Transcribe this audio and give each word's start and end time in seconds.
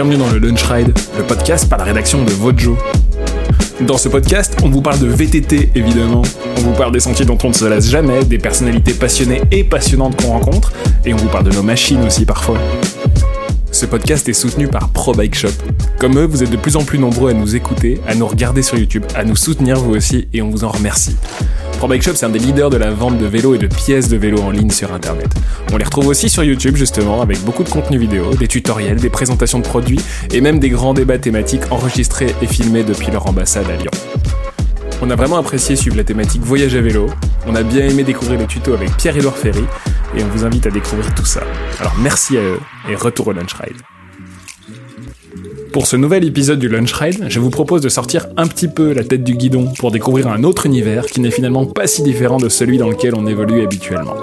bienvenue 0.00 0.16
dans 0.16 0.30
le 0.30 0.38
Lunch 0.38 0.62
Ride, 0.62 0.96
le 1.16 1.24
podcast 1.24 1.68
par 1.68 1.76
la 1.80 1.84
rédaction 1.86 2.24
de 2.24 2.30
Vojo. 2.30 2.78
Dans 3.80 3.98
ce 3.98 4.08
podcast, 4.08 4.56
on 4.62 4.68
vous 4.68 4.80
parle 4.80 5.00
de 5.00 5.08
VTT 5.08 5.70
évidemment, 5.74 6.22
on 6.56 6.60
vous 6.60 6.72
parle 6.74 6.92
des 6.92 7.00
sentiers 7.00 7.24
dont 7.24 7.36
on 7.42 7.48
ne 7.48 7.52
se 7.52 7.64
lasse 7.64 7.90
jamais, 7.90 8.24
des 8.24 8.38
personnalités 8.38 8.94
passionnées 8.94 9.42
et 9.50 9.64
passionnantes 9.64 10.14
qu'on 10.22 10.28
rencontre, 10.28 10.72
et 11.04 11.12
on 11.14 11.16
vous 11.16 11.26
parle 11.26 11.46
de 11.46 11.50
nos 11.50 11.64
machines 11.64 12.00
aussi 12.06 12.24
parfois. 12.24 12.58
Ce 13.72 13.86
podcast 13.86 14.28
est 14.28 14.34
soutenu 14.34 14.68
par 14.68 14.90
Pro 14.90 15.14
Bike 15.14 15.34
Shop. 15.34 15.48
Comme 15.98 16.16
eux, 16.16 16.26
vous 16.26 16.44
êtes 16.44 16.50
de 16.50 16.56
plus 16.56 16.76
en 16.76 16.84
plus 16.84 17.00
nombreux 17.00 17.32
à 17.32 17.34
nous 17.34 17.56
écouter, 17.56 18.00
à 18.06 18.14
nous 18.14 18.28
regarder 18.28 18.62
sur 18.62 18.78
YouTube, 18.78 19.02
à 19.16 19.24
nous 19.24 19.34
soutenir 19.34 19.80
vous 19.80 19.96
aussi, 19.96 20.28
et 20.32 20.42
on 20.42 20.50
vous 20.50 20.62
en 20.62 20.70
remercie. 20.70 21.16
Pro 21.78 21.86
Bike 21.86 22.02
Shop, 22.02 22.16
c'est 22.16 22.26
un 22.26 22.30
des 22.30 22.40
leaders 22.40 22.70
de 22.70 22.76
la 22.76 22.90
vente 22.90 23.18
de 23.18 23.26
vélos 23.26 23.54
et 23.54 23.58
de 23.58 23.68
pièces 23.68 24.08
de 24.08 24.16
vélos 24.16 24.40
en 24.40 24.50
ligne 24.50 24.70
sur 24.70 24.92
Internet. 24.92 25.28
On 25.72 25.76
les 25.76 25.84
retrouve 25.84 26.08
aussi 26.08 26.28
sur 26.28 26.42
YouTube, 26.42 26.74
justement, 26.74 27.22
avec 27.22 27.40
beaucoup 27.44 27.62
de 27.62 27.68
contenu 27.68 27.98
vidéo, 27.98 28.34
des 28.34 28.48
tutoriels, 28.48 28.98
des 28.98 29.10
présentations 29.10 29.60
de 29.60 29.64
produits, 29.64 30.00
et 30.32 30.40
même 30.40 30.58
des 30.58 30.70
grands 30.70 30.92
débats 30.92 31.18
thématiques 31.18 31.70
enregistrés 31.70 32.34
et 32.42 32.46
filmés 32.46 32.82
depuis 32.82 33.12
leur 33.12 33.28
ambassade 33.28 33.70
à 33.70 33.76
Lyon. 33.76 33.92
On 35.02 35.10
a 35.10 35.14
vraiment 35.14 35.36
apprécié 35.36 35.76
suivre 35.76 35.96
la 35.96 36.02
thématique 36.02 36.42
voyage 36.42 36.74
à 36.74 36.80
vélo, 36.80 37.10
on 37.46 37.54
a 37.54 37.62
bien 37.62 37.86
aimé 37.86 38.02
découvrir 38.02 38.40
les 38.40 38.46
tutos 38.46 38.74
avec 38.74 38.96
Pierre-Édouard 38.96 39.36
Ferry, 39.36 39.64
et 40.16 40.24
on 40.24 40.28
vous 40.36 40.44
invite 40.44 40.66
à 40.66 40.70
découvrir 40.70 41.14
tout 41.14 41.26
ça. 41.26 41.42
Alors 41.78 41.94
merci 42.00 42.36
à 42.38 42.40
eux, 42.40 42.58
et 42.90 42.96
retour 42.96 43.28
au 43.28 43.32
Lunch 43.32 43.54
Ride. 43.54 43.76
Pour 45.72 45.86
ce 45.86 45.96
nouvel 45.96 46.24
épisode 46.24 46.58
du 46.58 46.68
Lunch 46.68 46.92
Ride, 46.92 47.26
je 47.28 47.40
vous 47.40 47.50
propose 47.50 47.82
de 47.82 47.88
sortir 47.88 48.26
un 48.36 48.46
petit 48.46 48.68
peu 48.68 48.92
la 48.92 49.04
tête 49.04 49.22
du 49.22 49.34
guidon 49.34 49.72
pour 49.78 49.90
découvrir 49.90 50.28
un 50.28 50.42
autre 50.44 50.66
univers 50.66 51.06
qui 51.06 51.20
n'est 51.20 51.30
finalement 51.30 51.66
pas 51.66 51.86
si 51.86 52.02
différent 52.02 52.38
de 52.38 52.48
celui 52.48 52.78
dans 52.78 52.88
lequel 52.88 53.14
on 53.14 53.26
évolue 53.26 53.62
habituellement. 53.62 54.14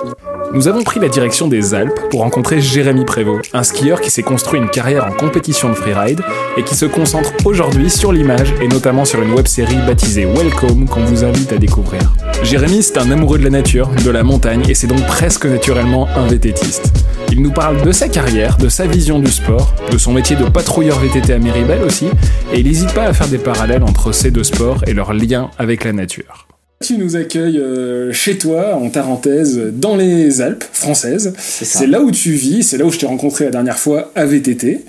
Nous 0.54 0.68
avons 0.68 0.84
pris 0.84 0.99
la 0.99 1.09
direction 1.09 1.48
des 1.48 1.73
Alpes 1.73 1.99
pour 2.09 2.21
rencontrer 2.21 2.62
Jérémy 2.62 3.05
Prévost, 3.05 3.49
un 3.54 3.63
skieur 3.63 4.02
qui 4.02 4.09
s'est 4.09 4.23
construit 4.23 4.59
une 4.59 4.70
carrière 4.70 5.05
en 5.05 5.12
compétition 5.12 5.70
de 5.70 5.76
freeride 5.76 6.21
et 6.57 6.63
qui 6.63 6.76
se 6.76 6.85
concentre 6.85 7.32
aujourd'hui 7.46 7.90
sur 7.90 8.12
l'image 8.12 8.54
et 8.62 8.68
notamment 8.68 9.05
sur 9.05 9.21
une 9.21 9.34
web-série 9.34 9.77
baptisée 9.85 10.26
Welcome 10.26 10.87
qu'on 10.87 11.04
vous 11.04 11.24
invite 11.24 11.52
à 11.52 11.57
découvrir. 11.57 12.02
Jérémy, 12.43 12.84
c'est 12.84 12.98
un 12.98 13.12
amoureux 13.12 13.37
de 13.37 13.43
la 13.43 13.49
nature, 13.49 13.90
de 14.04 14.09
la 14.09 14.24
montagne 14.24 14.63
et 14.68 14.74
c'est 14.74 14.87
donc 14.87 15.05
presque 15.07 15.46
naturellement 15.46 16.07
un 16.15 16.27
vététiste. 16.27 16.93
Il 17.36 17.41
nous 17.41 17.52
parle 17.52 17.82
de 17.82 17.91
sa 17.91 18.08
carrière, 18.08 18.55
de 18.55 18.70
sa 18.70 18.88
vision 18.88 19.20
du 19.20 19.30
sport, 19.30 19.76
de 19.91 19.98
son 19.98 20.14
métier 20.14 20.38
de 20.38 20.46
patrouilleur 20.46 20.98
VTT 21.00 21.34
à 21.34 21.86
aussi, 21.86 22.05
et 22.54 22.62
il 22.62 22.66
n'hésite 22.66 22.94
pas 22.94 23.04
à 23.04 23.12
faire 23.12 23.27
des 23.27 23.38
parallèles 23.38 23.84
entre 23.84 24.14
ces 24.14 24.32
deux 24.32 24.46
sports 24.46 24.86
et 24.88 24.94
leur 24.94 25.14
lien 25.14 25.52
avec 25.58 25.84
la 25.84 25.92
nature. 25.92 26.45
Tu 26.84 26.98
nous 26.98 27.15
accueilles 27.15 27.57
euh, 27.57 28.12
chez 28.12 28.37
toi, 28.37 28.76
en 28.76 28.90
Tarentaise, 28.90 29.59
dans 29.73 29.95
les 29.95 30.41
Alpes 30.41 30.65
françaises. 30.73 31.34
C'est 31.40 31.87
là 31.87 32.01
où 32.01 32.12
tu 32.12 32.31
vis, 32.34 32.63
c'est 32.63 32.77
là 32.77 32.85
où 32.85 32.91
je 32.91 32.99
t'ai 32.99 33.05
rencontré 33.05 33.45
la 33.45 33.51
dernière 33.51 33.79
fois 33.79 34.12
à 34.13 34.26
VTT. 34.26 34.84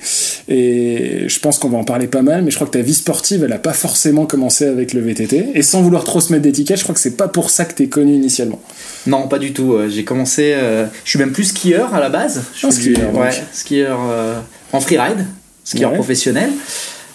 Et 0.48 1.24
je 1.28 1.38
pense 1.38 1.60
qu'on 1.60 1.68
va 1.68 1.78
en 1.78 1.84
parler 1.84 2.08
pas 2.08 2.22
mal, 2.22 2.42
mais 2.42 2.50
je 2.50 2.56
crois 2.56 2.66
que 2.66 2.72
ta 2.72 2.82
vie 2.82 2.92
sportive, 2.92 3.44
elle 3.44 3.52
a 3.52 3.58
pas 3.58 3.72
forcément 3.72 4.26
commencé 4.26 4.66
avec 4.66 4.94
le 4.94 5.00
VTT. 5.00 5.50
Et 5.54 5.62
sans 5.62 5.80
vouloir 5.80 6.02
trop 6.02 6.20
se 6.20 6.32
mettre 6.32 6.42
d'étiquette, 6.42 6.78
je 6.78 6.82
crois 6.82 6.94
que 6.94 7.00
c'est 7.00 7.16
pas 7.16 7.28
pour 7.28 7.50
ça 7.50 7.64
que 7.64 7.72
t'es 7.74 7.86
connu 7.86 8.14
initialement. 8.14 8.60
Non, 9.06 9.28
pas 9.28 9.38
du 9.38 9.52
tout. 9.52 9.76
J'ai 9.88 10.02
commencé. 10.04 10.54
Euh, 10.56 10.86
je 11.04 11.10
suis 11.10 11.18
même 11.20 11.32
plus 11.32 11.44
skieur 11.44 11.94
à 11.94 12.00
la 12.00 12.08
base. 12.08 12.42
Je 12.56 12.66
Ah, 12.66 12.70
suis 12.72 12.94
skieur, 12.94 13.14
ouais, 13.14 13.30
skieur 13.52 14.00
euh, 14.10 14.34
en 14.72 14.80
freeride, 14.80 15.24
skieur 15.62 15.90
Ouais. 15.92 15.96
professionnel. 15.98 16.50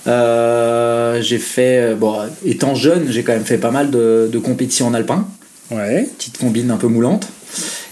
Euh, 0.07 1.21
j'ai 1.21 1.37
fait. 1.37 1.95
Bon, 1.95 2.17
étant 2.45 2.75
jeune, 2.75 3.11
j'ai 3.11 3.23
quand 3.23 3.33
même 3.33 3.45
fait 3.45 3.57
pas 3.57 3.71
mal 3.71 3.91
de, 3.91 4.29
de 4.31 4.39
compétitions 4.39 4.87
en 4.87 4.93
alpin. 4.93 5.27
Ouais. 5.69 6.09
petite 6.17 6.37
combine 6.37 6.69
un 6.71 6.77
peu 6.77 6.87
moulante. 6.87 7.27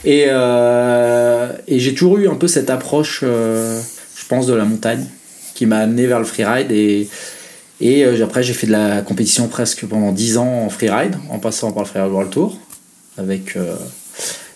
Et, 0.06 0.26
euh, 0.28 1.52
et 1.68 1.80
j'ai 1.80 1.94
toujours 1.94 2.18
eu 2.18 2.28
un 2.30 2.36
peu 2.36 2.48
cette 2.48 2.70
approche, 2.70 3.22
euh, 3.24 3.80
je 4.16 4.26
pense, 4.28 4.48
de 4.48 4.54
la 4.54 4.66
montagne 4.66 5.06
qui 5.54 5.66
m'a 5.66 5.80
amené 5.80 6.08
vers 6.08 6.20
le 6.20 6.26
freeride. 6.26 6.72
Et, 6.72 7.10
et 7.82 8.06
euh, 8.06 8.24
après, 8.24 8.44
j'ai 8.44 8.54
fait 8.54 8.68
de 8.68 8.72
la 8.72 9.02
compétition 9.02 9.48
presque 9.48 9.86
pendant 9.86 10.12
10 10.12 10.38
ans 10.38 10.64
en 10.66 10.70
freeride, 10.70 11.16
en 11.30 11.40
passant 11.40 11.72
par 11.72 11.84
le 11.84 11.90
Freeride 11.90 12.12
World 12.12 12.32
Tour, 12.32 12.58
avec 13.18 13.56
euh, 13.56 13.76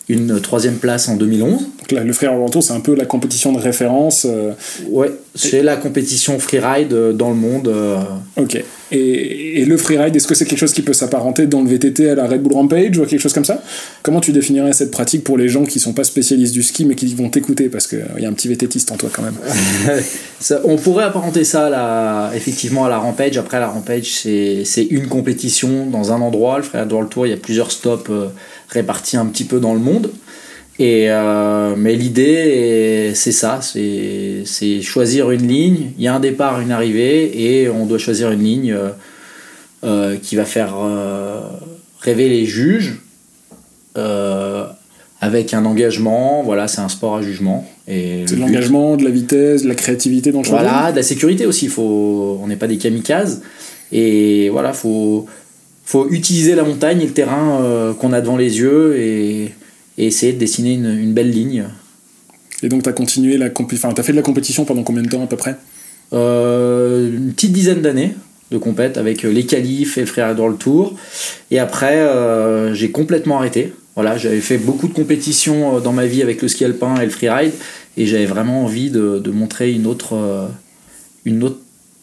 une 0.09 0.39
troisième 0.41 0.75
place 0.75 1.07
en 1.07 1.15
2011. 1.15 1.59
Donc 1.79 1.91
là, 1.91 2.03
le 2.03 2.13
Tour, 2.49 2.61
c'est 2.63 2.73
un 2.73 2.79
peu 2.81 2.93
la 2.95 3.05
compétition 3.05 3.51
de 3.53 3.59
référence. 3.59 4.25
euh, 4.29 4.51
Ouais, 4.89 5.11
c'est 5.35 5.63
la 5.63 5.75
compétition 5.77 6.39
freeride 6.39 6.93
euh, 6.93 7.13
dans 7.13 7.29
le 7.29 7.35
monde. 7.35 7.67
euh, 7.69 7.97
ok. 8.37 8.61
Et, 8.91 9.61
et 9.61 9.65
le 9.65 9.75
freeride, 9.77 10.15
est-ce 10.15 10.27
que 10.27 10.35
c'est 10.35 10.45
quelque 10.45 10.59
chose 10.59 10.73
qui 10.73 10.81
peut 10.83 10.93
s'apparenter 10.93 11.47
dans 11.47 11.61
le 11.61 11.67
VTT 11.69 12.09
à 12.09 12.15
la 12.15 12.27
Red 12.27 12.43
Bull 12.43 12.53
Rampage 12.53 12.97
ou 12.97 13.03
à 13.03 13.05
quelque 13.07 13.21
chose 13.21 13.33
comme 13.33 13.45
ça? 13.45 13.63
Comment 14.03 14.19
tu 14.19 14.31
définirais 14.33 14.73
cette 14.73 14.91
pratique 14.91 15.23
pour 15.23 15.37
les 15.37 15.49
gens 15.49 15.63
qui 15.63 15.79
sont 15.79 15.93
pas 15.93 16.03
spécialistes 16.03 16.53
du 16.53 16.61
ski 16.63 16.85
mais 16.85 16.93
qui 16.95 17.13
vont 17.15 17.29
t'écouter? 17.29 17.69
Parce 17.69 17.87
qu'il 17.87 18.03
y 18.19 18.25
a 18.25 18.29
un 18.29 18.33
petit 18.33 18.49
VTTiste 18.49 18.91
en 18.91 18.97
toi 18.97 19.09
quand 19.11 19.23
même. 19.23 19.33
Ça- 20.39 20.61
on 20.65 20.75
pourrait 20.75 21.05
apparenter 21.05 21.43
ça 21.45 22.29
effectivement 22.35 22.85
à 22.85 22.89
la 22.89 22.97
Rampage. 22.97 23.37
Après, 23.37 23.59
la 23.59 23.67
Rampage, 23.69 24.11
c'est 24.21 24.63
c'est 24.65 24.83
une 24.83 25.07
compétition 25.07 25.85
dans 25.87 26.11
un 26.11 26.21
endroit. 26.21 26.57
Le 26.57 26.63
Freeride 26.63 26.91
World 26.91 27.09
Tour, 27.09 27.25
il 27.25 27.29
y 27.29 27.33
a 27.33 27.37
plusieurs 27.37 27.71
stops 27.71 28.09
répartis 28.73 29.17
un 29.17 29.25
petit 29.27 29.43
peu 29.45 29.59
dans 29.59 29.73
le 29.73 29.79
monde. 29.79 30.11
Et, 30.79 31.05
euh, 31.09 31.75
mais 31.77 31.95
l'idée, 31.95 32.23
est- 33.11 33.15
c'est 33.15 33.31
ça 33.31 33.59
c'est 33.61 34.81
choisir 34.81 35.29
une 35.31 35.47
ligne. 35.47 35.91
Il 35.99 36.03
y 36.03 36.07
a 36.07 36.15
un 36.15 36.19
départ, 36.19 36.59
une 36.61 36.71
arrivée, 36.71 37.43
et 37.61 37.69
on 37.69 37.85
doit 37.85 37.99
choisir 37.99 38.31
une 38.31 38.43
ligne 38.43 38.71
euh, 38.73 38.89
euh, 39.83 40.17
qui 40.21 40.35
va 40.35 40.45
faire 40.45 40.73
euh, 40.81 41.41
rêver 42.01 42.27
les 42.29 42.45
juges. 42.45 42.95
avec 45.21 45.53
un 45.53 45.63
engagement, 45.65 46.43
voilà, 46.43 46.67
c'est 46.67 46.81
un 46.81 46.89
sport 46.89 47.15
à 47.17 47.21
jugement. 47.21 47.65
C'est 47.87 48.25
de 48.25 48.35
l'engagement, 48.35 48.97
de 48.97 49.03
la 49.05 49.09
vitesse, 49.09 49.63
de 49.63 49.69
la 49.69 49.75
créativité 49.75 50.31
dans 50.33 50.41
le 50.41 50.47
voilà, 50.47 50.91
de 50.91 50.97
la 50.97 51.03
sécurité 51.03 51.45
aussi. 51.45 51.67
Faut, 51.67 52.39
on 52.43 52.47
n'est 52.47 52.57
pas 52.57 52.67
des 52.67 52.77
kamikazes. 52.77 53.41
Et 53.93 54.49
voilà, 54.49 54.73
faut, 54.73 55.27
faut 55.85 56.09
utiliser 56.09 56.55
la 56.55 56.63
montagne 56.63 57.01
et 57.01 57.05
le 57.05 57.13
terrain 57.13 57.61
euh, 57.61 57.93
qu'on 57.93 58.13
a 58.13 58.21
devant 58.21 58.37
les 58.37 58.57
yeux 58.59 58.97
et, 58.97 59.53
et 59.97 60.07
essayer 60.07 60.33
de 60.33 60.39
dessiner 60.39 60.73
une, 60.73 60.97
une 60.97 61.13
belle 61.13 61.29
ligne. 61.29 61.65
Et 62.63 62.69
donc, 62.69 62.83
tu 62.83 62.89
as 62.89 62.93
continué 62.93 63.37
la 63.37 63.49
enfin, 63.53 63.91
t'as 63.93 64.03
fait 64.03 64.13
de 64.13 64.17
la 64.17 64.23
compétition 64.23 64.63
pendant 64.63 64.83
combien 64.83 65.03
de 65.03 65.09
temps 65.09 65.23
à 65.23 65.27
peu 65.27 65.35
près? 65.35 65.57
Euh, 66.13 67.11
une 67.11 67.33
petite 67.33 67.51
dizaine 67.51 67.81
d'années 67.81 68.15
de 68.51 68.57
compète 68.57 68.97
avec 68.97 69.25
euh, 69.25 69.31
les 69.31 69.45
qualifs 69.45 69.97
et 69.97 70.01
le 70.01 70.07
frère 70.07 70.33
dans 70.35 70.47
le 70.47 70.55
tour. 70.55 70.95
Et 71.51 71.59
après, 71.59 71.97
euh, 71.97 72.73
j'ai 72.73 72.91
complètement 72.91 73.37
arrêté. 73.37 73.73
Voilà, 73.95 74.17
j'avais 74.17 74.39
fait 74.39 74.57
beaucoup 74.57 74.87
de 74.87 74.93
compétitions 74.93 75.79
dans 75.79 75.91
ma 75.91 76.05
vie 76.05 76.21
avec 76.21 76.41
le 76.41 76.47
ski 76.47 76.63
alpin 76.63 76.95
et 77.01 77.05
le 77.05 77.11
freeride. 77.11 77.51
Et 77.97 78.05
j'avais 78.05 78.25
vraiment 78.25 78.63
envie 78.63 78.89
de, 78.89 79.19
de 79.19 79.31
montrer 79.31 79.71
une 79.71 79.85
autre, 79.85 80.49
une 81.25 81.43
autre 81.43 81.59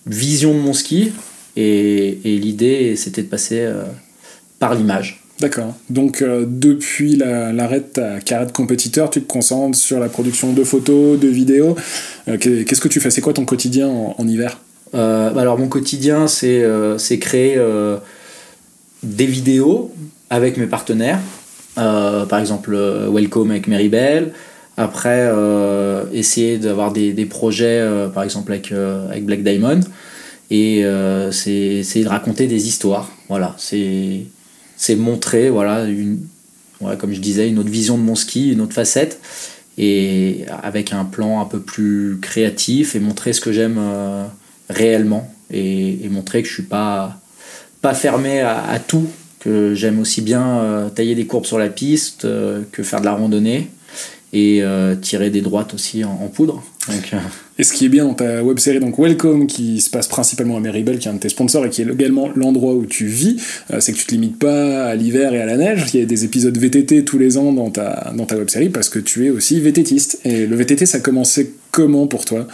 vision 0.06 0.54
de 0.54 0.60
mon 0.60 0.72
ski. 0.72 1.10
Et, 1.56 2.19
et 2.25 2.37
l'idée, 2.38 2.97
c'était 2.97 3.22
de 3.22 3.28
passer 3.28 3.61
euh, 3.61 3.83
par 4.59 4.75
l'image. 4.75 5.22
D'accord. 5.41 5.75
Donc, 5.88 6.21
euh, 6.22 6.44
depuis 6.47 7.16
la- 7.16 7.53
l'arrêt 7.53 7.81
de 7.81 7.84
ta 7.87 8.21
carrière 8.21 8.47
de 8.47 8.53
compétiteur, 8.53 9.09
tu 9.11 9.22
te 9.22 9.27
concentres 9.27 9.78
sur 9.78 9.99
la 9.99 10.09
production 10.09 10.53
de 10.53 10.62
photos, 10.65 11.19
de 11.19 11.28
vidéos. 11.28 11.77
Euh, 12.28 12.37
qu'est- 12.39 12.65
Qu'est-ce 12.65 12.81
que 12.81 12.89
tu 12.89 13.00
fais? 13.00 13.10
C'est 13.10 13.22
quoi 13.22 13.33
ton 13.33 13.44
quotidien 13.47 13.89
en, 13.89 14.15
en 14.19 14.28
hiver? 14.28 14.60
Bah 14.93 15.33
alors 15.37 15.56
mon 15.56 15.69
quotidien, 15.69 16.27
c'est 16.27 17.19
créer 17.21 17.56
des 19.05 19.27
vidéos 19.27 19.93
avec 20.31 20.56
mes 20.56 20.66
partenaires. 20.66 21.21
Par 21.77 22.39
exemple, 22.41 22.77
Welcome 23.09 23.53
avec 23.53 23.69
Meribel. 23.69 24.33
Après, 24.77 25.28
euh, 25.33 26.05
essayer 26.12 26.59
d'avoir 26.59 26.93
des, 26.93 27.12
des 27.12 27.27
projets, 27.27 27.81
par 28.12 28.25
exemple 28.25 28.50
avec, 28.53 28.72
avec 28.72 29.25
Black 29.25 29.43
Diamond. 29.44 29.81
Et 30.50 30.84
euh, 30.84 31.31
c'est 31.31 31.83
de 32.03 32.09
raconter 32.09 32.47
des 32.47 32.66
histoires. 32.66 33.11
Voilà, 33.28 33.55
c'est 33.59 34.97
montrer, 34.97 35.50
voilà, 35.50 35.84
une, 35.84 36.21
comme 36.99 37.12
je 37.12 37.21
disais, 37.21 37.49
une 37.49 37.59
autre 37.59 37.71
vision 37.71 37.97
de 37.97 38.03
mon 38.03 38.16
ski, 38.16 38.53
une 38.53 38.60
autre 38.60 38.75
facette. 38.75 39.21
Et 39.78 40.44
avec 40.62 40.93
un 40.93 41.05
plan 41.05 41.41
un 41.41 41.44
peu 41.44 41.60
plus 41.60 42.19
créatif 42.21 42.97
et 42.97 43.01
montrer 43.01 43.33
ce 43.33 43.41
que 43.41 43.53
j'aime 43.53 43.78
euh, 43.78 44.27
réellement 44.69 45.33
et, 45.51 46.09
montrer 46.10 46.42
que 46.42 46.48
je 46.48 46.54
suis 46.54 46.63
pas 46.65 47.19
pas 47.80 47.95
fermé 47.95 48.41
à, 48.41 48.78
tout 48.86 49.07
que 49.39 49.74
j'aime 49.74 50.01
aussi 50.01 50.21
bien 50.21 50.59
euh, 50.59 50.91
tailler 50.91 51.15
des 51.15 51.24
courbes 51.24 51.47
sur 51.47 51.59
la 51.59 51.69
piste 51.69 52.27
que 52.72 52.83
faire 52.83 53.01
de 53.01 53.07
la 53.07 53.15
randonnée 53.15 53.71
et 54.32 54.62
euh, 54.62 54.94
tirer 54.94 55.30
des 55.30 55.41
droites 55.41 55.74
aussi 55.74 56.04
en, 56.04 56.10
en 56.10 56.28
poudre 56.28 56.62
donc 56.88 57.10
euh, 57.12 57.18
Et 57.59 57.65
ce 57.65 57.72
qui 57.72 57.84
est 57.84 57.88
bien 57.88 58.04
dans 58.04 58.15
ta 58.15 58.42
web 58.42 58.59
série, 58.59 58.80
donc 58.80 58.98
Welcome, 58.98 59.47
qui 59.47 59.80
se 59.80 59.91
passe 59.91 60.09
principalement 60.09 60.56
à 60.56 60.60
Meribel, 60.60 60.98
qui 60.98 61.09
est 61.09 61.10
un 61.10 61.15
de 61.15 61.18
tes 61.18 61.28
sponsors 61.28 61.66
et 61.66 61.71
qui 61.71 61.82
est 61.82 61.86
également 61.86 62.30
l'endroit 62.34 62.74
où 62.74 62.86
tu 62.86 63.06
vis, 63.06 63.36
euh, 63.72 63.80
c'est 63.80 63.92
que 63.92 63.98
tu 63.98 64.06
te 64.06 64.12
limites 64.12 64.38
pas 64.38 64.86
à 64.86 64.94
l'hiver 64.94 65.34
et 65.34 65.41
à 65.41 65.47
la 65.47 65.56
neige. 65.56 65.84
Il 65.92 66.00
y 66.00 66.03
a 66.03 66.06
des 66.06 66.24
épisodes 66.24 66.56
VTT 66.56 67.04
tous 67.04 67.18
les 67.18 67.36
ans 67.36 67.53
dans 67.53 67.71
ta, 67.71 68.12
dans 68.16 68.24
ta 68.24 68.36
web 68.36 68.48
série 68.48 68.71
parce 68.71 68.88
que 68.88 68.98
tu 68.98 69.27
es 69.27 69.30
aussi 69.30 69.60
VTTiste. 69.60 70.21
Et 70.24 70.47
le 70.47 70.56
VTT, 70.56 70.86
ça 70.86 70.98
a 70.98 71.00
commencé 71.00 71.53
comment 71.71 72.06
pour 72.06 72.24
toi? 72.24 72.47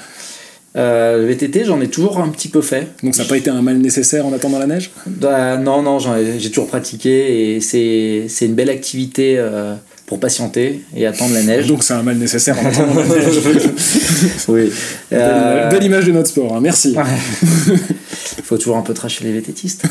Euh, 0.76 1.22
le 1.22 1.26
VTT 1.32 1.64
j'en 1.64 1.80
ai 1.80 1.88
toujours 1.88 2.18
un 2.18 2.28
petit 2.28 2.48
peu 2.48 2.60
fait 2.60 2.88
Donc 3.02 3.14
ça 3.14 3.22
n'a 3.22 3.28
pas 3.30 3.38
été 3.38 3.48
un 3.48 3.62
mal 3.62 3.78
nécessaire 3.78 4.26
en 4.26 4.32
attendant 4.34 4.58
la 4.58 4.66
neige? 4.66 4.90
Bah, 5.06 5.56
non 5.56 5.80
non 5.80 5.98
j'ai 5.98 6.50
toujours 6.50 6.66
pratiqué 6.66 7.54
et 7.54 7.62
c'est 7.62 8.26
c'est 8.28 8.44
une 8.44 8.54
belle 8.54 8.68
activité 8.68 9.36
euh, 9.38 9.74
pour 10.06 10.20
patienter 10.20 10.82
et 10.96 11.04
attendre 11.06 11.34
la 11.34 11.42
neige. 11.42 11.66
Donc 11.66 11.82
c'est 11.82 11.92
un 11.94 12.02
mal 12.02 12.16
nécessaire 12.16 12.56
en 12.58 12.66
attendant 12.66 12.94
la 12.94 13.04
neige. 13.16 13.26
oui. 14.48 14.70
Belle, 15.10 15.20
Euh, 15.20 15.68
belle 15.68 15.82
image 15.84 16.06
de 16.06 16.12
notre 16.12 16.28
sport, 16.28 16.54
hein. 16.54 16.60
merci. 16.62 16.94
Il 18.38 18.42
faut 18.44 18.56
toujours 18.56 18.76
un 18.76 18.82
peu 18.82 18.94
tracher 18.94 19.24
les 19.24 19.32
vététistes. 19.32 19.84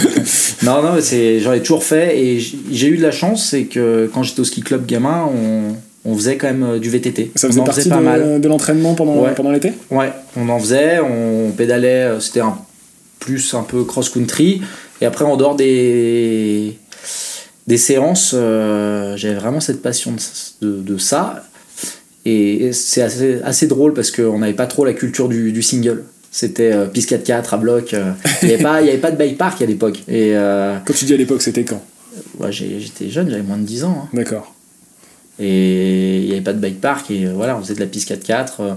non, 0.62 0.82
non, 0.82 0.94
j'en 1.00 1.52
ai 1.52 1.60
toujours 1.60 1.84
fait 1.84 2.18
et 2.20 2.40
j'ai 2.40 2.88
eu 2.88 2.96
de 2.96 3.02
la 3.02 3.12
chance, 3.12 3.46
c'est 3.50 3.64
que 3.64 4.10
quand 4.12 4.22
j'étais 4.22 4.40
au 4.40 4.44
ski 4.44 4.62
club 4.62 4.84
gamin, 4.86 5.28
on, 5.32 5.74
on 6.10 6.16
faisait 6.16 6.36
quand 6.36 6.48
même 6.48 6.64
euh, 6.64 6.78
du 6.80 6.90
VTT. 6.90 7.30
Ça 7.36 7.46
on 7.46 7.50
faisait 7.50 7.60
en 7.60 7.64
partie 7.64 7.88
pas 7.88 8.00
mal. 8.00 8.34
de, 8.34 8.38
de 8.38 8.48
l'entraînement 8.48 8.94
pendant, 8.94 9.22
Ouais. 9.22 9.32
pendant 9.34 9.52
l'été? 9.52 9.72
Ouais, 9.90 10.10
on 10.36 10.48
en 10.48 10.58
faisait, 10.58 10.98
on 11.00 11.50
pédalait, 11.52 12.04
euh, 12.04 12.20
c'était 12.20 12.40
un 12.40 12.56
plus 13.20 13.54
un 13.54 13.62
peu 13.62 13.84
cross-country. 13.84 14.62
Et 15.00 15.06
après, 15.06 15.24
en 15.24 15.36
dehors 15.36 15.54
des, 15.54 16.76
des 17.66 17.76
séances, 17.78 18.32
euh, 18.34 19.16
j'avais 19.16 19.34
vraiment 19.34 19.60
cette 19.60 19.82
passion 19.82 20.12
de, 20.12 20.66
de, 20.66 20.82
de 20.82 20.98
ça. 20.98 21.44
Et 22.24 22.72
c'est 22.72 23.02
assez, 23.02 23.40
assez 23.42 23.66
drôle 23.66 23.94
parce 23.94 24.10
qu'on 24.10 24.38
n'avait 24.38 24.52
pas 24.52 24.66
trop 24.66 24.84
la 24.84 24.92
culture 24.92 25.28
du, 25.28 25.52
du 25.52 25.62
single. 25.62 26.04
C'était 26.30 26.72
euh, 26.72 26.86
piste 26.86 27.10
4x4 27.12 27.54
à 27.54 27.56
bloc. 27.58 27.94
euh, 27.94 28.12
Il 28.42 28.48
n'y 28.48 28.54
avait, 28.54 28.62
pas- 28.62 28.74
avait 28.74 28.96
de 29.12 29.16
bike 29.16 29.38
park 29.38 29.60
à 29.62 29.66
l'époque. 29.66 29.98
Et 30.08 30.36
euh, 30.36 30.76
Quand 30.84 30.94
tu 30.94 31.04
dis 31.04 31.14
à 31.14 31.16
l'époque, 31.16 31.42
c'était 31.42 31.64
quand? 31.64 31.82
Ouais, 32.38 32.52
j'étais 32.52 33.08
jeune, 33.10 33.28
j'avais 33.30 33.42
moins 33.42 33.58
de 33.58 33.64
10 33.64 33.84
ans. 33.84 34.02
hein. 34.04 34.08
D'accord. 34.14 34.54
Et 35.38 36.18
il 36.20 36.26
n'y 36.26 36.32
avait 36.32 36.40
pas 36.42 36.52
de 36.52 36.58
bike 36.60 36.80
park. 36.80 37.10
Et 37.10 37.26
voilà, 37.26 37.56
on 37.56 37.60
faisait 37.62 37.74
de 37.74 37.80
la 37.80 37.86
piste 37.86 38.10
4x4 38.10 38.48
euh, 38.60 38.74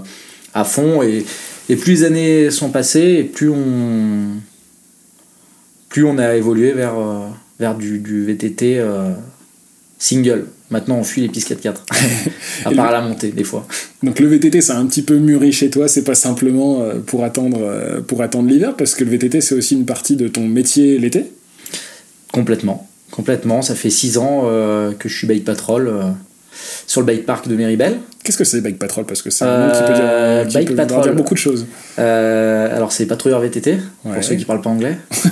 à 0.54 0.64
fond. 0.64 1.02
Et, 1.02 1.24
et 1.68 1.76
plus 1.76 1.92
les 1.92 2.04
années 2.04 2.50
sont 2.50 2.70
passées, 2.70 3.16
et 3.20 3.24
plus 3.24 3.48
on, 3.50 4.32
plus 5.88 6.04
on 6.04 6.18
a 6.18 6.34
évolué 6.36 6.72
vers, 6.72 6.94
vers 7.58 7.76
du, 7.76 7.98
du 7.98 8.24
VTT 8.24 8.78
euh, 8.78 9.12
single. 9.98 10.46
Maintenant, 10.70 10.98
on 10.98 11.04
fuit 11.04 11.22
les 11.22 11.28
pistes 11.28 11.52
4x4. 11.52 11.76
à 12.64 12.70
part 12.72 12.86
à 12.86 12.92
la 12.92 13.00
montée, 13.00 13.30
des 13.30 13.44
fois. 13.44 13.66
Donc 14.02 14.18
le 14.18 14.26
VTT, 14.26 14.60
c'est 14.60 14.72
un 14.72 14.86
petit 14.86 15.02
peu 15.02 15.16
mûri 15.16 15.52
chez 15.52 15.70
toi, 15.70 15.86
c'est 15.86 16.02
pas 16.02 16.16
simplement 16.16 16.80
euh, 16.80 16.98
pour 16.98 17.22
attendre, 17.24 17.58
euh, 17.60 18.00
pour 18.00 18.22
attendre 18.22 18.48
l'hiver, 18.48 18.74
parce 18.76 18.94
que 18.94 19.04
le 19.04 19.10
VTT, 19.10 19.40
c'est 19.40 19.54
aussi 19.54 19.74
une 19.74 19.86
partie 19.86 20.16
de 20.16 20.26
ton 20.26 20.46
métier 20.46 20.98
l'été? 20.98 21.26
Complètement. 22.32 22.88
Complètement. 23.12 23.62
Ça 23.62 23.76
fait 23.76 23.90
6 23.90 24.18
ans 24.18 24.42
euh, 24.44 24.92
que 24.92 25.08
je 25.08 25.16
suis 25.16 25.26
bike 25.28 25.44
patrol 25.44 26.14
sur 26.86 27.00
le 27.00 27.06
bike 27.06 27.26
park 27.26 27.48
de 27.48 27.56
Méribel. 27.56 27.96
Qu'est-ce 28.22 28.38
que 28.38 28.44
c'est 28.44 28.60
Bike 28.60 28.78
Patrol? 28.78 29.04
Parce 29.06 29.22
que 29.22 29.30
c'est 29.30 29.44
un 29.44 29.68
nom 29.68 29.72
qui 29.72 29.80
peut 29.80 29.94
dire, 29.94 30.02
Euh, 30.02 30.44
qui 30.44 30.54
Bike 30.56 30.68
peut 30.68 30.74
Patrol. 30.74 31.02
dire 31.02 31.14
beaucoup 31.14 31.34
de 31.34 31.38
choses. 31.38 31.66
Euh, 31.98 32.74
alors 32.76 32.90
c'est 32.92 33.06
patrouilleur 33.06 33.40
VTT 33.40 33.78
Ouais. 34.04 34.14
pour 34.14 34.24
ceux 34.24 34.34
qui 34.34 34.44
parlent 34.44 34.60
pas 34.62 34.70
anglais. 34.70 34.96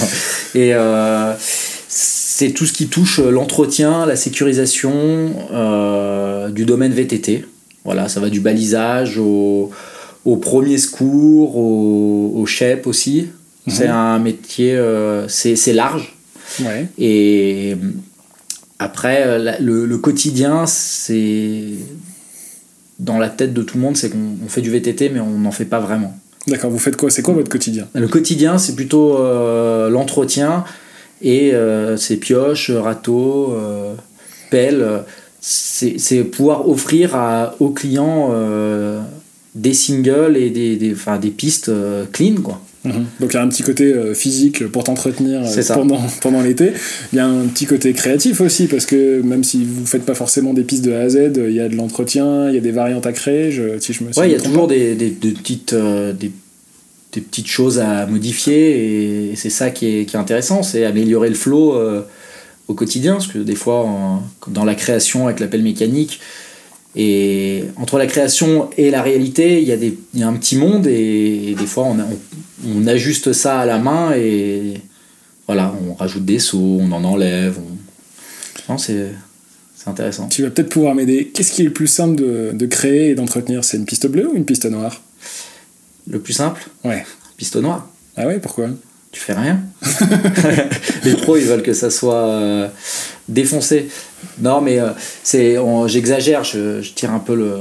Et 0.54 0.72
euh, 0.74 1.32
c'est 1.88 2.50
tout 2.50 2.66
ce 2.66 2.72
qui 2.72 2.86
touche 2.88 3.18
l'entretien, 3.20 4.06
la 4.06 4.16
sécurisation 4.16 5.30
du 6.52 6.64
domaine 6.64 6.92
VTT. 6.92 7.44
Voilà, 7.84 8.08
ça 8.08 8.20
va 8.20 8.28
du 8.30 8.40
balisage 8.40 9.18
au, 9.18 9.70
au 10.24 10.36
premier 10.36 10.78
secours, 10.78 11.56
au, 11.56 12.32
au 12.36 12.46
chep 12.46 12.86
aussi. 12.86 13.28
C'est 13.68 13.88
un 13.88 14.18
métier, 14.20 14.78
c'est 15.28 15.72
large. 15.72 16.14
Ouais. 16.60 16.86
Et 16.98 17.76
après, 18.78 19.26
euh, 19.26 19.38
la- 19.38 19.58
le, 19.58 19.86
le 19.86 19.98
quotidien, 19.98 20.66
c'est 20.66 21.64
dans 22.98 23.18
la 23.18 23.28
tête 23.28 23.52
de 23.52 23.62
tout 23.62 23.76
le 23.76 23.82
monde, 23.82 23.96
c'est 23.96 24.10
qu'on 24.10 24.36
on 24.44 24.48
fait 24.48 24.62
du 24.62 24.70
VTT, 24.70 25.10
mais 25.10 25.20
on 25.20 25.38
n'en 25.38 25.50
fait 25.50 25.64
pas 25.64 25.80
vraiment. 25.80 26.18
D'accord, 26.46 26.70
vous 26.70 26.78
faites 26.78 26.96
quoi? 26.96 27.10
C'est 27.10 27.22
quoi 27.22 27.34
votre 27.34 27.50
quotidien? 27.50 27.88
Le 27.94 28.08
quotidien, 28.08 28.56
c'est 28.58 28.74
plutôt 28.76 29.18
euh, 29.18 29.90
l'entretien 29.90 30.64
et 31.20 31.54
euh, 31.54 31.96
c'est 31.96 32.16
euh, 33.54 33.94
pelles. 34.50 34.80
euh, 34.82 35.00
C'est 35.40 35.98
pouvoir 36.24 36.68
offrir 36.68 37.14
à, 37.16 37.54
aux 37.60 37.70
clients 37.70 38.30
des 39.54 39.74
singles 39.74 40.36
et 40.36 40.50
des, 40.50 40.76
des, 40.76 40.92
enfin, 40.92 41.18
des 41.18 41.30
pistes 41.30 41.70
clean, 42.12 42.36
quoi. 42.42 42.60
Mhm. 42.86 43.04
Donc 43.20 43.30
il 43.32 43.34
y 43.34 43.36
a 43.38 43.42
un 43.42 43.48
petit 43.48 43.62
côté 43.62 43.84
euh, 43.92 44.14
physique 44.14 44.66
pour 44.68 44.84
t'entretenir 44.84 45.42
euh, 45.42 45.62
pendant, 45.74 46.00
pendant 46.22 46.42
l'été. 46.42 46.72
Il 47.12 47.16
y 47.16 47.20
a 47.20 47.26
un 47.26 47.46
petit 47.46 47.66
côté 47.66 47.92
créatif 47.92 48.40
aussi, 48.40 48.66
parce 48.66 48.86
que 48.86 49.20
même 49.22 49.44
si 49.44 49.64
vous 49.64 49.86
faites 49.86 50.04
pas 50.04 50.14
forcément 50.14 50.54
des 50.54 50.62
pistes 50.62 50.84
de 50.84 50.92
A 50.92 51.00
à 51.00 51.08
Z, 51.08 51.32
il 51.36 51.52
y 51.54 51.60
a 51.60 51.68
de 51.68 51.76
l'entretien, 51.76 52.48
il 52.48 52.54
y 52.54 52.58
a 52.58 52.60
des 52.60 52.72
variantes 52.72 53.06
à 53.06 53.12
créer. 53.12 53.50
Je, 53.52 53.78
si 53.80 53.92
je 53.92 54.04
me 54.04 54.10
Ouais, 54.18 54.28
il 54.28 54.32
y 54.32 54.36
a 54.36 54.40
toujours 54.40 54.66
des, 54.68 54.94
des, 54.94 55.10
des 55.10 55.32
petites, 55.32 55.72
euh, 55.72 56.12
des, 56.12 56.30
des 57.12 57.20
petites 57.20 57.46
choses 57.48 57.78
à 57.78 58.06
modifier 58.06 59.30
et 59.30 59.36
c'est 59.36 59.50
ça 59.50 59.70
qui 59.70 59.86
est, 59.86 60.04
qui 60.04 60.16
est 60.16 60.18
intéressant, 60.18 60.62
c'est 60.62 60.84
améliorer 60.84 61.28
le 61.28 61.34
flow 61.34 61.74
euh, 61.74 62.02
au 62.68 62.74
quotidien, 62.74 63.14
parce 63.14 63.28
que 63.28 63.38
des 63.38 63.54
fois, 63.54 63.84
en- 63.84 64.22
dans 64.48 64.64
la 64.64 64.74
création 64.74 65.26
avec 65.26 65.40
l'appel 65.40 65.62
mécanique, 65.62 66.20
et 66.96 67.64
entre 67.76 67.98
la 67.98 68.06
création 68.06 68.70
et 68.78 68.90
la 68.90 69.02
réalité, 69.02 69.60
il 69.60 69.68
y, 69.68 69.72
a 69.72 69.76
des, 69.76 69.96
il 70.14 70.20
y 70.20 70.22
a 70.22 70.28
un 70.28 70.32
petit 70.34 70.56
monde 70.56 70.86
et, 70.86 71.50
et 71.50 71.54
des 71.54 71.66
fois, 71.66 71.84
on, 71.84 71.98
a- 71.98 72.04
on, 72.04 72.82
on 72.82 72.86
ajuste 72.86 73.32
ça 73.32 73.60
à 73.60 73.66
la 73.66 73.78
main 73.78 74.12
et 74.16 74.74
voilà, 75.46 75.74
on 75.88 75.94
rajoute 75.94 76.24
des 76.24 76.38
sauts, 76.38 76.78
on 76.80 76.90
en 76.92 77.04
enlève. 77.04 77.58
On... 77.58 78.72
Non, 78.72 78.78
c'est 78.78 79.10
c'est 79.76 79.90
intéressant. 79.90 80.26
Tu 80.28 80.42
vas 80.42 80.50
peut-être 80.50 80.70
pouvoir 80.70 80.94
m'aider. 80.94 81.30
Qu'est-ce 81.32 81.52
qui 81.52 81.60
est 81.62 81.66
le 81.66 81.72
plus 81.72 81.86
simple 81.86 82.16
de, 82.16 82.50
de 82.52 82.66
créer 82.66 83.10
et 83.10 83.14
d'entretenir? 83.14 83.62
C'est 83.64 83.76
une 83.76 83.84
piste 83.84 84.06
bleue 84.08 84.28
ou 84.28 84.34
une 84.34 84.44
piste 84.46 84.64
noire? 84.66 85.00
Le 86.08 86.18
plus 86.18 86.32
simple, 86.32 86.66
Ouais. 86.82 87.04
piste 87.36 87.56
noire. 87.56 87.88
Ah 88.16 88.26
ouais, 88.26 88.40
pourquoi? 88.40 88.68
Tu 89.12 89.20
fais 89.20 89.34
rien. 89.34 89.60
les 91.04 91.14
pros, 91.14 91.36
ils 91.36 91.44
veulent 91.44 91.62
que 91.62 91.72
ça 91.74 91.90
soit 91.90 92.26
euh, 92.26 92.68
défoncé. 93.28 93.88
Non, 94.40 94.60
mais 94.60 94.78
euh, 94.80 94.90
c'est, 95.22 95.56
j'exagère, 95.86 96.44
je, 96.44 96.80
tire 96.94 97.10
un 97.12 97.18
peu 97.18 97.34
le, 97.34 97.52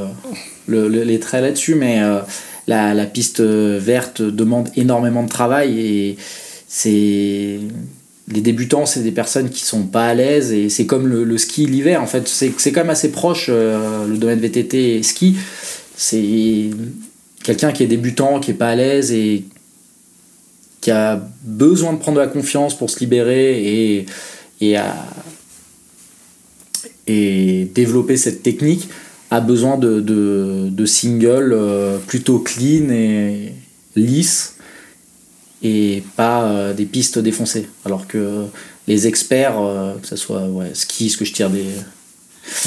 le- 0.67 0.87
le- 0.87 1.03
les 1.03 1.19
traits 1.19 1.41
là-dessus, 1.41 1.75
mais 1.75 2.01
euh, 2.01 2.19
la, 2.67 2.93
la 2.93 3.05
piste 3.05 3.41
verte 3.41 4.21
demande 4.21 4.69
énormément 4.75 5.23
de 5.23 5.29
travail 5.29 5.79
et 5.79 6.17
c'est 6.67 7.59
les 8.27 8.41
débutants, 8.41 8.87
c'est 8.87 9.01
des 9.01 9.11
personnes 9.11 9.49
qui 9.49 9.63
sont 9.63 9.83
pas 9.83 10.07
à 10.07 10.13
l'aise 10.15 10.51
et 10.51 10.69
c'est 10.69 10.87
comme 10.87 11.07
le, 11.07 11.37
ski 11.37 11.67
l'hiver 11.67 12.01
en 12.01 12.07
fait. 12.07 12.27
C'est, 12.27 12.51
c'est 12.57 12.71
quand 12.71 12.81
même 12.81 12.89
assez 12.89 13.11
proche 13.11 13.47
euh, 13.49 14.07
le 14.07 14.17
domaine 14.17 14.39
VTT 14.39 14.95
et 14.97 15.03
ski. 15.03 15.37
C'est 15.95 16.71
quelqu'un 17.43 17.71
qui 17.71 17.83
est 17.83 17.87
débutant, 17.87 18.39
qui 18.39 18.51
est 18.51 18.55
pas 18.55 18.69
à 18.69 18.75
l'aise 18.75 19.11
et 19.11 19.43
qui 20.81 20.89
a 20.91 21.21
besoin 21.43 21.93
de 21.93 21.99
prendre 21.99 22.17
la 22.19 22.27
confiance 22.27 22.75
pour 22.75 22.89
se 22.89 22.99
libérer 22.99 23.61
et, 23.63 24.05
et, 24.61 24.75
à- 24.75 24.95
et 27.07 27.67
développer 27.73 28.17
cette 28.17 28.41
technique 28.43 28.89
a 29.31 29.39
besoin 29.41 29.77
de, 29.77 29.99
de, 30.01 30.69
de 30.69 30.85
singles 30.85 31.53
euh, 31.53 31.97
plutôt 31.97 32.39
clean 32.39 32.89
et 32.89 33.53
lisses 33.95 34.55
et 35.63 36.03
pas 36.15 36.43
euh, 36.45 36.73
des 36.73 36.85
pistes 36.85 37.17
défoncées. 37.19 37.67
Alors 37.85 38.07
que 38.07 38.43
les 38.87 39.07
experts, 39.07 39.55
euh, 39.59 39.93
que 40.01 40.07
ce 40.07 40.15
soit 40.15 40.47
ouais, 40.47 40.69
ski, 40.73 41.09
ce 41.09 41.17
que 41.17 41.25
je 41.25 41.33
tire 41.33 41.49
des... 41.49 41.63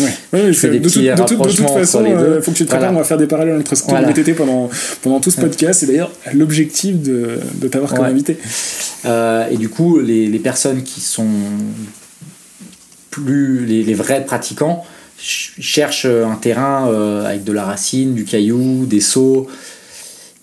Ouais, 0.01 0.07
ouais, 0.33 0.53
fais 0.53 0.55
c'est- 0.55 0.71
des 0.71 0.81
de, 0.81 0.85
de 0.85 0.89
toute- 0.91 1.03
de 1.03 1.11
toute 1.15 1.19
rapprochements 1.39 1.69
façon, 1.69 2.05
il 2.05 2.43
faut 2.43 2.51
que 2.51 2.57
tu 2.57 2.65
te 2.65 2.69
prépares, 2.69 2.79
Voilà. 2.89 2.93
on 2.93 2.97
va 2.99 3.05
faire 3.05 3.19
des 3.19 3.29
parallèles 3.29 3.61
entre 3.61 3.77
ski 3.77 3.91
Voilà. 3.91 4.11
et 4.11 4.13
VTT 4.13 4.35
pendant, 4.35 4.69
pendant 5.03 5.21
tout 5.21 5.31
ce 5.31 5.41
podcast. 5.41 5.79
C'est 5.81 5.87
d'ailleurs 5.87 6.11
l'objectif 6.35 7.01
de, 7.01 7.39
de 7.55 7.69
t'avoir 7.69 7.93
comme 7.95 8.05
Ouais. 8.05 8.11
invité. 8.11 8.37
Euh, 9.05 9.49
et 9.49 9.57
du 9.57 9.69
coup, 9.69 10.01
les, 10.01 10.27
les 10.27 10.39
personnes 10.41 10.83
qui 10.83 11.01
sont 11.01 11.29
plus 13.21 13.67
les, 13.67 13.83
les 13.83 13.95
vrais 13.95 14.25
pratiquants 14.25 14.85
ch- 15.19 15.55
cherchent 15.59 16.07
un 16.07 16.37
terrain 16.37 16.89
euh, 16.89 17.27
avec 17.27 17.45
de 17.45 17.53
la 17.53 17.65
racine, 17.65 18.15
du 18.15 18.25
caillou, 18.25 18.87
des 18.87 19.01
sauts. 19.01 19.47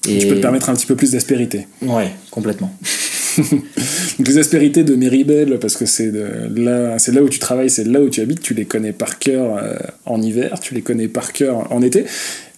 Et... 0.07 0.19
Tu 0.19 0.27
peux 0.27 0.35
te 0.35 0.41
permettre 0.41 0.69
un 0.69 0.75
petit 0.75 0.85
peu 0.85 0.95
plus 0.95 1.11
d'aspérité. 1.11 1.67
Ouais, 1.81 2.11
complètement. 2.31 2.71
Donc 3.37 4.27
les 4.27 4.37
aspérités 4.37 4.83
de 4.83 4.95
Méribel, 4.95 5.57
parce 5.59 5.75
que 5.75 5.85
c'est 5.85 6.11
là, 6.55 6.97
c'est 6.99 7.13
là 7.13 7.21
où 7.21 7.27
tu 7.29 7.39
travailles, 7.39 7.69
c'est 7.69 7.83
là 7.85 7.99
où 8.01 8.09
tu 8.09 8.21
habites, 8.21 8.41
tu 8.41 8.53
les 8.53 8.65
connais 8.65 8.93
par 8.93 9.19
cœur 9.19 9.57
euh, 9.57 9.75
en 10.05 10.21
hiver, 10.21 10.59
tu 10.61 10.73
les 10.73 10.81
connais 10.81 11.07
par 11.07 11.33
cœur 11.33 11.71
en 11.71 11.81
été. 11.81 12.05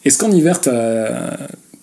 Est-ce 0.06 0.18
qu'en 0.18 0.32
hiver, 0.32 0.60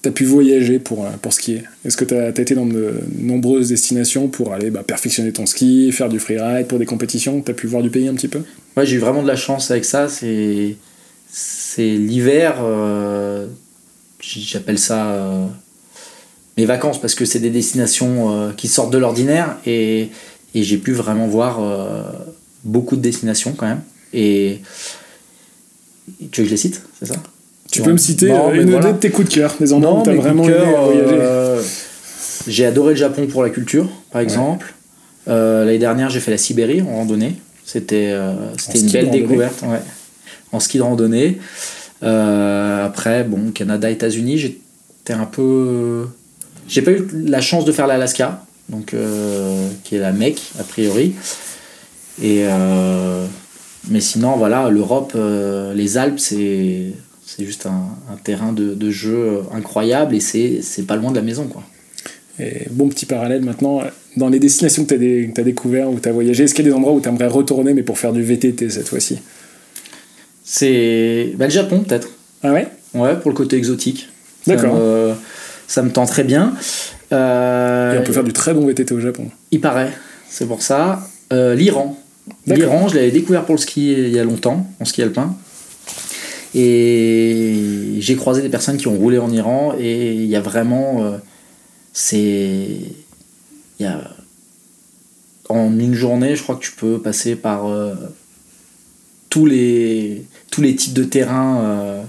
tu 0.04 0.08
as, 0.08 0.12
pu 0.12 0.24
voyager 0.24 0.78
pour, 0.78 1.04
euh, 1.04 1.10
pour 1.20 1.32
skier 1.32 1.64
Est-ce 1.84 1.96
que 1.96 2.04
tu 2.04 2.14
as, 2.14 2.28
été 2.28 2.54
dans 2.54 2.66
de 2.66 2.94
nombreuses 3.18 3.68
destinations 3.68 4.28
pour 4.28 4.52
aller 4.52 4.70
bah, 4.70 4.82
perfectionner 4.86 5.32
ton 5.32 5.46
ski, 5.46 5.90
faire 5.92 6.08
du 6.08 6.20
freeride 6.20 6.66
pour 6.66 6.78
des 6.78 6.86
compétitions? 6.86 7.40
Tu 7.40 7.50
as 7.50 7.54
pu 7.54 7.66
voir 7.66 7.82
du 7.82 7.90
pays 7.90 8.08
un 8.08 8.14
petit 8.14 8.28
peu? 8.28 8.42
Ouais, 8.76 8.86
j'ai 8.86 8.96
eu 8.96 8.98
vraiment 8.98 9.22
de 9.22 9.28
la 9.28 9.36
chance 9.36 9.70
avec 9.70 9.84
ça. 9.84 10.08
C'est, 10.08 10.76
l'hiver. 11.78 12.56
euh, 12.60 13.46
J'appelle 14.20 14.78
ça 14.78 15.10
euh, 15.10 15.46
mes 16.56 16.64
vacances 16.64 16.98
parce 17.00 17.14
que 17.14 17.24
c'est 17.26 17.40
des 17.40 17.50
destinations 17.50 18.52
qui 18.56 18.68
sortent 18.68 18.92
de 18.92 18.96
l'ordinaire 18.96 19.58
et, 19.66 20.08
et 20.54 20.62
j'ai 20.62 20.78
pu 20.78 20.92
vraiment 20.92 21.26
voir 21.26 21.60
beaucoup 22.64 22.96
de 22.96 23.02
destinations 23.02 23.52
quand 23.52 23.66
même. 23.66 23.82
Et 24.14 24.60
tu 26.30 26.40
veux 26.40 26.44
que 26.44 26.44
je 26.44 26.50
les 26.50 26.56
cite, 26.56 26.80
c'est 26.98 27.06
ça? 27.06 27.16
Tu 27.74 27.80
Non. 27.80 27.86
peux 27.86 27.92
me 27.92 27.98
citer 27.98 28.28
Non, 28.28 28.50
euh, 28.50 28.54
une 28.54 28.70
voilà. 28.70 28.92
de 28.92 28.98
tes 28.98 29.10
coups 29.10 29.28
de 29.28 29.34
cœur, 29.34 29.54
des 29.58 29.72
endroits 29.72 29.98
où 29.98 30.02
tu 30.04 30.10
as 30.10 30.12
mes 30.12 30.18
vraiment 30.20 30.42
voyager 30.44 30.62
euh, 30.64 31.60
j'ai 32.46 32.66
adoré 32.66 32.90
le 32.92 32.98
Japon 32.98 33.26
pour 33.26 33.42
la 33.42 33.50
culture, 33.50 33.88
par 34.12 34.20
exemple. 34.20 34.74
Euh, 35.28 35.64
L'année 35.64 35.78
dernière, 35.78 36.10
j'ai 36.10 36.20
fait 36.20 36.30
la 36.30 36.38
Sibérie 36.38 36.82
en 36.82 36.94
randonnée. 36.96 37.36
C'était 37.64 38.10
euh, 38.12 38.34
c'était 38.58 38.78
une 38.80 38.90
belle 38.90 39.10
découverte, 39.10 39.62
ouais. 39.62 39.80
En 40.52 40.60
ski 40.60 40.78
de 40.78 40.82
randonnée. 40.82 41.38
Euh, 42.02 42.84
après, 42.86 43.24
bon, 43.24 43.50
Canada, 43.52 43.90
États-Unis, 43.90 44.38
j'étais 44.38 45.14
un 45.14 45.24
peu. 45.24 46.06
J'ai 46.68 46.82
pas 46.82 46.92
eu 46.92 47.08
la 47.26 47.40
chance 47.40 47.64
de 47.64 47.72
faire 47.72 47.86
l'Alaska, 47.86 48.44
donc 48.68 48.94
euh, 48.94 49.68
qui 49.82 49.96
est 49.96 50.00
la 50.00 50.12
Mecque 50.12 50.42
a 50.60 50.62
priori. 50.64 51.14
Et 52.22 52.42
euh, 52.44 53.24
mais 53.90 54.00
sinon, 54.00 54.36
voilà, 54.36 54.68
l'Europe, 54.68 55.12
euh, 55.16 55.72
les 55.74 55.96
Alpes, 55.98 56.18
c'est 56.20 56.92
c'est 57.26 57.44
juste 57.44 57.66
un, 57.66 57.88
un 58.12 58.16
terrain 58.16 58.52
de, 58.52 58.74
de 58.74 58.90
jeu 58.90 59.40
incroyable 59.52 60.14
et 60.14 60.20
c'est 60.20 60.86
pas 60.86 60.96
loin 60.96 61.10
de 61.10 61.16
la 61.16 61.22
maison, 61.22 61.46
quoi. 61.46 61.62
Et 62.40 62.66
bon 62.70 62.88
petit 62.88 63.06
parallèle 63.06 63.42
maintenant, 63.42 63.82
dans 64.16 64.28
les 64.28 64.40
destinations 64.40 64.84
que 64.84 64.94
tu 64.94 65.40
as, 65.40 65.44
découvert 65.44 65.88
ou 65.88 66.00
tu 66.00 66.08
as 66.08 66.12
voyagé, 66.12 66.44
est-ce 66.44 66.54
qu'il 66.54 66.64
y 66.64 66.68
a 66.68 66.70
des 66.72 66.76
endroits 66.76 66.92
où 66.92 67.00
tu 67.00 67.08
aimerais 67.08 67.28
retourner 67.28 67.74
mais 67.74 67.84
pour 67.84 67.98
faire 67.98 68.12
du 68.12 68.22
VTT 68.22 68.70
cette 68.70 68.88
fois-ci? 68.88 69.20
C'est 70.42 71.32
bah, 71.36 71.44
le 71.44 71.50
Japon, 71.50 71.84
peut-être. 71.86 72.08
Ah 72.42 72.52
ouais? 72.52 72.66
Ouais, 72.92 73.16
pour 73.16 73.30
le 73.30 73.36
côté 73.36 73.56
exotique. 73.56 74.08
D'accord. 74.46 74.76
Ça 75.66 75.82
me 75.82 75.90
tend 75.90 76.06
très 76.06 76.24
bien. 76.24 76.54
Euh, 77.12 77.94
Et 77.94 77.98
on 77.98 78.02
peut 78.02 78.12
faire 78.12 78.24
du 78.24 78.32
très 78.32 78.52
bon 78.52 78.66
VTT 78.66 78.92
au 78.92 79.00
Japon. 79.00 79.30
Il 79.50 79.60
paraît, 79.60 79.92
c'est 80.28 80.46
pour 80.46 80.60
ça. 80.62 81.08
Euh, 81.32 81.54
L'Iran. 81.54 81.98
L'Iran, 82.46 82.88
je 82.88 82.96
l'avais 82.96 83.10
découvert 83.10 83.44
pour 83.44 83.54
le 83.54 83.60
ski 83.60 83.92
il 83.92 84.10
y 84.10 84.18
a 84.18 84.24
longtemps, 84.24 84.66
en 84.80 84.84
ski 84.84 85.02
alpin. 85.02 85.36
Et 86.54 87.96
j'ai 87.98 88.16
croisé 88.16 88.40
des 88.42 88.48
personnes 88.48 88.76
qui 88.76 88.86
ont 88.86 88.96
roulé 88.96 89.18
en 89.18 89.30
Iran 89.30 89.74
et 89.78 90.14
il 90.14 90.26
y 90.26 90.36
a 90.36 90.40
vraiment. 90.40 91.04
euh, 91.04 91.18
c'est. 91.92 92.68
Il 93.78 93.82
y 93.82 93.86
a. 93.86 94.10
En 95.48 95.78
une 95.78 95.94
journée, 95.94 96.36
je 96.36 96.42
crois 96.42 96.56
que 96.56 96.64
tu 96.64 96.72
peux 96.72 97.02
passer 97.02 97.36
par 97.36 97.66
euh, 97.66 97.94
tous, 99.28 99.44
les, 99.44 100.24
tous 100.50 100.62
les 100.62 100.74
types 100.74 100.94
de 100.94 101.04
terrains. 101.04 102.04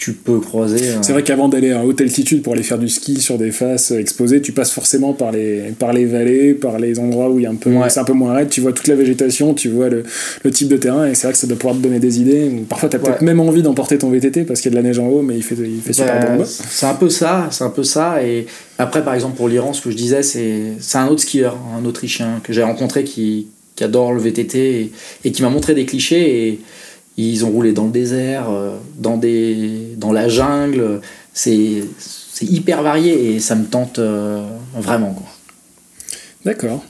Euh, 0.00 0.12
tu 0.12 0.12
peux 0.12 0.40
croiser. 0.40 0.88
euh, 0.90 0.98
C'est 1.02 1.12
vrai 1.12 1.22
qu'avant 1.22 1.48
d'aller 1.48 1.72
à 1.72 1.84
haute 1.84 2.00
altitude 2.00 2.42
pour 2.42 2.54
aller 2.54 2.62
faire 2.62 2.78
du 2.78 2.88
ski 2.88 3.20
sur 3.20 3.36
des 3.38 3.50
faces 3.52 3.90
exposées, 3.90 4.40
tu 4.40 4.52
passes 4.52 4.72
forcément 4.72 5.12
par 5.12 5.30
les, 5.32 5.72
par 5.78 5.92
les 5.92 6.06
vallées, 6.06 6.54
par 6.54 6.78
les 6.78 6.98
endroits 6.98 7.28
où 7.30 7.38
il 7.38 7.42
y 7.42 7.46
a 7.46 7.50
un 7.50 7.54
peu, 7.54 7.70
Ouais. 7.70 7.90
c'est 7.90 8.00
un 8.00 8.04
peu 8.04 8.12
moins 8.12 8.32
raide, 8.34 8.48
tu 8.48 8.60
vois 8.60 8.72
toute 8.72 8.86
la 8.88 8.94
végétation, 8.94 9.54
tu 9.54 9.68
vois 9.68 9.88
le, 9.88 10.02
le 10.42 10.50
type 10.50 10.68
de 10.68 10.76
terrain, 10.76 11.06
et 11.08 11.14
c'est 11.14 11.26
vrai 11.26 11.32
que 11.32 11.38
ça 11.38 11.46
doit 11.46 11.56
pouvoir 11.58 11.76
te 11.76 11.82
donner 11.82 11.98
des 12.00 12.20
idées. 12.20 12.50
Parfois, 12.68 12.88
tu 12.88 12.96
as 12.96 12.98
peut-être 12.98 13.22
même 13.22 13.40
envie 13.40 13.62
d'emporter 13.62 13.98
ton 13.98 14.10
VTT 14.10 14.44
parce 14.44 14.60
qu'il 14.60 14.72
y 14.72 14.74
a 14.74 14.78
de 14.78 14.82
la 14.82 14.88
neige 14.88 14.98
en 14.98 15.06
haut, 15.08 15.22
mais 15.22 15.36
il 15.36 15.42
fait, 15.42 15.54
il 15.56 15.80
fait 15.82 15.92
super 15.92 16.36
bon. 16.36 16.44
C'est 16.46 16.86
un 16.86 16.94
peu 16.94 17.08
ça, 17.08 17.48
c'est 17.50 17.64
un 17.64 17.70
peu 17.70 17.82
ça. 17.84 18.22
Et 18.24 18.46
après, 18.78 19.04
par 19.04 19.14
exemple, 19.14 19.36
pour 19.36 19.48
l'Iran, 19.48 19.72
ce 19.72 19.82
que 19.82 19.90
je 19.90 19.96
disais, 19.96 20.22
c'est 20.22 20.62
c'est 20.80 20.98
un 20.98 21.08
autre 21.08 21.20
skieur, 21.22 21.58
un 21.78 21.84
Autrichien 21.84 22.40
que 22.42 22.52
j'ai 22.52 22.62
rencontré 22.62 23.04
qui, 23.04 23.48
qui 23.76 23.84
adore 23.84 24.12
le 24.12 24.20
VTT 24.20 24.58
et, 24.58 24.92
et 25.24 25.32
qui 25.32 25.42
m'a 25.42 25.50
montré 25.50 25.74
des 25.74 25.84
clichés. 25.84 26.48
Et 26.48 26.60
ils 27.20 27.44
ont 27.44 27.50
roulé 27.50 27.72
dans 27.72 27.86
le 27.86 27.92
désert, 27.92 28.50
euh, 28.50 28.76
dans, 28.98 29.16
des, 29.16 29.94
dans 29.96 30.12
la 30.12 30.28
jungle. 30.28 31.00
C'est 31.32 31.82
hyper 32.42 32.82
varié 32.82 33.34
et 33.34 33.40
ça 33.40 33.54
me 33.54 33.64
tente 33.64 33.98
euh, 33.98 34.42
vraiment. 34.74 35.14
D'accord. 36.44 36.84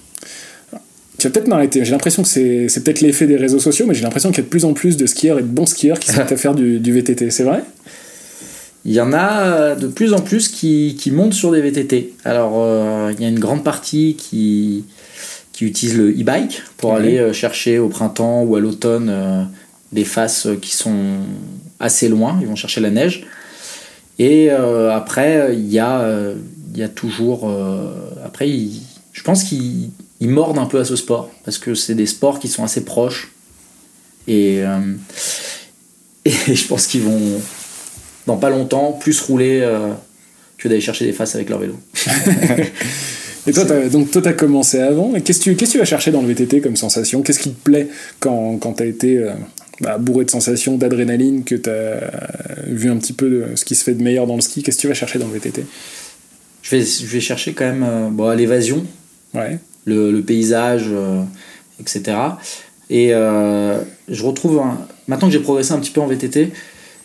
Tu 1.19 1.27
vas 1.27 1.33
peut-être 1.33 1.49
m'arrêter. 1.49 1.85
J'ai 1.85 1.91
l'impression 1.91 2.23
que 2.23 2.29
c'est 2.29 2.85
peut-être 2.85 3.01
l'effet 3.01 3.27
des 3.27 3.37
réseaux 3.37 3.59
sociaux, 3.59 3.85
mais 3.87 3.95
j'ai 3.95 4.03
l'impression 4.03 4.31
qu'il 4.31 4.39
y 4.39 4.41
a 4.41 4.45
de 4.45 4.49
plus 4.49 4.65
en 4.65 4.73
plus 4.73 4.97
de 4.97 5.07
skieurs 5.07 5.39
et 5.39 5.43
de 5.43 5.49
bons 5.49 5.67
skieurs 5.67 5.99
qui 5.99 6.17
mettent 6.17 6.33
à 6.33 6.37
faire 6.37 6.55
du, 6.55 6.81
du 6.81 6.93
VTT. 6.93 7.31
C'est 7.31 7.45
vrai? 7.45 7.63
Il 8.85 8.93
y 8.93 9.01
en 9.01 9.13
a 9.13 9.75
de 9.75 9.87
plus 9.87 10.15
en 10.15 10.21
plus 10.21 10.49
qui, 10.49 10.97
qui 10.99 11.11
montent 11.11 11.35
sur 11.35 11.51
des 11.53 11.61
VTT. 11.61 12.15
Alors, 12.25 12.55
euh, 12.57 13.13
il 13.13 13.23
y 13.23 13.27
a 13.27 13.29
une 13.29 13.39
grande 13.39 13.63
partie 13.63 14.17
qui, 14.19 14.85
qui 15.53 15.67
utilise 15.67 15.99
le 15.99 16.11
e-bike 16.11 16.63
pour 16.79 16.95
aller 16.95 17.19
euh, 17.19 17.35
chercher 17.35 17.79
au 17.79 17.89
printemps 17.89 18.43
ou 18.45 18.57
à 18.57 18.61
l'automne 18.61 19.09
euh, 19.11 19.43
des 19.93 20.05
faces 20.05 20.47
qui 20.63 20.75
sont 20.77 21.19
assez 21.81 22.09
loin. 22.09 22.39
Ils 22.41 22.47
vont 22.47 22.57
chercher 22.57 22.81
la 22.81 22.91
neige. 22.91 23.27
Et 24.19 24.51
euh, 24.51 24.93
après, 24.95 25.51
il 25.55 25.67
y, 25.71 25.79
a, 25.79 26.01
euh, 26.01 26.35
y 26.75 26.83
a 26.83 26.89
toujours. 26.89 27.49
euh, 27.49 27.93
après, 28.25 28.49
je 29.13 29.23
pense 29.23 29.45
qu'ils 29.45 29.91
ils 30.21 30.29
mordent 30.29 30.59
un 30.59 30.67
peu 30.67 30.79
à 30.79 30.85
ce 30.85 30.95
sport 30.97 31.31
parce 31.45 31.57
que 31.59 31.75
c'est 31.75 31.95
des 31.95 32.07
sports 32.07 32.39
qui 32.39 32.49
sont 32.49 32.63
assez 32.63 32.85
proches. 32.85 33.33
Et, 34.29 34.59
et 36.27 36.55
je 36.55 36.67
pense 36.69 36.87
qu'ils 36.87 37.03
vont 37.03 37.41
dans 38.27 38.37
pas 38.37 38.51
longtemps, 38.51 38.93
plus 38.93 39.19
rouler 39.23 39.67
que 40.59 40.69
d'aller 40.69 40.83
chercher 40.83 41.07
des 41.07 41.13
faces 41.15 41.35
avec 41.35 41.49
leur 41.49 41.59
vélo. 41.59 41.75
Et 43.47 43.53
toi, 43.53 43.65
t'as- 43.65 43.89
donc 43.89 44.11
toi, 44.11 44.21
tu 44.21 44.29
as 44.29 44.35
commencé 44.35 44.79
avant. 44.79 45.13
Qu'est-ce 45.25 45.39
que 45.39 45.45
tu, 45.45 45.57
que 45.57 45.65
tu 45.65 45.79
vas 45.79 45.87
chercher 45.87 46.11
dans 46.11 46.21
le 46.21 46.29
VTT 46.29 46.61
comme 46.61 46.77
sensation? 46.77 47.23
Qu'est-ce 47.23 47.39
qui 47.39 47.51
te 47.53 47.63
plaît 47.65 47.89
quand, 48.21 48.59
quand 48.59 48.75
tu 48.75 48.83
as 48.83 48.87
été 48.87 49.19
bah, 49.81 49.99
bourré 49.99 50.25
de 50.25 50.31
sensations, 50.31 50.77
d'adrénaline, 50.77 51.45
que 51.45 51.55
tu 51.55 51.71
as 51.71 52.11
vu 52.67 52.91
un 52.91 52.97
petit 52.97 53.13
peu 53.13 53.29
de 53.31 53.45
ce 53.57 53.65
qui 53.65 53.75
se 53.75 53.85
fait 53.85 53.95
de 53.95 54.03
meilleur 54.03 54.27
dans 54.27 54.35
le 54.37 54.41
ski 54.43 54.63
Qu'est-ce 54.63 54.77
que 54.77 54.83
tu 54.83 54.89
vas 54.89 54.95
chercher 54.95 55.19
dans 55.19 55.27
le 55.29 55.33
VTT 55.35 55.65
Je 56.63 56.71
vais, 56.77 56.83
je 56.85 57.07
vais 57.07 57.21
chercher 57.21 57.53
quand 57.55 57.65
même 57.65 57.83
euh, 57.87 58.09
bon, 58.11 58.31
l'évasion, 58.37 58.85
Ouais. 59.35 59.59
le, 59.85 60.11
le 60.13 60.23
paysage, 60.23 60.87
euh, 60.91 61.23
etc. 61.81 62.17
Et 62.91 63.15
euh, 63.15 63.81
je 64.09 64.23
retrouve, 64.25 64.59
un- 64.59 64.87
maintenant 65.09 65.29
que 65.29 65.33
j'ai 65.33 65.41
progressé 65.41 65.73
un 65.73 65.79
petit 65.79 65.93
peu 65.93 66.01
en 66.01 66.07
VTT, 66.09 66.51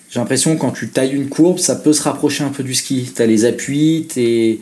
j'ai 0.10 0.20
l'impression 0.20 0.56
que 0.56 0.62
quand 0.62 0.72
tu 0.72 0.90
tailles 0.90 1.14
une 1.14 1.30
courbe, 1.30 1.60
ça 1.60 1.76
peut 1.76 1.94
se 1.94 2.02
rapprocher 2.04 2.44
un 2.44 2.50
peu 2.50 2.64
du 2.64 2.74
ski. 2.74 3.12
Tu 3.16 3.22
as 3.22 3.26
les 3.26 3.46
appuis, 3.46 4.08
il 4.18 4.60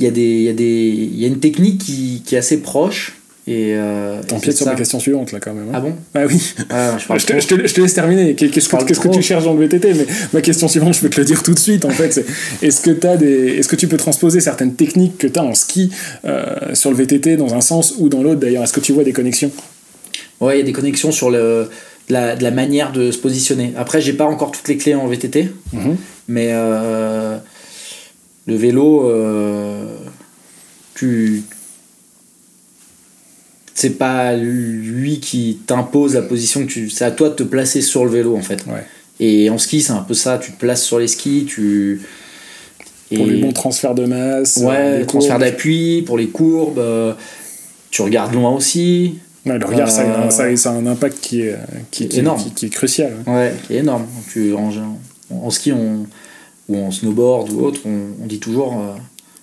y, 0.00 0.04
y, 0.06 1.20
y 1.20 1.24
a 1.24 1.28
une 1.28 1.40
technique 1.40 1.78
qui, 1.82 2.22
qui 2.24 2.34
est 2.34 2.38
assez 2.38 2.60
proche. 2.62 3.14
Et, 3.48 3.74
euh, 3.74 4.22
T'empiètes 4.22 4.56
sur 4.56 4.66
ma 4.66 4.76
question 4.76 5.00
suivante, 5.00 5.32
là, 5.32 5.40
quand 5.40 5.52
même. 5.52 5.66
hein. 5.68 5.72
Ah 5.74 5.80
bon? 5.80 5.94
Ah 6.14 6.26
oui. 6.28 6.54
Ah, 6.70 6.96
je 6.96 7.02
te, 7.02 7.32
trop. 7.32 7.40
je 7.40 7.46
te- 7.48 7.66
je 7.66 7.74
te 7.74 7.80
laisse 7.80 7.94
terminer. 7.94 8.34
Qu'est- 8.36 8.48
Qu'est-ce 8.50 8.68
que, 8.68 9.08
tu 9.08 9.20
cherches 9.20 9.42
dans 9.44 9.54
le 9.54 9.66
VTT 9.66 9.94
Mais 9.94 10.06
ma 10.32 10.40
question 10.40 10.68
suivante, 10.68 10.94
je 10.94 11.00
peux 11.00 11.10
te 11.10 11.18
le 11.18 11.24
dire 11.26 11.42
tout 11.42 11.52
de 11.52 11.58
suite. 11.58 11.84
En 11.84 11.90
fait, 11.90 12.24
est-ce 12.62 12.80
que, 12.80 12.90
t'as 12.92 13.16
des, 13.16 13.56
est-ce 13.58 13.66
que 13.68 13.74
tu 13.74 13.88
peux 13.88 13.96
transposer 13.96 14.38
certaines 14.40 14.74
techniques 14.74 15.18
que 15.18 15.26
tu 15.26 15.40
as 15.40 15.42
en 15.42 15.54
ski 15.54 15.90
euh, 16.24 16.74
sur 16.74 16.90
le 16.90 16.96
VTT 16.96 17.36
dans 17.36 17.52
un 17.54 17.60
sens 17.60 17.94
ou 17.98 18.08
dans 18.08 18.22
l'autre 18.22 18.38
D'ailleurs, 18.38 18.62
est-ce 18.62 18.72
que 18.72 18.80
tu 18.80 18.92
vois 18.92 19.02
des 19.02 19.12
connexions? 19.12 19.50
Ouais, 20.40 20.56
il 20.56 20.58
y 20.60 20.62
a 20.62 20.66
des 20.66 20.72
connexions 20.72 21.10
sur 21.10 21.28
le, 21.28 21.68
de, 22.08 22.12
la, 22.12 22.36
de 22.36 22.44
la 22.44 22.52
manière 22.52 22.92
de 22.92 23.10
se 23.10 23.18
positionner. 23.18 23.72
Après, 23.76 24.00
j'ai 24.00 24.12
pas 24.12 24.24
encore 24.26 24.52
toutes 24.52 24.68
les 24.68 24.76
clés 24.76 24.94
en 24.94 25.08
VTT, 25.08 25.50
Mhm. 25.72 25.96
mais 26.28 26.50
euh, 26.52 27.38
le 28.46 28.54
vélo, 28.54 29.08
euh, 29.10 29.96
tu. 30.94 31.42
C'est 33.74 33.96
pas 33.98 34.34
lui 34.36 35.18
qui 35.20 35.58
t'impose 35.66 36.14
la 36.14 36.22
position 36.22 36.60
que 36.66 36.70
tu. 36.70 36.90
C'est 36.90 37.04
à 37.04 37.10
toi 37.10 37.30
de 37.30 37.34
te 37.34 37.42
placer 37.42 37.80
sur 37.80 38.04
le 38.04 38.10
vélo 38.10 38.36
en 38.36 38.42
fait. 38.42 38.64
Ouais. 38.66 38.84
Et 39.20 39.48
en 39.50 39.56
ski, 39.58 39.80
c'est 39.80 39.92
un 39.92 40.02
peu 40.02 40.14
ça. 40.14 40.38
Tu 40.38 40.52
te 40.52 40.58
places 40.58 40.82
sur 40.82 40.98
les 40.98 41.08
skis, 41.08 41.44
tu. 41.46 42.00
Pour 43.14 43.26
les 43.26 43.40
bons 43.42 43.52
transferts 43.52 43.94
de 43.94 44.06
masse. 44.06 44.58
euh, 44.62 44.66
Ouais, 44.66 44.98
les 45.00 45.06
transfert 45.06 45.36
courbes. 45.36 45.44
d'appui, 45.50 46.02
pour 46.06 46.16
les 46.18 46.28
courbes. 46.28 46.78
euh, 46.78 47.12
tu 47.90 48.00
regardes 48.02 48.32
loin 48.34 48.50
aussi. 48.54 49.18
Ouais, 49.44 49.58
le 49.58 49.66
regard, 49.66 49.90
ça, 49.90 50.02
a 50.02 50.04
un- 50.22 50.26
Euh, 50.26 50.30
ça, 50.30 50.44
a- 50.44 50.56
ça 50.56 50.70
a 50.70 50.74
un 50.74 50.86
impact 50.86 51.18
qui 51.20 51.42
est, 51.42 51.56
qui, 51.90 52.08
qui- 52.08 52.20
Énorme. 52.20 52.42
qui- 52.42 52.50
qui 52.52 52.66
est 52.66 52.70
crucial. 52.70 53.12
Ouais, 53.26 53.52
qui 53.66 53.74
est 53.74 53.78
énorme. 53.78 54.06
Tu, 54.32 54.54
en, 54.54 54.70
en 55.30 55.50
ski 55.50 55.72
on, 55.72 56.06
ou 56.68 56.76
en 56.78 56.90
snowboard 56.90 57.50
ou 57.52 57.60
autre, 57.64 57.80
on, 57.84 58.22
on 58.22 58.26
dit 58.26 58.38
toujours 58.38 58.74
euh, 58.80 58.94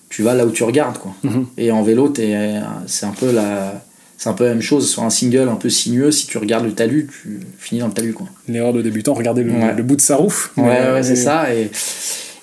tu 0.09 0.23
vas 0.23 0.33
là 0.33 0.45
où 0.47 0.51
tu 0.51 0.63
regardes. 0.63 0.97
Quoi. 0.97 1.13
Mhm. 1.23 1.45
Et 1.57 1.69
en 1.71 1.83
vélo, 1.83 2.11
euh, 2.17 2.61
c'est 2.87 3.05
un 3.05 3.11
peu 3.11 3.31
la. 3.31 3.83
C'est 4.21 4.27
un 4.27 4.33
peu 4.33 4.43
la 4.43 4.49
même 4.49 4.61
chose 4.61 4.89
sur 4.91 5.03
un 5.03 5.09
single 5.09 5.47
un 5.47 5.55
peu 5.55 5.69
sinueux. 5.69 6.11
Si 6.11 6.27
tu 6.27 6.37
regardes 6.37 6.65
le 6.65 6.73
talus, 6.73 7.07
tu 7.07 7.39
finis 7.57 7.79
dans 7.79 7.87
le 7.87 7.93
talus. 7.93 8.11
Quoi. 8.13 8.27
L'erreur 8.49 8.73
de 8.73 8.81
débutant, 8.81 9.13
regardez 9.13 9.43
le, 9.43 9.53
Ouais. 9.53 9.73
le 9.73 9.81
bout 9.81 9.95
de 9.95 10.01
sa 10.01 10.17
roue. 10.17 10.33
Ouais, 10.57 10.99
c'est 11.03 11.11
euh, 11.13 11.15
ça. 11.15 11.55
Et, 11.55 11.71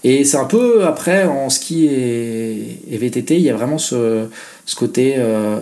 et 0.03 0.25
c'est 0.25 0.39
un 0.39 0.47
peu 0.47 0.85
après 0.87 1.25
en 1.25 1.51
ski 1.51 1.85
et, 1.87 2.79
et 2.91 2.97
VTT, 2.97 3.37
il 3.37 3.43
y 3.43 3.51
a 3.51 3.55
vraiment 3.55 3.77
ce, 3.77 4.27
ce 4.65 4.75
côté 4.75 5.17
euh, 5.19 5.61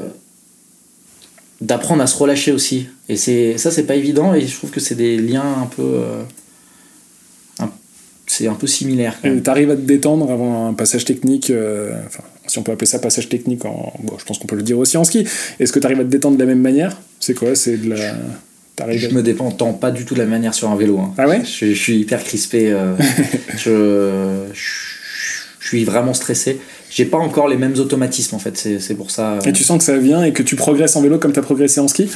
d'apprendre 1.61 2.01
à 2.03 2.07
se 2.07 2.17
relâcher 2.17 2.53
aussi. 2.53 2.87
Et 3.09 3.17
c'est, 3.17 3.59
ça, 3.59 3.73
c'est 3.73 3.83
pas 3.85 3.97
évident. 3.97 4.35
Et 4.35 4.43
je 4.47 4.57
trouve 4.57 4.71
que 4.71 4.79
c'est 4.81 4.95
des 4.95 5.17
liens 5.19 5.63
un 5.63 5.67
peu. 5.67 5.83
euh, 5.83 6.23
c'est 8.27 8.47
un 8.49 8.55
peu 8.55 8.67
similaire. 8.67 9.19
Et 9.23 9.41
T'arrives 9.43 9.71
à 9.71 9.77
te 9.77 9.83
détendre 9.83 10.31
avant 10.31 10.69
un 10.69 10.73
passage 10.75 11.05
technique, 11.05 11.51
euh, 11.51 11.93
enfin, 12.07 12.23
si 12.47 12.59
on 12.59 12.63
peut 12.63 12.73
appeler 12.73 12.87
ça 12.87 12.99
passage 12.99 13.29
technique, 13.29 13.65
en, 13.65 13.93
bon, 14.03 14.15
je 14.19 14.25
pense 14.25 14.39
qu'on 14.39 14.47
peut 14.47 14.57
le 14.57 14.63
dire 14.63 14.79
aussi 14.79 14.97
en 14.97 15.05
ski. 15.05 15.27
Est-ce 15.61 15.73
que 15.73 15.79
tu 15.79 15.87
arrives 15.87 16.01
à 16.01 16.05
te 16.05 16.09
détendre 16.09 16.37
de 16.37 16.43
la 16.43 16.47
même 16.49 16.61
manière? 16.61 16.97
C'est 17.21 17.35
quoi? 17.35 17.55
C'est 17.55 17.77
de 17.79 17.91
la. 17.91 18.15
Je 18.91 19.09
me 19.09 19.23
dépends 19.23 19.51
pas 19.53 19.91
du 19.93 20.05
tout 20.05 20.15
de 20.15 20.19
la 20.19 20.27
manière 20.27 20.53
sur 20.53 20.69
un 20.69 20.77
vélo. 20.77 20.99
hein. 20.99 21.15
Ah 21.17 21.29
ouais? 21.29 21.43
Je, 21.45 21.67
je 21.67 21.81
suis 21.81 21.97
hyper 21.99 22.23
crispé. 22.25 22.73
euh, 22.73 22.97
je, 23.57 24.53
je 25.61 25.67
suis 25.69 25.85
vraiment 25.85 26.13
stressé. 26.15 26.59
J'ai 26.91 27.05
pas 27.05 27.19
encore 27.19 27.49
les 27.49 27.57
mêmes 27.57 27.75
automatismes 27.79 28.35
en 28.37 28.39
fait. 28.39 28.57
C'est, 28.57 28.95
pour 28.95 29.11
ça. 29.11 29.35
euh, 29.35 29.41
Et 29.47 29.53
tu 29.53 29.65
sens 29.65 29.79
que 29.79 29.85
ça 29.85 29.97
vient 29.97 30.23
et 30.25 30.33
que 30.33 30.43
tu 30.43 30.57
progresses 30.57 30.97
en 30.97 31.03
vélo 31.03 31.19
comme 31.19 31.33
tu 31.33 31.39
as 31.39 31.43
progressé 31.43 31.81
en 31.81 31.89
ski? 31.89 32.09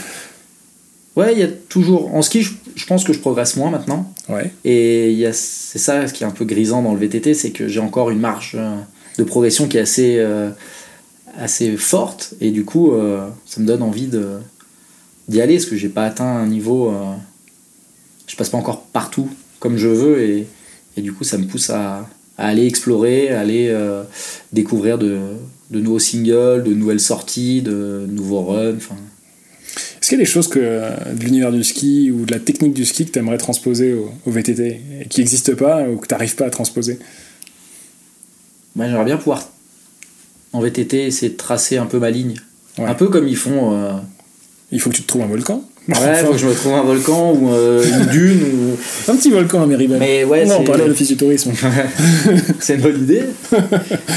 Ouais, 1.16 1.32
il 1.32 1.38
y 1.38 1.42
a 1.42 1.48
toujours. 1.48 2.14
En 2.14 2.22
ski, 2.22 2.42
je, 2.42 2.52
je 2.76 2.86
pense 2.86 3.02
que 3.04 3.12
je 3.12 3.18
progresse 3.18 3.56
moins 3.56 3.70
maintenant. 3.70 4.12
Ouais. 4.28 4.52
Et 4.64 5.10
il 5.10 5.18
y 5.18 5.26
a, 5.26 5.32
c'est 5.32 5.78
ça 5.78 6.06
ce 6.06 6.12
qui 6.12 6.22
est 6.22 6.26
un 6.26 6.30
peu 6.32 6.44
grisant 6.44 6.82
dans 6.82 6.92
le 6.92 6.98
VTT, 7.00 7.34
c'est 7.34 7.50
que 7.50 7.66
j'ai 7.66 7.80
encore 7.80 8.10
une 8.10 8.20
marge 8.20 8.52
euh, 8.56 8.76
de 9.18 9.24
progression 9.24 9.68
qui 9.68 9.76
est 9.76 9.80
assez, 9.80 10.16
euh, 10.18 10.50
assez 11.36 11.76
forte. 11.76 12.34
Et 12.40 12.50
du 12.50 12.64
coup 12.64 12.92
ça 13.46 13.60
me 13.60 13.66
donne 13.66 13.82
envie 13.82 14.08
d'y 15.28 15.40
aller 15.40 15.56
parce 15.56 15.66
que 15.66 15.76
j'ai 15.76 15.88
pas 15.88 16.04
atteint 16.04 16.24
un 16.24 16.46
niveau 16.46 16.92
je 18.26 18.36
passe 18.36 18.50
pas 18.50 18.58
encore 18.58 18.82
partout 18.82 19.28
comme 19.58 19.76
je 19.76 19.88
veux. 19.88 20.22
Et, 20.22 20.46
et 20.96 21.02
du 21.02 21.12
coup 21.12 21.24
ça 21.24 21.38
me 21.38 21.46
pousse 21.46 21.70
à, 21.70 22.08
aller 22.36 22.66
explorer, 22.66 23.30
à 23.30 23.40
aller 23.40 23.76
découvrir 24.52 24.98
de, 24.98 25.18
de, 25.70 25.80
nouveaux 25.80 25.98
singles, 25.98 26.62
de 26.64 26.72
nouvelles 26.72 27.00
sorties, 27.00 27.62
de 27.62 28.06
nouveaux 28.08 28.42
runs. 28.42 28.78
Est-ce 30.00 30.08
qu'il 30.08 30.18
y 30.18 30.22
a 30.22 30.24
des 30.24 30.30
choses 30.30 30.48
que, 30.48 30.58
de 30.58 31.24
l'univers 31.24 31.52
du 31.52 31.62
ski 31.62 32.10
ou 32.10 32.24
de 32.24 32.32
la 32.32 32.38
technique 32.38 32.72
du 32.72 32.84
ski 32.84 33.04
que 33.04 33.10
tu 33.10 33.18
aimerais 33.18 33.38
transposer 33.38 33.94
au, 33.94 34.30
VTT 34.30 34.80
et 35.02 35.08
qui 35.08 35.20
n'existent 35.20 35.54
pas 35.54 35.88
ou 35.88 35.96
que 35.96 36.06
tu 36.06 36.14
n'arrives 36.14 36.34
pas 36.34 36.46
à 36.46 36.50
transposer? 36.50 36.98
Bah, 38.78 38.88
J'aimerais 38.88 39.04
bien 39.04 39.16
pouvoir, 39.16 39.42
en 40.52 40.60
VTT, 40.60 41.06
essayer 41.06 41.32
de 41.32 41.36
tracer 41.36 41.76
un 41.76 41.86
peu 41.86 41.98
ma 41.98 42.10
ligne. 42.10 42.36
Un 42.78 42.94
peu 42.94 43.08
comme 43.08 43.26
ils 43.26 43.36
font. 43.36 43.74
Euh, 43.74 43.92
il 44.70 44.80
faut 44.80 44.90
que 44.90 44.94
tu 44.94 45.02
te 45.02 45.08
trouves 45.08 45.22
un 45.22 45.26
volcan 45.26 45.64
Ouais, 45.88 46.20
il 46.20 46.26
faut 46.26 46.32
que 46.32 46.38
je 46.38 46.46
me 46.46 46.54
trouve 46.54 46.74
un 46.74 46.82
volcan 46.82 47.32
ou 47.32 47.50
euh, 47.50 47.82
une 47.82 48.06
dune 48.06 48.42
ou... 48.42 48.76
Un 49.10 49.16
petit 49.16 49.30
volcan 49.30 49.62
à 49.62 49.66
Méribel. 49.66 49.98
Mais 49.98 50.22
ouais, 50.22 50.46
on 50.52 50.62
parlait 50.62 50.84
de 50.84 50.90
l'office 50.90 51.08
du 51.08 51.16
tourisme. 51.16 51.52
c'est 52.60 52.74
une 52.74 52.82
bonne 52.82 53.02
idée. 53.02 53.22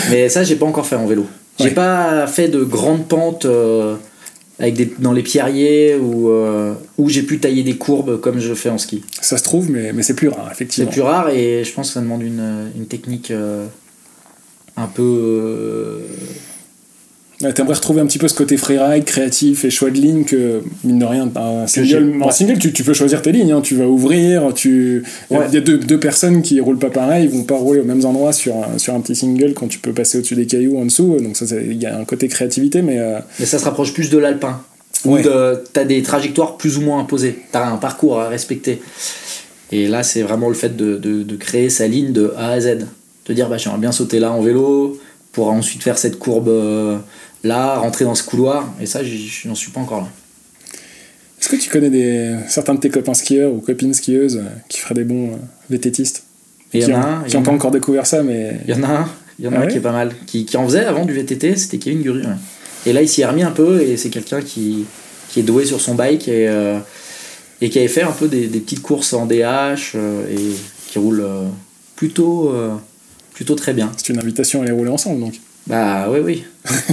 Mais 0.09 0.27
ça, 0.27 0.43
j'ai 0.43 0.57
pas 0.57 0.65
encore 0.65 0.85
fait 0.85 0.97
en 0.97 1.07
vélo. 1.07 1.25
J'ai 1.59 1.71
pas 1.71 2.27
fait 2.27 2.49
de 2.49 2.63
grandes 2.63 3.07
pentes. 3.07 3.45
Euh, 3.45 3.95
avec 4.59 4.75
des, 4.75 4.93
dans 4.99 5.13
les 5.13 5.23
pierriers 5.23 5.95
où, 5.95 6.29
euh, 6.29 6.75
où 6.99 7.09
j'ai 7.09 7.23
pu 7.23 7.39
tailler 7.39 7.63
des 7.63 7.77
courbes 7.77 8.19
comme 8.19 8.39
je 8.39 8.53
fais 8.53 8.69
en 8.69 8.77
ski. 8.77 9.03
Ça 9.19 9.37
se 9.37 9.43
trouve, 9.43 9.71
mais, 9.71 9.91
mais 9.91 10.03
c'est 10.03 10.13
plus 10.13 10.27
rare, 10.27 10.49
effectivement. 10.51 10.87
C'est 10.87 10.93
plus 10.93 11.01
rare 11.01 11.29
et 11.29 11.63
je 11.63 11.73
pense 11.73 11.87
que 11.87 11.93
ça 11.95 12.01
demande 12.01 12.21
une, 12.21 12.69
une 12.75 12.85
technique 12.85 13.33
un 14.81 14.87
peu 14.87 15.01
euh, 15.03 15.99
T'aimerais 17.55 17.73
retrouver 17.73 18.01
un 18.01 18.05
petit 18.05 18.19
peu 18.19 18.27
ce 18.27 18.35
côté 18.35 18.55
freeride, 18.55 19.03
créatif 19.03 19.65
et 19.65 19.71
choix 19.71 19.89
de 19.89 19.95
ligne 19.95 20.25
que, 20.25 20.61
mine 20.83 20.99
de 20.99 21.05
rien, 21.05 21.29
un 21.35 21.65
single, 21.65 22.21
en 22.21 22.29
single 22.29 22.59
tu, 22.59 22.71
tu, 22.71 22.83
peux 22.83 22.93
choisir 22.93 23.21
tes 23.21 23.31
lignes, 23.31 23.51
hein. 23.51 23.61
tu 23.61 23.75
vas 23.75 23.87
ouvrir, 23.87 24.53
tu... 24.53 25.03
il 25.31 25.37
y 25.37 25.57
a 25.57 25.61
deux, 25.61 25.77
deux, 25.77 25.99
personnes 25.99 26.43
qui 26.43 26.59
roulent 26.59 26.77
pas 26.77 26.91
pareil, 26.91 27.25
ils 27.25 27.31
vont 27.35 27.43
pas 27.43 27.55
rouler 27.55 27.79
aux 27.79 27.85
mêmes 27.85 28.05
endroits 28.05 28.33
sur 28.33 28.55
un, 28.55 28.77
sur 28.77 28.93
un 28.93 29.01
petit 29.01 29.15
single 29.15 29.53
quand 29.55 29.67
tu 29.67 29.79
peux 29.79 29.91
passer 29.91 30.19
au-dessus 30.19 30.35
des 30.35 30.45
cailloux 30.45 30.77
en 30.77 30.85
dessous, 30.85 31.17
donc 31.19 31.35
ça, 31.35 31.45
il 31.55 31.81
y 31.81 31.85
a 31.85 31.97
un 31.97 32.05
côté 32.05 32.27
créativité, 32.27 32.81
mais... 32.81 32.99
Euh, 32.99 33.19
mais 33.39 33.45
ça 33.45 33.57
se 33.57 33.65
rapproche 33.65 33.93
plus 33.93 34.11
de 34.11 34.17
l'alpin, 34.19 34.61
où 35.05 35.17
t'as 35.17 35.83
des 35.83 36.03
trajectoires 36.03 36.57
plus 36.57 36.77
ou 36.77 36.81
moins 36.81 36.99
imposées, 36.99 37.39
t'as 37.51 37.67
un 37.67 37.77
parcours 37.77 38.19
à 38.19 38.29
respecter. 38.29 38.81
Et 39.71 39.87
là, 39.87 40.03
c'est 40.03 40.21
vraiment 40.21 40.49
le 40.49 40.53
fait 40.53 40.75
de, 40.75 40.97
de, 40.97 41.23
de, 41.23 41.35
créer 41.37 41.69
sa 41.69 41.87
ligne 41.87 42.11
de 42.11 42.33
A 42.37 42.51
à 42.51 42.59
Z. 42.59 42.87
Te 43.23 43.33
dire, 43.33 43.49
bah, 43.49 43.57
j'aimerais 43.57 43.79
bien 43.79 43.91
sauter 43.91 44.19
là 44.19 44.31
en 44.31 44.41
vélo, 44.41 44.99
pour 45.31 45.49
ensuite 45.49 45.83
faire 45.83 45.97
cette 45.97 46.19
courbe... 46.19 46.49
Euh, 46.49 46.97
là, 47.43 47.77
rentrer 47.77 48.05
dans 48.05 48.15
ce 48.15 48.23
couloir, 48.23 48.73
et 48.79 48.85
ça, 48.85 49.03
je 49.03 49.47
n'en 49.47 49.55
suis 49.55 49.71
pas 49.71 49.81
encore 49.81 50.01
là. 50.01 50.07
Est-ce 51.39 51.49
que 51.49 51.55
tu 51.55 51.69
connais 51.69 51.89
des, 51.89 52.35
certains 52.47 52.75
de 52.75 52.79
tes 52.79 52.89
copains 52.89 53.15
skieurs 53.15 53.51
ou 53.51 53.59
copines 53.59 53.93
skieuses 53.93 54.37
euh, 54.37 54.49
qui 54.69 54.79
feraient 54.79 54.93
des 54.93 55.03
bons 55.03 55.31
euh, 55.31 55.75
VTTistes 55.75 56.23
Il 56.73 56.81
y 56.81 56.93
en 56.93 57.01
a 57.01 57.05
un. 57.05 57.23
Qui 57.23 57.35
n'ont 57.35 57.43
pas 57.43 57.51
encore 57.51 57.71
découvert 57.71 58.05
ça, 58.05 58.21
mais. 58.21 58.59
Il 58.67 58.75
y 58.75 58.77
en 58.77 58.83
a 58.83 58.87
un, 58.87 59.09
il 59.39 59.45
y 59.45 59.47
en 59.47 59.53
a 59.53 59.57
ah 59.57 59.61
un 59.63 59.67
qui 59.67 59.77
est 59.77 59.81
pas 59.81 59.91
mal. 59.91 60.13
Qui, 60.27 60.45
qui, 60.45 60.55
en 60.57 60.65
faisait 60.65 60.85
avant 60.85 61.05
du 61.05 61.13
VTT, 61.13 61.55
c'était 61.55 61.79
Kevin 61.79 62.03
Guru. 62.03 62.23
Et 62.85 62.93
là, 62.93 63.01
il 63.01 63.09
s'y 63.09 63.21
est 63.21 63.25
remis 63.25 63.43
un 63.43 63.51
peu, 63.51 63.81
et 63.81 63.97
c'est 63.97 64.09
quelqu'un 64.09 64.41
qui, 64.41 64.85
qui 65.29 65.39
est 65.39 65.43
doué 65.43 65.65
sur 65.65 65.81
son 65.81 65.95
bike 65.95 66.27
et, 66.27 66.47
euh, 66.47 66.77
et 67.59 67.71
qui 67.71 67.79
avait 67.79 67.87
fait 67.87 68.03
un 68.03 68.11
peu 68.11 68.27
des, 68.27 68.47
des 68.47 68.59
petites 68.59 68.83
courses 68.83 69.13
en 69.13 69.25
DH 69.25 69.95
et 69.95 70.55
qui 70.87 70.99
roule 70.99 71.23
plutôt, 71.95 72.53
plutôt 73.41 73.55
très 73.55 73.73
bien. 73.73 73.91
C'est 73.97 74.09
une 74.09 74.19
invitation 74.19 74.61
à 74.61 74.65
aller 74.65 74.71
rouler 74.71 74.91
ensemble 74.91 75.19
donc 75.19 75.33
bah 75.67 76.07
oui, 76.09 76.19
oui, 76.23 76.43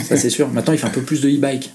ça 0.07 0.17
c'est 0.17 0.31
sûr. 0.31 0.49
Maintenant, 0.49 0.75
il 0.75 0.79
fait 0.79 0.87
un 0.87 0.91
peu 0.91 1.01
plus 1.01 1.23
de 1.23 1.29
e-bike. 1.31 1.73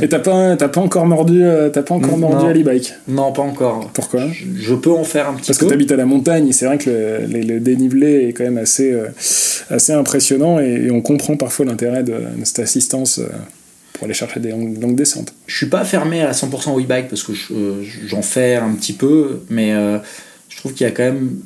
Et 0.00 0.08
t'as 0.08 0.20
pas, 0.20 0.56
pas 0.56 0.80
encore 0.80 1.04
mordu, 1.04 1.42
euh, 1.44 1.68
t'as 1.68 1.82
pas 1.82 1.94
encore 1.94 2.16
mordu 2.16 2.46
à 2.46 2.52
l'e-bike? 2.52 2.94
Non, 3.08 3.32
pas 3.32 3.42
encore. 3.42 3.90
Pourquoi? 3.92 4.28
Je, 4.56 4.74
peux 4.74 4.92
en 4.92 5.02
faire 5.02 5.28
un 5.28 5.34
petit 5.34 5.48
Parce 5.48 5.58
peu. 5.58 5.64
Parce 5.64 5.72
que 5.72 5.74
t'habites 5.74 5.90
à 5.90 5.96
la 5.96 6.06
montagne, 6.06 6.48
et 6.48 6.52
c'est 6.52 6.64
vrai 6.64 6.78
que 6.78 6.88
le, 7.28 7.58
dénivelé 7.58 8.28
est 8.28 8.32
quand 8.32 8.44
même 8.44 8.56
assez, 8.56 8.92
euh, 8.92 9.08
assez 9.68 9.92
impressionnant, 9.92 10.60
et, 10.60 10.90
on 10.92 11.02
comprend 11.02 11.36
parfois 11.36 11.66
l'intérêt 11.66 12.04
de, 12.04 12.14
cette 12.44 12.60
assistance 12.60 13.18
euh, 13.18 13.26
pour 13.94 14.04
aller 14.04 14.14
chercher 14.14 14.38
des 14.38 14.50
longues, 14.50 14.94
descentes. 14.94 15.34
Je 15.46 15.56
suis 15.56 15.68
pas 15.68 15.84
fermé 15.84 16.22
à 16.22 16.30
100% 16.30 16.70
au 16.70 16.80
e-bike, 16.80 17.08
parce 17.08 17.24
que 17.24 17.32
j'en 18.06 18.22
fais 18.22 18.54
un 18.54 18.70
petit 18.74 18.94
peu, 18.94 19.40
mais 19.50 19.72
je 20.48 20.56
trouve 20.56 20.72
qu'il 20.72 20.86
y 20.86 20.88
a 20.88 20.92
quand 20.92 21.02
même 21.02 21.40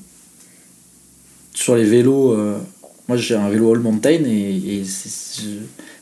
sur 1.54 1.76
les 1.76 1.84
vélos 1.84 2.36
moi, 3.08 3.18
j'ai 3.18 3.34
un 3.34 3.48
vélo 3.48 3.74
all 3.74 3.80
mountain 3.80 4.24
et, 4.24 4.82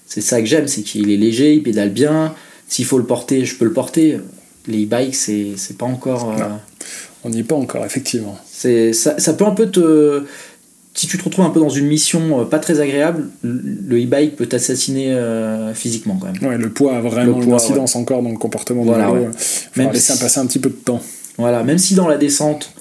c'est 0.06 0.20
ça 0.20 0.40
que 0.40 0.46
j'aime, 0.46 0.68
c'est 0.68 0.82
qu'il 0.82 1.10
est 1.10 1.16
léger, 1.16 1.54
il 1.54 1.62
pédale 1.62 1.90
bien. 1.90 2.34
S'il 2.68 2.84
faut 2.84 2.98
le 2.98 3.04
porter, 3.04 3.44
je 3.44 3.56
peux 3.56 3.64
le 3.64 3.72
porter. 3.72 4.18
Les 4.68 4.84
e-bikes, 4.84 5.14
c'est 5.14 5.78
pas 5.78 5.86
encore. 5.86 6.32
Euh, 6.32 6.44
on 7.24 7.30
n'y 7.30 7.40
est 7.40 7.44
pas 7.44 7.54
encore, 7.54 7.84
effectivement. 7.84 8.38
Ça, 8.46 9.18
ça 9.18 9.32
peut 9.32 9.46
un 9.46 9.52
peu 9.52 9.70
te. 9.70 10.22
Si 10.94 11.06
tu 11.06 11.16
te 11.16 11.24
retrouves 11.24 11.46
un 11.46 11.50
peu 11.50 11.60
dans 11.60 11.70
une 11.70 11.86
mission 11.86 12.42
euh, 12.42 12.44
pas 12.44 12.58
très 12.58 12.80
agréable, 12.80 13.30
le 13.42 14.04
e-bike 14.04 14.36
peut 14.36 14.44
t'assassiner 14.44 15.10
euh, 15.14 15.72
physiquement 15.72 16.18
quand 16.20 16.26
même. 16.26 16.50
Ouais, 16.50 16.58
le 16.58 16.68
poids 16.68 16.96
a 16.96 17.00
vraiment 17.00 17.40
une 17.40 17.54
incidence 17.54 17.96
encore 17.96 18.22
dans 18.22 18.30
le 18.30 18.36
comportement 18.36 18.82
voilà, 18.82 19.06
du 19.06 19.14
vélo. 19.14 19.24
Ouais. 19.28 19.32
Même 19.76 19.92
laisser 19.92 20.18
passer 20.18 20.38
un 20.38 20.46
petit 20.46 20.58
peu 20.58 20.68
de 20.68 20.74
temps. 20.74 21.00
Voilà, 21.38 21.64
même 21.64 21.78
si 21.78 21.94
dans 21.94 22.06
la 22.06 22.18
descente, 22.18 22.74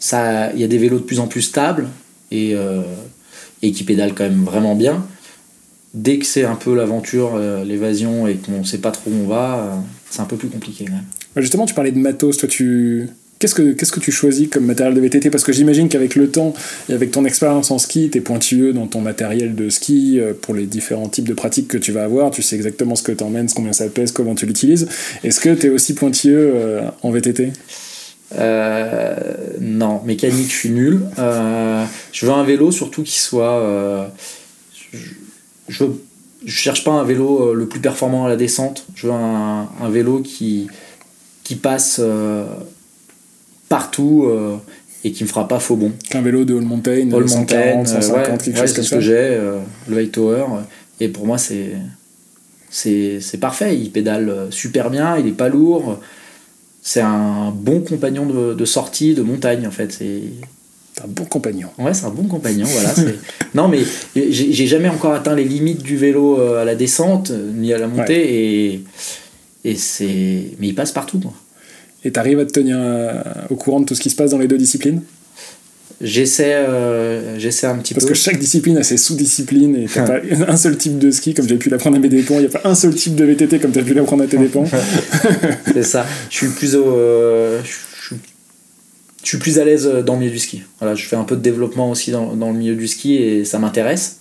il 0.00 0.60
y 0.60 0.64
a 0.64 0.68
des 0.68 0.78
vélos 0.78 0.98
de 0.98 1.04
plus 1.04 1.20
en 1.20 1.26
plus 1.26 1.42
stables 1.42 1.88
et 2.30 2.54
et 3.62 3.72
qui 3.72 3.84
pédale 3.84 4.14
quand 4.14 4.24
même 4.24 4.44
vraiment 4.44 4.74
bien. 4.74 5.04
Dès 5.94 6.18
que 6.18 6.26
c'est 6.26 6.44
un 6.44 6.54
peu 6.54 6.74
l'aventure, 6.74 7.32
euh, 7.34 7.64
l'évasion 7.64 8.28
et 8.28 8.34
qu'on 8.34 8.62
sait 8.64 8.78
pas 8.78 8.90
trop 8.90 9.10
où 9.10 9.24
on 9.24 9.26
va, 9.26 9.58
euh, 9.58 9.76
c'est 10.10 10.20
un 10.20 10.26
peu 10.26 10.36
plus 10.36 10.48
compliqué 10.48 10.86
justement, 11.36 11.66
tu 11.66 11.74
parlais 11.74 11.92
de 11.92 11.98
matos, 11.98 12.36
toi 12.36 12.48
tu. 12.48 13.08
Qu'est-ce 13.38 13.54
que, 13.54 13.70
qu'est-ce 13.70 13.92
que 13.92 14.00
tu 14.00 14.10
choisis 14.10 14.48
comme 14.48 14.64
matériel 14.64 14.94
de 14.96 15.00
VTT? 15.00 15.30
Parce 15.30 15.44
que 15.44 15.52
j'imagine 15.52 15.88
qu'avec 15.88 16.16
le 16.16 16.28
temps 16.28 16.52
et 16.88 16.92
avec 16.92 17.12
ton 17.12 17.24
expérience 17.24 17.70
en 17.70 17.78
ski, 17.78 18.10
tu 18.10 18.18
es 18.18 18.20
pointilleux 18.20 18.72
dans 18.72 18.88
ton 18.88 19.00
matériel 19.00 19.54
de 19.54 19.68
ski 19.68 20.18
euh, 20.18 20.32
pour 20.34 20.54
les 20.54 20.66
différents 20.66 21.08
types 21.08 21.28
de 21.28 21.34
pratiques 21.34 21.68
que 21.68 21.78
tu 21.78 21.92
vas 21.92 22.02
avoir. 22.02 22.32
Tu 22.32 22.42
sais 22.42 22.56
exactement 22.56 22.96
ce 22.96 23.04
que 23.04 23.12
tu 23.12 23.22
emmènes, 23.22 23.48
combien 23.54 23.72
ça 23.72 23.86
pèse, 23.86 24.10
comment 24.10 24.34
tu 24.34 24.46
l'utilises. 24.46 24.88
Est-ce 25.22 25.38
que 25.38 25.54
tu 25.54 25.66
es 25.66 25.70
aussi 25.70 25.94
pointilleux 25.94 26.52
en 27.02 27.12
VTT? 27.12 27.52
Euh, 28.36 29.16
non, 29.60 30.02
mécanique, 30.04 30.50
je 30.50 30.56
suis 30.56 30.70
nul. 30.70 31.02
Euh, 31.18 31.84
je 32.12 32.26
veux 32.26 32.32
un 32.32 32.44
vélo 32.44 32.70
surtout 32.70 33.02
qui 33.02 33.18
soit. 33.18 33.58
Euh, 33.60 34.06
je, 34.72 34.98
je, 35.68 35.84
cherche 36.46 36.84
pas 36.84 36.92
un 36.92 37.04
vélo 37.04 37.54
le 37.54 37.66
plus 37.66 37.80
performant 37.80 38.26
à 38.26 38.28
la 38.28 38.36
descente. 38.36 38.86
Je 38.94 39.06
veux 39.06 39.12
un, 39.12 39.68
un 39.80 39.88
vélo 39.88 40.20
qui, 40.20 40.68
qui 41.42 41.56
passe 41.56 42.00
partout 43.68 44.30
et 45.04 45.12
qui 45.12 45.24
me 45.24 45.28
fera 45.28 45.48
pas 45.48 45.58
faux 45.58 45.76
bon. 45.76 45.92
Un 46.14 46.22
vélo 46.22 46.44
de 46.44 46.56
All 46.56 46.64
Mountain, 46.64 47.10
All 47.12 47.28
140, 47.28 47.88
150, 47.88 48.42
quelque 48.42 48.58
chose 48.58 48.72
comme 48.72 48.84
ce 48.84 48.94
que 48.94 49.00
j'ai, 49.00 49.40
le 49.88 49.98
Hightower. 49.98 50.44
Et 51.00 51.08
pour 51.08 51.26
moi, 51.26 51.38
c'est 51.38 51.72
c'est 52.70 53.40
parfait. 53.40 53.76
Il 53.76 53.90
pédale 53.90 54.46
super 54.50 54.90
bien, 54.90 55.18
il 55.18 55.26
est 55.26 55.32
pas 55.32 55.48
lourd 55.48 55.98
c'est 56.88 57.02
un 57.02 57.50
bon 57.54 57.82
compagnon 57.82 58.24
de, 58.24 58.64
sortie, 58.64 59.12
de 59.12 59.20
montagne 59.20 59.66
en 59.66 59.70
fait. 59.70 59.92
C'est 59.92 60.22
un 61.04 61.06
bon 61.06 61.26
compagnon. 61.26 61.68
Ouais, 61.76 61.92
c'est 61.92 62.06
un 62.06 62.10
bon 62.10 62.24
compagnon, 62.24 62.64
voilà. 62.64 62.94
non, 63.54 63.68
mais 63.68 63.80
j'ai 64.16 64.66
jamais 64.66 64.88
encore 64.88 65.12
atteint 65.12 65.34
les 65.34 65.44
limites 65.44 65.82
du 65.82 65.98
vélo 65.98 66.40
euh, 66.40 66.62
à 66.62 66.64
la 66.64 66.74
descente, 66.74 67.30
ni 67.30 67.74
à 67.74 67.78
la 67.78 67.88
montée, 67.88 68.72
et, 68.72 68.84
et 69.66 69.74
c'est... 69.74 70.52
Mais 70.58 70.68
il 70.68 70.74
passe 70.74 70.92
partout, 70.92 71.20
quoi. 71.20 71.34
Et 72.04 72.10
t'arrives 72.10 72.38
à 72.38 72.46
te 72.46 72.52
tenir 72.52 72.78
euh, 72.80 73.22
au 73.50 73.56
courant 73.56 73.80
de 73.80 73.84
tout 73.84 73.94
ce 73.94 74.00
qui 74.00 74.08
se 74.08 74.16
passe 74.16 74.30
dans 74.30 74.38
les 74.38 74.48
deux 74.48 74.56
disciplines? 74.56 75.02
J'essaie, 76.00 76.54
euh, 76.54 77.38
j'essaie 77.40 77.66
un 77.66 77.76
petit 77.76 77.92
peu. 77.92 77.98
Parce 77.98 78.08
que 78.08 78.14
chaque 78.14 78.38
discipline 78.38 78.78
a 78.78 78.84
ses 78.84 78.96
sous-disciplines 78.96 79.74
et 79.74 79.86
t'as 79.86 80.06
pas 80.06 80.20
un 80.48 80.56
seul 80.56 80.76
type 80.78 80.96
de 80.96 81.10
ski 81.10 81.34
comme 81.34 81.48
j'ai 81.48 81.56
pu 81.56 81.70
l'apprendre 81.70 81.96
à 81.96 81.98
mes 81.98 82.08
dépens. 82.08 82.34
Il 82.34 82.40
n'y 82.40 82.46
a 82.46 82.50
pas 82.60 82.68
un 82.68 82.76
seul 82.76 82.94
type 82.94 83.16
de 83.16 83.24
VTT 83.24 83.58
comme 83.58 83.72
tu 83.72 83.80
as 83.80 83.82
pu 83.82 83.94
l'apprendre 83.94 84.22
à 84.22 84.28
tes 84.28 84.38
dépens. 84.38 84.64
c'est 85.72 85.82
ça. 85.82 86.06
Je 86.30 86.36
suis 86.36 86.48
plus 86.48 86.76
au, 86.76 86.94
euh, 86.94 87.60
je, 87.64 88.14
suis 89.24 89.38
plus 89.38 89.58
à 89.58 89.64
l'aise 89.64 89.86
dans 90.06 90.14
le 90.14 90.20
milieu 90.20 90.30
du 90.30 90.38
ski. 90.38 90.62
Voilà, 90.78 90.94
je 90.94 91.04
fais 91.04 91.16
un 91.16 91.24
peu 91.24 91.34
de 91.34 91.40
développement 91.40 91.90
aussi 91.90 92.12
dans, 92.12 92.36
dans 92.36 92.52
le 92.52 92.58
milieu 92.58 92.76
du 92.76 92.86
ski 92.86 93.16
et 93.16 93.44
ça 93.44 93.58
m'intéresse. 93.58 94.20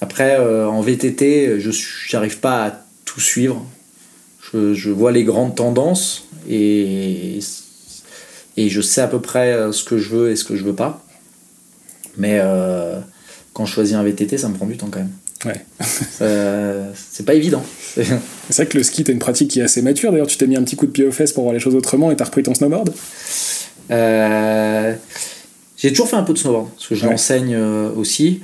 Après, 0.00 0.36
euh, 0.38 0.68
en 0.68 0.80
VTT, 0.82 1.58
je 1.58 1.70
n'arrive 2.12 2.38
pas 2.38 2.66
à 2.66 2.84
tout 3.04 3.20
suivre. 3.20 3.66
Je, 4.52 4.72
je, 4.72 4.90
vois 4.90 5.10
les 5.10 5.24
grandes 5.24 5.56
tendances 5.56 6.28
et, 6.48 7.40
et 8.56 8.68
je 8.68 8.80
sais 8.80 9.00
à 9.00 9.08
peu 9.08 9.20
près 9.20 9.72
ce 9.72 9.82
que 9.82 9.98
je 9.98 10.10
veux 10.10 10.30
et 10.30 10.36
ce 10.36 10.44
que 10.44 10.54
je 10.54 10.62
veux 10.62 10.76
pas. 10.76 11.04
Mais 12.18 12.38
euh, 12.42 12.98
quand 13.54 13.64
je 13.64 13.72
choisis 13.72 13.94
un 13.94 14.02
VTT, 14.02 14.36
ça 14.36 14.48
me 14.48 14.54
prend 14.54 14.66
du 14.66 14.76
temps 14.76 14.88
quand 14.90 14.98
même. 14.98 15.12
Ouais. 15.44 15.64
c'est 16.94 17.24
pas 17.24 17.34
évident. 17.34 17.62
c'est 17.94 18.04
vrai 18.50 18.66
que 18.66 18.76
le 18.76 18.82
ski, 18.82 19.04
t'as 19.04 19.12
une 19.12 19.20
pratique 19.20 19.52
qui 19.52 19.60
est 19.60 19.62
assez 19.62 19.82
mature. 19.82 20.10
D'ailleurs, 20.10 20.26
tu 20.26 20.36
t'es 20.36 20.48
mis 20.48 20.56
un 20.56 20.64
petit 20.64 20.76
coup 20.76 20.86
de 20.86 20.90
pied 20.90 21.06
aux 21.06 21.12
fesses 21.12 21.32
pour 21.32 21.44
voir 21.44 21.54
les 21.54 21.60
choses 21.60 21.76
autrement 21.76 22.10
et 22.10 22.16
t'as 22.16 22.24
repris 22.24 22.42
ton 22.42 22.54
snowboard? 22.54 22.92
Euh, 23.92 24.94
J'ai 25.76 25.90
toujours 25.90 26.08
fait 26.08 26.16
un 26.16 26.24
peu 26.24 26.32
de 26.32 26.38
snowboard, 26.38 26.70
parce 26.70 26.88
que 26.88 26.96
je 26.96 27.06
l'enseigne 27.06 27.54
euh, 27.54 27.90
aussi. 27.94 28.40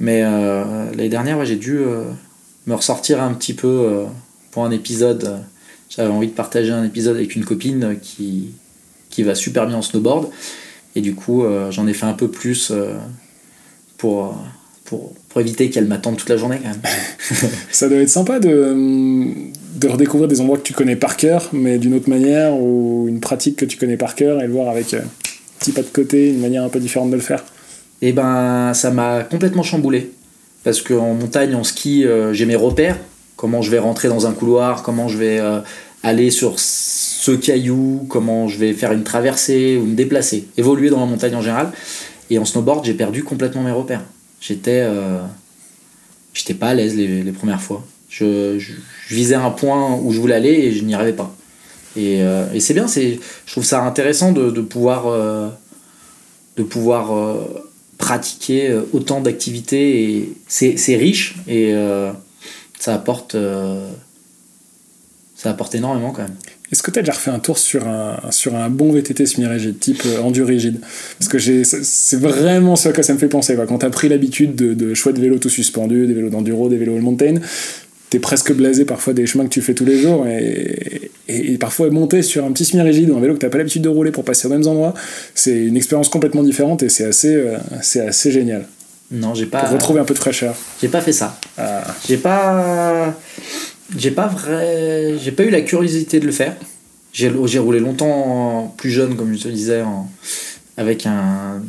Mais 0.00 0.22
l'année 0.22 1.08
dernière, 1.08 1.42
j'ai 1.46 1.56
dû 1.56 1.78
me 2.66 2.74
ressortir 2.74 3.22
un 3.22 3.32
petit 3.32 3.54
peu 3.54 4.04
pour 4.50 4.64
un 4.64 4.70
épisode. 4.70 5.38
J'avais 5.88 6.10
envie 6.10 6.26
de 6.26 6.32
partager 6.32 6.72
un 6.72 6.84
épisode 6.84 7.16
avec 7.16 7.36
une 7.36 7.44
copine 7.44 7.96
qui, 8.02 8.50
qui 9.08 9.22
va 9.22 9.34
super 9.36 9.66
bien 9.66 9.76
en 9.76 9.82
snowboard. 9.82 10.28
Et 10.96 11.00
du 11.00 11.14
coup, 11.14 11.44
euh, 11.44 11.70
j'en 11.70 11.86
ai 11.86 11.92
fait 11.92 12.06
un 12.06 12.12
peu 12.12 12.28
plus 12.28 12.70
euh, 12.70 12.94
pour, 13.98 14.36
pour, 14.84 15.12
pour 15.28 15.40
éviter 15.40 15.70
qu'elle 15.70 15.86
m'attende 15.86 16.16
toute 16.16 16.28
la 16.28 16.36
journée 16.36 16.58
quand 16.62 16.68
même. 16.68 16.80
Ça 17.70 17.88
doit 17.88 17.98
être 17.98 18.08
sympa 18.08 18.38
de, 18.38 19.34
de 19.76 19.88
redécouvrir 19.88 20.28
des 20.28 20.40
endroits 20.40 20.58
que 20.58 20.62
tu 20.62 20.72
connais 20.72 20.96
par 20.96 21.16
cœur, 21.16 21.48
mais 21.52 21.78
d'une 21.78 21.94
autre 21.94 22.08
manière, 22.08 22.54
ou 22.54 23.06
une 23.08 23.20
pratique 23.20 23.56
que 23.56 23.64
tu 23.64 23.76
connais 23.76 23.96
par 23.96 24.14
cœur, 24.14 24.40
et 24.40 24.46
le 24.46 24.52
voir 24.52 24.68
avec 24.68 24.94
un 24.94 25.02
petit 25.58 25.72
pas 25.72 25.82
de 25.82 25.88
côté, 25.88 26.30
une 26.30 26.40
manière 26.40 26.62
un 26.62 26.68
peu 26.68 26.80
différente 26.80 27.10
de 27.10 27.16
le 27.16 27.22
faire. 27.22 27.44
Et 28.02 28.12
ben, 28.12 28.72
ça 28.74 28.90
m'a 28.90 29.22
complètement 29.22 29.62
chamboulé. 29.62 30.12
Parce 30.62 30.80
qu'en 30.80 31.14
montagne, 31.14 31.54
en 31.54 31.64
ski, 31.64 32.06
euh, 32.06 32.32
j'ai 32.32 32.46
mes 32.46 32.56
repères. 32.56 32.98
Comment 33.36 33.62
je 33.62 33.70
vais 33.70 33.78
rentrer 33.78 34.08
dans 34.08 34.26
un 34.26 34.32
couloir, 34.32 34.82
comment 34.82 35.08
je 35.08 35.18
vais 35.18 35.38
euh, 35.40 35.60
aller 36.02 36.30
sur 36.30 36.58
ce 37.24 37.30
caillou, 37.30 38.04
comment 38.10 38.48
je 38.48 38.58
vais 38.58 38.74
faire 38.74 38.92
une 38.92 39.02
traversée 39.02 39.78
ou 39.78 39.86
me 39.86 39.94
déplacer, 39.94 40.46
évoluer 40.58 40.90
dans 40.90 41.00
la 41.00 41.06
montagne 41.06 41.34
en 41.34 41.40
général. 41.40 41.72
Et 42.28 42.38
en 42.38 42.44
snowboard, 42.44 42.84
j'ai 42.84 42.92
perdu 42.92 43.24
complètement 43.24 43.62
mes 43.62 43.70
repères. 43.70 44.02
J'étais 44.42 44.82
euh, 44.84 45.22
pas 46.60 46.68
à 46.68 46.74
l'aise 46.74 46.94
les, 46.94 47.32
premières 47.32 47.62
fois. 47.62 47.82
Je, 48.10 48.58
visais 49.08 49.36
un 49.36 49.50
point 49.50 49.98
où 50.02 50.12
je 50.12 50.20
voulais 50.20 50.34
aller 50.34 50.50
et 50.50 50.72
je 50.72 50.84
n'y 50.84 50.94
arrivais 50.94 51.14
pas. 51.14 51.34
Et, 51.96 52.22
euh, 52.22 52.44
et 52.52 52.60
c'est 52.60 52.74
bien, 52.74 52.88
c'est, 52.88 53.18
je 53.46 53.52
trouve 53.52 53.64
ça 53.64 53.82
intéressant 53.84 54.32
de, 54.32 54.50
de 54.50 54.60
pouvoir, 54.60 55.06
euh, 55.06 55.48
de 56.58 56.62
pouvoir 56.62 57.38
pratiquer 57.96 58.78
autant 58.92 59.22
d'activités. 59.22 60.34
C'est, 60.46 60.96
riche 60.96 61.36
et 61.48 61.74
ça, 62.78 62.94
apporte, 62.94 63.34
ça 65.36 65.50
apporte 65.50 65.74
énormément 65.74 66.10
quand 66.10 66.24
même. 66.24 66.36
Est-ce 66.74 66.82
que 66.82 66.90
tu 66.90 66.98
as 66.98 67.02
déjà 67.02 67.12
refait 67.12 67.30
un 67.30 67.38
tour 67.38 67.56
sur 67.56 67.86
un, 67.86 68.16
sur 68.30 68.56
un 68.56 68.68
bon 68.68 68.90
VTT 68.90 69.26
semi-rigide, 69.26 69.78
type 69.78 70.02
euh, 70.06 70.18
endurigide 70.22 70.80
Parce 71.20 71.28
que 71.28 71.38
c'est 71.38 72.16
vraiment 72.18 72.74
ce 72.74 72.88
à 72.88 72.92
quoi 72.92 73.04
ça 73.04 73.14
me 73.14 73.18
fait 73.20 73.28
penser. 73.28 73.54
Quoi. 73.54 73.66
Quand 73.66 73.78
tu 73.78 73.86
as 73.86 73.90
pris 73.90 74.08
l'habitude 74.08 74.56
de, 74.56 74.74
de 74.74 74.92
chouettes 74.92 75.20
vélos 75.20 75.38
tout 75.38 75.48
suspendus, 75.48 76.08
des 76.08 76.14
vélos 76.14 76.30
d'enduro, 76.30 76.68
des 76.68 76.76
vélos 76.76 76.96
all 76.96 77.02
mountain, 77.02 77.34
t'es 78.10 78.18
presque 78.18 78.52
blasé 78.52 78.84
parfois 78.84 79.12
des 79.12 79.24
chemins 79.24 79.44
que 79.44 79.50
tu 79.50 79.62
fais 79.62 79.74
tous 79.74 79.84
les 79.84 80.00
jours 80.00 80.26
et, 80.26 81.10
et, 81.28 81.52
et 81.52 81.58
parfois 81.58 81.88
monter 81.90 82.22
sur 82.22 82.44
un 82.44 82.50
petit 82.50 82.64
semi-rigide 82.64 83.08
ou 83.10 83.16
un 83.16 83.20
vélo 83.20 83.34
que 83.34 83.38
t'as 83.38 83.50
pas 83.50 83.58
l'habitude 83.58 83.82
de 83.82 83.88
rouler 83.88 84.10
pour 84.10 84.24
passer 84.24 84.48
aux 84.48 84.50
mêmes 84.50 84.66
endroits, 84.66 84.94
c'est 85.36 85.56
une 85.56 85.76
expérience 85.76 86.08
complètement 86.08 86.42
différente 86.42 86.82
et 86.82 86.88
c'est 86.88 87.04
assez, 87.04 87.36
euh, 87.36 87.56
c'est 87.82 88.00
assez 88.00 88.32
génial. 88.32 88.66
Non, 89.12 89.32
j'ai 89.34 89.46
Pour 89.46 89.60
pas, 89.60 89.68
retrouver 89.68 90.00
un 90.00 90.04
peu 90.04 90.14
de 90.14 90.18
fraîcheur. 90.18 90.56
j'ai 90.80 90.88
pas 90.88 91.00
fait 91.00 91.12
ça. 91.12 91.38
Ah, 91.56 91.84
J'ai 92.08 92.16
pas. 92.16 93.14
J'ai 93.96 94.10
pas 94.10 94.26
vrai. 94.26 95.16
J'ai 95.22 95.32
pas 95.32 95.44
eu 95.44 95.50
la 95.50 95.60
curiosité 95.60 96.20
de 96.20 96.26
le 96.26 96.32
faire. 96.32 96.56
J'ai 97.12 97.28
roulé 97.58 97.78
longtemps 97.80 98.74
plus 98.76 98.90
jeune, 98.90 99.16
comme 99.16 99.34
je 99.36 99.42
te 99.42 99.48
disais, 99.48 99.82
avec 100.76 101.06
un. 101.06 101.62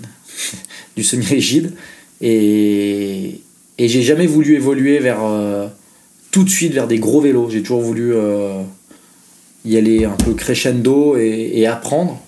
du 0.96 1.04
semi-rigide. 1.04 1.74
Et. 2.22 3.42
Et 3.78 3.90
j'ai 3.90 4.02
jamais 4.04 4.28
voulu 4.28 4.56
évoluer 4.56 5.00
vers. 5.00 5.24
euh, 5.24 5.68
tout 6.36 6.44
de 6.44 6.50
suite 6.50 6.74
vers 6.74 6.86
des 6.88 7.00
gros 7.00 7.22
vélos. 7.22 7.50
J'ai 7.50 7.62
toujours 7.62 7.80
voulu 7.82 8.14
euh, 8.14 8.62
y 9.64 9.78
aller 9.78 10.04
un 10.04 10.18
peu 10.18 10.34
crescendo 10.34 11.16
et, 11.16 11.52
et 11.54 11.66
apprendre. 11.66 12.20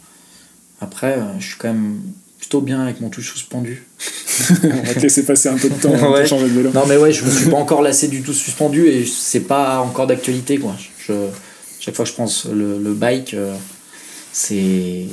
Après, 0.80 1.18
euh, 1.18 1.40
je 1.40 1.48
suis 1.48 1.58
quand 1.58 1.74
même 1.74 2.00
plutôt 2.48 2.62
bien 2.62 2.80
avec 2.82 3.02
mon 3.02 3.10
touche 3.10 3.34
suspendu. 3.34 3.84
on 4.64 4.84
va 4.84 4.94
te 4.94 5.00
laisser 5.02 5.26
passer 5.26 5.50
un 5.50 5.58
peu 5.58 5.68
de 5.70 5.74
temps 5.76 5.94
hein, 5.94 6.10
Ouais. 6.12 6.22
pour 6.22 6.30
changer 6.30 6.46
de 6.46 6.54
vélo. 6.54 6.72
Non 6.74 6.86
mais 6.88 6.96
ouais, 6.96 7.12
je 7.12 7.26
me 7.26 7.30
suis 7.30 7.50
pas 7.50 7.58
encore 7.58 7.82
lassé 7.82 8.08
du 8.08 8.22
tout 8.22 8.32
suspendu 8.32 8.88
et 8.88 9.06
c'est 9.06 9.42
pas 9.42 9.82
encore 9.82 10.08
d'actualité 10.08 10.58
quoi. 10.58 10.74
Je, 11.06 11.14
chaque 11.82 11.94
fois 11.96 12.06
que 12.06 12.12
je 12.12 12.16
pense 12.16 12.46
le, 12.46 12.80
le 12.82 12.94
bike, 12.94 13.34
euh, 13.34 13.54
c'est 14.32 15.08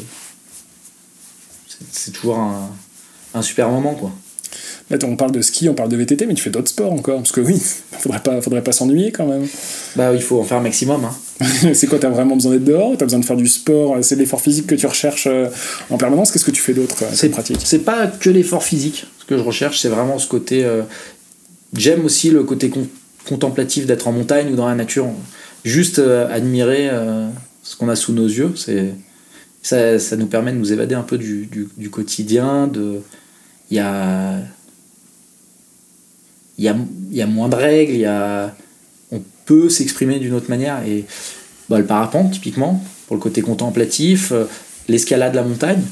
c'est- 1.66 1.84
c'est 1.90 2.10
toujours 2.12 2.38
un, 2.38 2.70
un 3.34 3.42
super 3.42 3.68
moment 3.68 3.94
quoi. 3.96 4.12
Là, 4.90 4.98
on 5.04 5.16
parle 5.16 5.32
de 5.32 5.40
ski, 5.40 5.68
on 5.70 5.74
parle 5.74 5.88
de 5.88 5.96
VTT, 5.96 6.26
mais 6.26 6.34
tu 6.34 6.42
fais 6.42 6.50
d'autres 6.50 6.68
sports 6.68 6.92
encore. 6.92 7.16
Parce 7.16 7.32
que 7.32 7.40
oui, 7.40 7.58
faudrait 7.98 8.20
pas, 8.20 8.40
faudrait 8.42 8.62
pas 8.62 8.72
s'ennuyer 8.72 9.12
quand 9.12 9.26
même. 9.26 9.46
Bah 9.96 10.12
il 10.14 10.20
faut 10.22 10.38
en 10.40 10.44
faire 10.44 10.58
un 10.58 10.62
maximum. 10.62 11.04
Hein. 11.04 11.46
c'est 11.74 11.86
quoi, 11.86 11.98
t'as 11.98 12.10
vraiment 12.10 12.36
besoin 12.36 12.52
d'être 12.52 12.64
dehors 12.64 12.94
T'as 12.96 13.06
besoin 13.06 13.18
de 13.20 13.24
faire 13.24 13.36
du 13.36 13.48
sport 13.48 13.96
C'est 14.02 14.14
l'effort 14.16 14.40
physique 14.40 14.66
que 14.68 14.74
tu 14.76 14.86
recherches 14.86 15.26
euh, 15.26 15.48
en 15.90 15.96
permanence 15.96 16.30
Qu'est-ce 16.30 16.44
que 16.44 16.52
tu 16.52 16.62
fais 16.62 16.74
d'autre 16.74 17.02
euh, 17.02 17.06
C'est 17.12 17.28
pratique? 17.30 17.58
C'est 17.64 17.80
pas 17.80 18.06
que 18.06 18.30
l'effort 18.30 18.62
physique 18.62 19.06
ce 19.18 19.24
que 19.24 19.38
je 19.38 19.42
recherche, 19.42 19.80
c'est 19.80 19.88
vraiment 19.88 20.18
ce 20.18 20.28
côté. 20.28 20.64
euh, 20.64 20.82
J'aime 21.76 22.04
aussi 22.04 22.30
le 22.30 22.44
côté 22.44 22.68
con- 22.68 22.86
contemplatif 23.26 23.86
d'être 23.86 24.06
en 24.06 24.12
montagne 24.12 24.52
ou 24.52 24.56
dans 24.56 24.68
la 24.68 24.74
nature. 24.74 25.08
Juste 25.64 25.98
euh, 25.98 26.28
admirer 26.30 26.88
euh, 26.90 27.26
ce 27.62 27.74
qu'on 27.74 27.88
a 27.88 27.96
sous 27.96 28.12
nos 28.12 28.26
yeux, 28.28 28.52
c'est 28.54 28.92
ça, 29.62 29.98
ça 29.98 30.16
nous 30.16 30.26
permet 30.26 30.52
de 30.52 30.58
nous 30.58 30.72
évader 30.74 30.94
un 30.94 31.02
peu 31.02 31.16
du, 31.16 31.46
du, 31.46 31.68
du 31.78 31.88
quotidien. 31.90 32.66
De, 32.68 33.00
il 33.70 33.78
y 33.78 33.80
a, 33.80 34.34
il 36.58 36.64
y 36.64 36.68
a, 36.68 36.76
il 37.10 37.16
y 37.16 37.22
a 37.22 37.26
moins 37.26 37.48
de 37.48 37.56
règles, 37.56 37.92
il 37.92 38.00
y 38.00 38.04
a, 38.06 38.54
on 39.10 39.22
peut 39.44 39.68
s'exprimer 39.68 40.18
d'une 40.18 40.34
autre 40.34 40.48
manière. 40.48 40.82
Et 40.86 41.04
bah, 41.68 41.78
le 41.78 41.86
parapente, 41.86 42.32
typiquement, 42.32 42.82
pour 43.06 43.16
le 43.16 43.22
côté 43.22 43.42
contemplatif, 43.42 44.32
euh, 44.32 44.44
l'escalade, 44.88 45.34
la 45.34 45.42
montagne, 45.42 45.82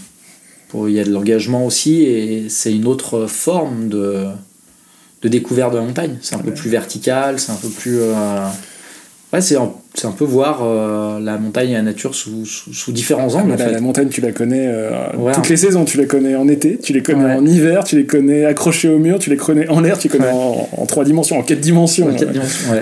pour, 0.68 0.88
il 0.88 0.94
y 0.94 1.01
a 1.01 1.05
de 1.05 1.11
l'engagement 1.11 1.66
aussi, 1.66 2.03
et 2.03 2.48
c'est 2.48 2.75
une 2.75 2.87
autre 2.87 3.27
forme 3.27 3.88
de, 3.88 4.27
de 5.22 5.29
découverte 5.29 5.72
de 5.72 5.79
la 5.79 5.85
montagne. 5.85 6.18
C'est 6.22 6.35
un 6.35 6.40
peu 6.40 6.53
plus 6.55 6.70
vertical, 6.70 7.38
c'est 7.38 7.53
un 7.53 7.57
peu 7.57 7.68
plus. 7.68 8.01
euh, 8.01 8.46
ouais, 9.33 9.40
c'est 9.40 9.57
un, 9.57 9.73
peu 10.16 10.25
voir 10.25 10.61
euh, 10.62 11.18
la 11.21 11.38
montagne 11.38 11.71
et 11.71 11.75
la 11.75 11.83
nature 11.83 12.14
sous, 12.14 12.45
sous, 12.47 12.73
sous 12.73 12.92
différents 12.92 13.35
angles. 13.35 13.53
en 13.53 13.57
la, 13.57 13.64
fait. 13.64 13.73
la 13.73 13.81
montagne, 13.81 14.09
tu 14.09 14.21
la 14.21 14.33
connais 14.33 14.66
euh, 14.66 14.90
Ouais. 15.16 15.33
toutes 15.33 15.49
les 15.49 15.57
saisons. 15.57 15.85
Tu 15.85 15.97
les 15.99 16.07
connais 16.07 16.35
en 16.37 16.49
été, 16.49 16.79
tu 16.79 16.92
les 16.92 17.03
connais 17.03 17.25
Ouais. 17.25 17.35
en 17.35 17.47
hiver, 17.47 17.85
tu 17.85 17.97
les 17.97 18.07
connais 18.07 18.45
accrochés 18.45 18.88
au 18.88 18.99
mur, 18.99 19.18
tu 19.18 19.31
les 19.31 19.37
connais 19.37 19.68
en 19.68 19.81
l'air, 19.81 19.99
tu 19.99 20.09
les 20.09 20.18
connais 20.18 20.31
en, 20.31 20.68
en 20.77 20.87
trois 20.87 21.05
dimensions, 21.05 21.38
en 21.38 21.42
quatre 21.42 21.61
dimensions. 21.61 22.07
Quatre 22.14 22.29
euh, 22.29 22.33
dimensions, 22.33 22.75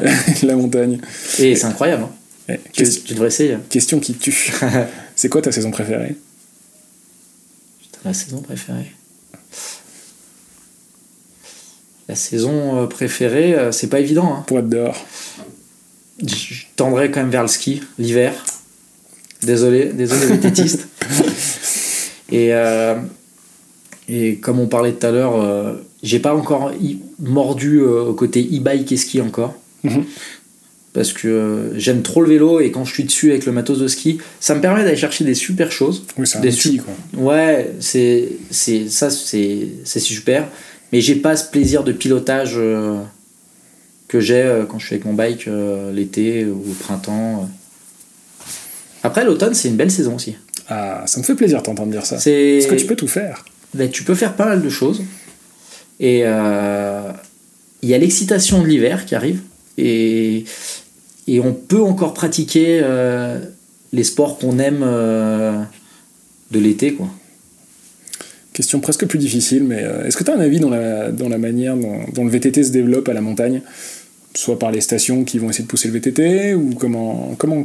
la 0.48 0.56
montagne. 0.56 0.98
Et 1.38 1.54
c'est 1.54 1.66
incroyable. 1.66 2.04
hein. 2.48 2.54
Tu, 2.72 2.84
devrais 3.10 3.28
essayer. 3.28 3.54
hein. 3.54 3.60
question 3.68 4.00
qui 4.00 4.14
tue. 4.14 4.52
c'est 5.16 5.28
quoi 5.28 5.40
ta 5.42 5.52
saison 5.52 5.70
préférée? 5.70 6.16
Putain, 7.80 7.98
la 8.08 8.12
saison 8.14 8.40
préférée. 8.40 8.90
La 12.08 12.16
saison 12.16 12.88
préférée, 12.88 13.54
c'est 13.70 13.86
pas 13.88 14.00
évident. 14.00 14.34
hein. 14.38 14.44
pour 14.46 14.58
être 14.58 14.68
dehors 14.68 15.06
Je 16.26 16.64
tendrais 16.76 17.10
quand 17.10 17.20
même 17.20 17.30
vers 17.30 17.42
le 17.42 17.48
ski, 17.48 17.82
l'hiver. 17.98 18.32
Désolé, 19.42 19.86
désolé 19.86 20.28
les 20.28 20.40
tétistes. 20.40 20.88
et, 22.30 22.52
euh, 22.52 22.96
et 24.08 24.36
comme 24.36 24.60
on 24.60 24.66
parlait 24.66 24.92
tout 24.92 25.06
à 25.06 25.10
l'heure, 25.10 25.40
euh, 25.40 25.74
j'ai 26.02 26.18
pas 26.18 26.34
encore 26.34 26.72
mordu 27.18 27.80
euh, 27.80 28.02
au 28.02 28.14
côté 28.14 28.42
e-bike 28.42 28.90
et 28.92 28.96
ski 28.96 29.20
encore. 29.20 29.54
Mhm. 29.84 30.04
Parce 30.92 31.12
que 31.12 31.28
euh, 31.28 31.78
j'aime 31.78 32.02
trop 32.02 32.20
le 32.20 32.28
vélo 32.28 32.58
et 32.58 32.72
quand 32.72 32.84
je 32.84 32.92
suis 32.92 33.04
dessus 33.04 33.30
avec 33.30 33.46
le 33.46 33.52
matos 33.52 33.78
de 33.78 33.86
ski, 33.86 34.18
ça 34.40 34.56
me 34.56 34.60
permet 34.60 34.82
d'aller 34.82 34.96
chercher 34.96 35.24
des 35.24 35.34
super 35.34 35.70
choses. 35.70 36.04
Oui, 36.18 36.26
c'est 36.26 36.38
un 36.38 36.40
Des 36.40 36.52
outil, 36.52 36.78
quoi. 36.78 36.92
Ouais, 37.16 37.72
c'est 37.78 38.28
c'est 38.50 38.88
ça 38.88 39.08
c'est 39.10 39.68
c'est 39.84 40.00
super, 40.00 40.48
mais 40.92 41.00
j'ai 41.00 41.14
pas 41.14 41.36
ce 41.36 41.48
plaisir 41.48 41.84
de 41.84 41.92
pilotage 41.92 42.54
euh, 42.56 42.98
que 44.10 44.18
j'ai 44.18 44.42
euh, 44.42 44.64
quand 44.66 44.80
je 44.80 44.86
suis 44.86 44.94
avec 44.96 45.04
mon 45.06 45.14
bike 45.14 45.46
euh, 45.46 45.92
l'été 45.92 46.44
ou 46.44 46.58
au 46.68 46.74
printemps. 46.74 47.42
euh. 47.44 48.44
Après 49.04 49.24
l'automne, 49.24 49.54
c'est 49.54 49.68
une 49.68 49.76
belle 49.76 49.90
saison 49.92 50.16
aussi. 50.16 50.36
Ah, 50.68 51.04
ça 51.06 51.20
me 51.20 51.24
fait 51.24 51.36
plaisir 51.36 51.58
de 51.58 51.62
t'entendre 51.64 51.92
dire 51.92 52.04
ça. 52.04 52.18
C'est 52.18 52.58
Parce 52.60 52.72
que 52.74 52.80
tu 52.80 52.86
peux 52.86 52.96
tout 52.96 53.08
faire. 53.08 53.44
ben, 53.74 53.88
tu 53.88 54.02
peux 54.02 54.14
faire 54.16 54.34
pas 54.34 54.46
mal 54.46 54.62
de 54.62 54.68
choses 54.68 55.02
et 56.00 56.22
euh, 56.24 57.12
il 57.82 57.88
y 57.88 57.94
a 57.94 57.98
l'excitation 57.98 58.60
de 58.62 58.66
l'hiver 58.66 59.06
qui 59.06 59.14
arrive 59.14 59.40
et 59.78 60.44
et 61.28 61.38
on 61.38 61.52
peut 61.52 61.80
encore 61.82 62.12
pratiquer 62.14 62.80
euh, 62.82 63.38
les 63.92 64.02
sports 64.04 64.38
qu'on 64.38 64.58
aime 64.58 64.80
euh, 64.82 65.62
de 66.50 66.58
l'été 66.58 66.94
quoi. 66.94 67.08
Question 68.52 68.80
presque 68.80 69.06
plus 69.06 69.18
difficile, 69.18 69.62
mais 69.62 69.84
est-ce 70.04 70.16
que 70.16 70.24
tu 70.24 70.30
as 70.30 70.34
un 70.34 70.40
avis 70.40 70.58
dans 70.58 70.68
la, 70.70 71.12
dans 71.12 71.28
la 71.28 71.38
manière 71.38 71.76
dont, 71.76 72.00
dont 72.12 72.24
le 72.24 72.30
VTT 72.30 72.64
se 72.64 72.72
développe 72.72 73.08
à 73.08 73.12
la 73.14 73.20
montagne? 73.20 73.62
Soit 74.34 74.58
par 74.58 74.70
les 74.70 74.80
stations 74.80 75.24
qui 75.24 75.38
vont 75.38 75.50
essayer 75.50 75.64
de 75.64 75.68
pousser 75.68 75.88
le 75.88 75.94
VTT, 75.94 76.54
ou 76.54 76.74
comment, 76.78 77.34
comment, 77.36 77.64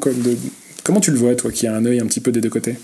comment 0.83 0.99
tu 0.99 1.11
le 1.11 1.17
vois, 1.17 1.35
toi, 1.35 1.51
qui 1.51 1.67
as 1.67 1.75
un 1.75 1.85
œil 1.85 1.99
un 1.99 2.05
petit 2.05 2.21
peu 2.21 2.31
des 2.31 2.41
deux 2.41 2.49
côtés? 2.49 2.75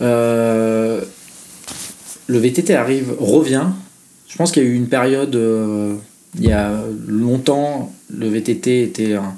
Euh, 0.00 1.02
le 2.26 2.38
VTT 2.38 2.74
arrive, 2.74 3.14
revient. 3.18 3.66
Je 4.28 4.36
pense 4.36 4.52
qu'il 4.52 4.62
y 4.62 4.66
a 4.66 4.68
eu 4.68 4.74
une 4.74 4.88
période, 4.88 5.36
euh, 5.36 5.94
il 6.36 6.46
y 6.46 6.52
a 6.52 6.82
longtemps, 7.06 7.92
le 8.10 8.28
VTT 8.28 8.82
était 8.82 9.14
un, 9.14 9.34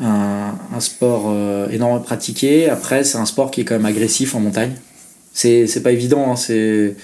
un, 0.00 0.80
sport 0.80 1.26
euh, 1.28 1.68
énormément 1.70 2.00
pratiqué. 2.00 2.68
Après, 2.68 3.04
c'est 3.04 3.18
un 3.18 3.26
sport 3.26 3.50
qui 3.50 3.60
est 3.60 3.64
quand 3.64 3.74
même 3.74 3.86
agressif 3.86 4.34
en 4.34 4.40
montagne. 4.40 4.74
C'est 5.32 5.66
c'est 5.66 5.82
pas 5.82 5.92
évident, 5.92 6.32
hein, 6.32 6.36
c'est 6.36 6.96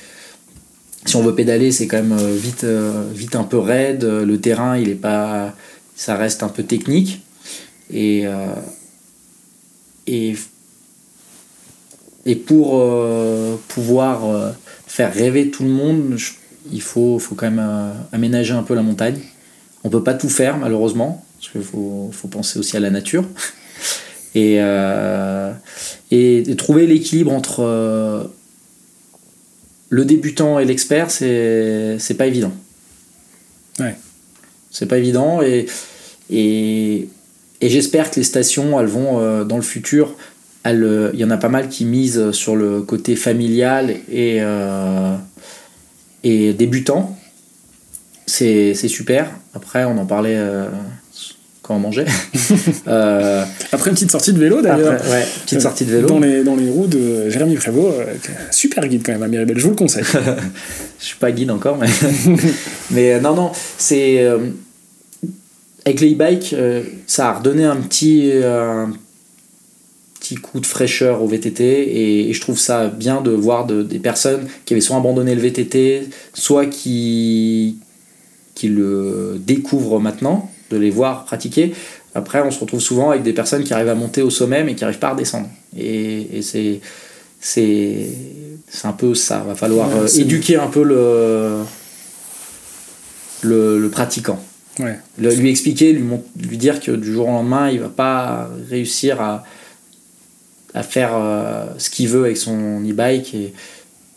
si 1.08 1.16
on 1.16 1.22
veut 1.22 1.34
pédaler, 1.34 1.72
c'est 1.72 1.86
quand 1.86 1.96
même 1.96 2.12
euh, 2.12 2.36
vite, 2.36 2.64
euh, 2.64 3.02
vite 3.14 3.34
un 3.34 3.44
peu 3.44 3.58
raide. 3.58 4.04
Le 4.04 4.40
terrain, 4.40 4.76
il 4.76 4.90
est 4.90 4.94
pas, 4.94 5.54
ça 5.96 6.16
reste 6.16 6.42
un 6.42 6.48
peu 6.48 6.62
technique. 6.62 7.22
Et, 7.90 8.26
euh, 8.26 8.48
et, 10.06 10.36
et 12.26 12.36
pour 12.36 12.86
pouvoir 13.68 14.54
faire 14.86 15.12
rêver 15.14 15.50
tout 15.50 15.62
le 15.62 15.70
monde, 15.70 16.18
il 16.70 16.82
faut, 16.82 17.18
faut 17.18 17.34
quand 17.34 17.50
même 17.50 17.94
aménager 18.12 18.52
un 18.52 18.62
peu 18.62 18.74
la 18.74 18.82
montagne. 18.82 19.18
On 19.84 19.88
peut 19.88 20.04
pas 20.04 20.14
tout 20.14 20.28
faire, 20.28 20.58
malheureusement, 20.58 21.24
parce 21.38 21.52
qu'il 21.52 21.62
faut, 21.62 22.10
faut 22.12 22.28
penser 22.28 22.58
aussi 22.58 22.76
à 22.76 22.80
la 22.80 22.90
nature. 22.90 23.24
Et, 24.34 24.60
et 26.12 26.56
trouver 26.56 26.86
l'équilibre 26.86 27.32
entre 27.32 28.30
le 29.88 30.04
débutant 30.04 30.58
et 30.58 30.64
l'expert, 30.64 31.10
c'est 31.10 32.16
pas 32.16 32.26
évident. 32.26 32.52
Ouais. 33.78 33.96
C'est 34.70 34.86
pas 34.86 34.98
évident 34.98 35.40
et, 35.42 35.66
et, 36.30 37.08
et 37.60 37.68
j'espère 37.68 38.10
que 38.10 38.16
les 38.16 38.24
stations, 38.24 38.78
elles 38.78 38.86
vont 38.86 39.20
euh, 39.20 39.44
dans 39.44 39.56
le 39.56 39.62
futur, 39.62 40.14
euh, 40.66 41.10
il 41.14 41.20
y 41.20 41.24
en 41.24 41.30
a 41.30 41.36
pas 41.36 41.48
mal 41.48 41.68
qui 41.68 41.84
misent 41.84 42.32
sur 42.32 42.56
le 42.56 42.82
côté 42.82 43.16
familial 43.16 43.90
et, 44.10 44.38
euh, 44.40 45.16
et 46.24 46.52
débutant. 46.52 47.16
C'est 48.26 48.74
c'est 48.74 48.88
super. 48.88 49.30
Après, 49.54 49.84
on 49.84 49.96
en 49.96 50.04
parlait 50.04 50.36
euh, 50.36 50.68
quand 51.68 51.76
on 51.76 51.80
mangeait. 51.80 52.06
Euh, 52.88 53.44
Après 53.72 53.90
une 53.90 53.94
petite 53.94 54.10
sortie 54.10 54.32
de 54.32 54.38
vélo 54.38 54.62
d'ailleurs. 54.62 54.92
ouais, 55.10 55.24
petite 55.44 55.60
sortie 55.60 55.84
de 55.84 55.90
vélo. 55.92 56.08
Dans 56.08 56.18
les, 56.18 56.42
dans 56.42 56.56
les 56.56 56.70
roues 56.70 56.86
de 56.86 57.28
Jérémy 57.28 57.56
Prévost, 57.56 57.94
euh, 57.98 58.04
super 58.50 58.86
guide 58.88 59.02
quand 59.04 59.12
même 59.12 59.22
à 59.22 59.28
Miribel, 59.28 59.58
je 59.58 59.64
vous 59.64 59.70
le 59.70 59.76
conseille. 59.76 60.04
Je 61.00 61.04
suis 61.04 61.16
pas 61.18 61.30
guide 61.30 61.50
encore, 61.50 61.76
mais, 61.78 61.86
mais 62.90 63.12
euh, 63.14 63.20
non, 63.20 63.34
non, 63.36 63.52
c'est. 63.76 64.20
euh, 64.22 64.38
avec 65.84 66.00
les 66.00 66.12
e-bikes, 66.14 66.54
euh, 66.54 66.82
ça 67.06 67.28
a 67.28 67.32
redonné 67.34 67.64
un 67.64 67.76
petit, 67.76 68.30
euh, 68.32 68.84
un 68.86 68.92
petit 70.20 70.34
coup 70.36 70.60
de 70.60 70.66
fraîcheur 70.66 71.22
au 71.22 71.26
VTT 71.28 71.62
et, 71.64 72.30
et 72.30 72.32
je 72.32 72.40
trouve 72.40 72.58
ça 72.58 72.88
bien 72.88 73.20
de 73.20 73.30
voir 73.30 73.66
de- 73.66 73.82
des 73.82 73.98
personnes 73.98 74.46
qui 74.64 74.74
avaient 74.74 74.80
soit 74.80 74.96
abandonné 74.96 75.34
le 75.34 75.40
VTT, 75.40 76.08
soit 76.34 76.66
qui, 76.66 77.76
qui 78.54 78.68
le 78.68 79.40
découvrent 79.46 80.00
maintenant, 80.00 80.50
de 80.70 80.76
les 80.76 80.90
voir 80.90 81.24
pratiquer. 81.24 81.74
Après, 82.14 82.40
on 82.42 82.50
se 82.50 82.58
retrouve 82.60 82.80
souvent 82.80 83.10
avec 83.10 83.22
des 83.22 83.32
personnes 83.32 83.64
qui 83.64 83.72
arrivent 83.74 83.88
à 83.88 83.94
monter 83.94 84.22
au 84.22 84.30
sommet 84.30 84.64
mais 84.64 84.74
qui 84.74 84.82
n'arrivent 84.82 84.98
pas 84.98 85.08
à 85.08 85.12
redescendre. 85.12 85.48
Et, 85.76 86.38
et 86.38 86.42
c'est 86.42 86.80
c'est 87.40 88.08
un 88.84 88.92
peu 88.92 89.14
ça. 89.14 89.44
Va 89.46 89.54
falloir 89.54 89.88
Ouais, 89.88 90.00
euh, 90.02 90.20
éduquer 90.20 90.56
un 90.56 90.66
peu 90.68 90.82
le 90.82 91.58
le, 93.42 93.78
le 93.78 93.88
pratiquant. 93.88 94.40
Ouais. 94.80 94.98
Le- 95.18 95.34
lui 95.34 95.50
expliquer, 95.50 95.92
lui, 95.92 96.56
dire 96.58 96.80
que 96.80 96.92
du 96.92 97.12
jour 97.12 97.28
au 97.28 97.32
lendemain, 97.32 97.70
il 97.70 97.80
va 97.80 97.88
pas 97.88 98.48
réussir 98.70 99.20
à, 99.20 99.44
à 100.74 100.82
faire 100.82 101.10
euh, 101.14 101.66
ce 101.78 101.90
qu'il 101.90 102.08
veut 102.08 102.24
avec 102.24 102.36
son 102.36 102.80
e-bike. 102.84 103.34
Et, 103.34 103.52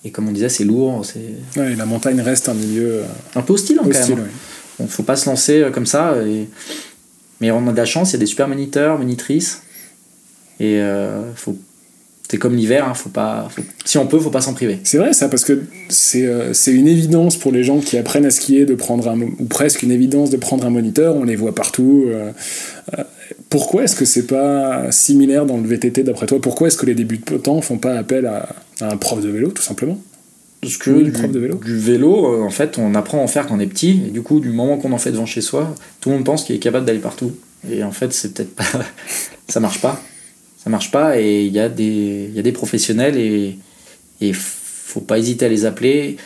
et 0.06 0.10
comme 0.12 0.28
on 0.28 0.32
disait, 0.32 0.50
c'est 0.50 0.64
lourd, 0.64 1.06
c'est 1.06 1.60
Ouais, 1.60 1.76
la 1.76 1.86
montagne 1.86 2.20
reste 2.22 2.50
un 2.50 2.54
milieu 2.56 2.92
euh, 2.94 3.04
un 3.36 3.42
peu 3.42 3.54
hostile, 3.54 3.78
hein, 3.80 3.84
quand 3.84 3.90
hostile. 3.92 4.16
même. 4.16 4.24
ouais. 4.26 4.32
Bon, 4.82 4.88
faut 4.88 5.04
pas 5.04 5.16
se 5.16 5.30
lancer 5.30 5.62
euh, 5.62 5.70
comme 5.70 5.86
ça. 5.86 6.16
Et... 6.26 6.48
Mais 7.40 7.52
on 7.52 7.68
a 7.68 7.72
de 7.72 7.78
la 7.78 7.86
chance, 7.86 8.12
il 8.12 8.14
y 8.14 8.16
a 8.16 8.20
des 8.20 8.26
super 8.26 8.48
moniteurs, 8.48 8.98
monitrices. 8.98 9.62
Et 10.60 10.80
euh, 10.80 11.34
faut... 11.36 11.56
c'est 12.30 12.38
comme 12.38 12.56
l'hiver, 12.56 12.88
hein, 12.88 12.94
faut 12.94 13.10
pas... 13.10 13.50
si 13.86 13.98
on 13.98 14.08
peut, 14.08 14.20
faut 14.20 14.30
pas 14.30 14.42
s'en 14.42 14.54
priver. 14.54 14.80
C'est 14.84 14.98
vrai 14.98 15.14
ça, 15.14 15.28
parce 15.30 15.44
que 15.44 15.64
c'est 15.90 16.26
euh, 16.26 16.54
une 16.68 16.88
évidence 16.88 17.38
pour 17.38 17.52
les 17.52 17.64
gens 17.64 17.80
qui 17.80 17.98
apprennent 17.98 18.26
à 18.26 18.32
skier 18.32 18.66
de 18.66 18.76
prendre 18.76 19.12
ou 19.40 19.46
presque 19.46 19.84
une 19.84 19.92
évidence 19.92 20.30
de 20.30 20.38
prendre 20.38 20.66
un 20.66 20.70
moniteur, 20.70 21.16
on 21.16 21.24
les 21.24 21.36
voit 21.36 21.56
partout. 21.56 22.06
euh, 22.08 22.32
euh, 22.98 23.04
pourquoi 23.50 23.84
est-ce 23.84 23.96
que 23.96 24.06
c'est 24.06 24.28
pas 24.28 24.92
similaire 24.92 25.46
dans 25.46 25.58
le 25.58 25.68
VTT 25.68 26.04
d'après 26.04 26.26
toi? 26.26 26.40
Pourquoi 26.40 26.68
est-ce 26.68 26.78
que 26.78 26.86
les 26.86 26.96
débutants 26.96 27.62
font 27.62 27.78
pas 27.78 27.96
appel 27.98 28.26
à 28.26 28.56
un 28.82 28.98
prof 28.98 29.22
de 29.22 29.30
vélo 29.30 29.52
tout 29.52 29.64
simplement? 29.64 30.00
Parce 30.62 30.78
que 30.78 30.92
du, 30.92 31.12
de 31.12 31.40
vélo. 31.40 31.56
du 31.56 31.78
vélo, 31.78 32.36
euh, 32.36 32.44
en 32.44 32.50
fait, 32.52 32.78
on 32.78 32.94
apprend 32.94 33.20
à 33.20 33.22
en 33.22 33.28
faire 33.28 33.48
quand 33.48 33.56
on 33.56 33.60
est 33.60 33.66
petit. 33.68 34.02
Et 34.08 34.12
du 34.12 34.22
coup, 34.22 34.40
du 34.40 34.50
moment 34.50 34.78
qu'on 34.78 34.92
en 34.92 34.98
fait 35.00 35.12
devant 35.12 35.26
chez 35.26 35.42
soi, 35.42 35.74
tout 36.02 36.10
le 36.10 36.16
monde 36.16 36.26
pense 36.26 36.44
qu'il 36.44 36.56
est 36.56 36.60
capable 36.60 36.86
d'aller 36.86 37.00
partout. 37.00 37.32
Et 37.70 37.84
en 37.84 37.92
fait, 37.92 38.14
c'est 38.14 38.34
peut-être 38.34 38.56
pas. 38.56 38.64
ça 39.48 39.60
marche 39.60 39.82
pas. 39.82 40.02
Ça 40.64 40.70
marche 40.70 40.92
pas. 40.92 41.20
Et 41.20 41.46
il 41.46 41.52
y, 41.54 41.60
a 41.60 41.68
des- 41.70 42.30
y 42.34 42.40
a 42.40 42.44
des 42.44 42.52
professionnels 42.52 43.18
et 43.18 43.58
il 44.20 44.34
faut 44.36 45.02
pas 45.02 45.18
hésiter 45.18 45.46
à 45.46 45.50
les 45.50 45.66
appeler. 45.66 46.18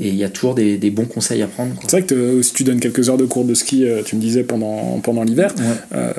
Et 0.00 0.08
il 0.08 0.16
y 0.16 0.24
a 0.24 0.28
toujours 0.28 0.54
des, 0.54 0.76
des 0.76 0.90
bons 0.90 1.06
conseils 1.06 1.40
à 1.40 1.46
prendre. 1.46 1.72
C'est 1.82 1.90
vrai 1.92 2.02
que 2.02 2.14
te- 2.38 2.42
si 2.42 2.52
tu 2.52 2.64
donnes 2.64 2.80
quelques 2.80 3.08
heures 3.08 3.16
de 3.16 3.24
cours 3.26 3.44
de 3.46 3.54
ski, 3.54 3.86
euh, 3.86 4.02
tu 4.04 4.16
me 4.16 4.20
disais 4.20 4.42
pendant, 4.42 4.98
pendant 5.00 5.22
l'hiver, 5.22 5.54
Ouais. 5.56 5.64
euh, 5.94 6.12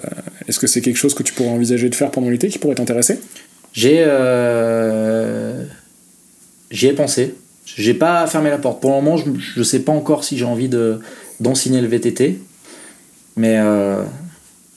est-ce 0.48 0.58
que 0.60 0.66
c'est 0.68 0.82
quelque 0.82 0.96
chose 0.98 1.14
que 1.14 1.22
tu 1.24 1.34
pourrais 1.34 1.50
envisager 1.50 1.90
de 1.90 1.96
faire 1.96 2.10
pendant 2.10 2.30
l'été 2.30 2.48
qui 2.48 2.58
pourrait 2.58 2.76
t'intéresser? 2.76 3.20
J'ai. 3.74 3.98
euh, 4.08 5.64
J'y 6.72 6.88
ai 6.88 6.94
pensé. 6.94 7.36
J'ai 7.66 7.94
pas 7.94 8.26
fermé 8.28 8.50
la 8.50 8.58
porte. 8.58 8.80
Pour 8.82 8.92
le 8.92 8.98
moment, 8.98 9.18
je, 9.18 9.26
je 9.38 9.64
sais 9.64 9.80
pas 9.80 9.92
encore 9.92 10.24
si 10.24 10.38
j'ai 10.38 10.46
envie 10.46 10.70
de 10.70 11.00
d'enseigner 11.40 11.82
le 11.82 11.88
VTT. 11.88 12.40
Mais 13.38 13.58
euh, 13.58 14.02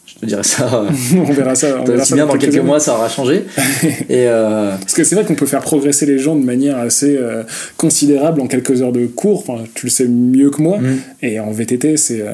je 0.07 0.15
te 0.17 0.27
dirais 0.27 0.43
ça. 0.43 0.83
euh, 0.83 0.91
On 1.17 1.25
verra 1.25 1.55
ça. 1.55 1.81
On 1.81 1.85
verra 1.91 2.05
ça 2.05 2.15
bien 2.15 2.27
dans 2.27 2.37
quelques 2.39 2.57
mois, 2.59 2.81
ça 2.81 2.95
aura 2.95 3.09
changé. 3.09 3.45
Et 4.09 4.27
euh, 4.27 4.71
Parce 4.77 4.95
que 4.95 5.05
c'est 5.05 5.15
vrai 5.15 5.25
qu'on 5.25 5.35
peut 5.35 5.47
faire 5.47 5.61
progresser 5.61 6.07
les 6.07 6.19
gens 6.19 6.35
de 6.35 6.45
manière 6.45 6.79
assez 6.79 7.17
euh, 7.17 7.43
considérable 7.77 8.41
en 8.41 8.47
quelques 8.49 8.83
heures 8.83 8.93
de 8.93 9.07
cours. 9.07 9.45
Enfin, 9.47 9.65
tu 9.75 9.87
le 9.87 9.91
sais 9.91 10.09
mieux 10.09 10.51
que 10.51 10.61
moi. 10.63 10.79
Mm. 10.79 10.99
Et 11.23 11.41
en 11.41 11.51
VTT, 11.53 11.97
c'est 11.97 12.25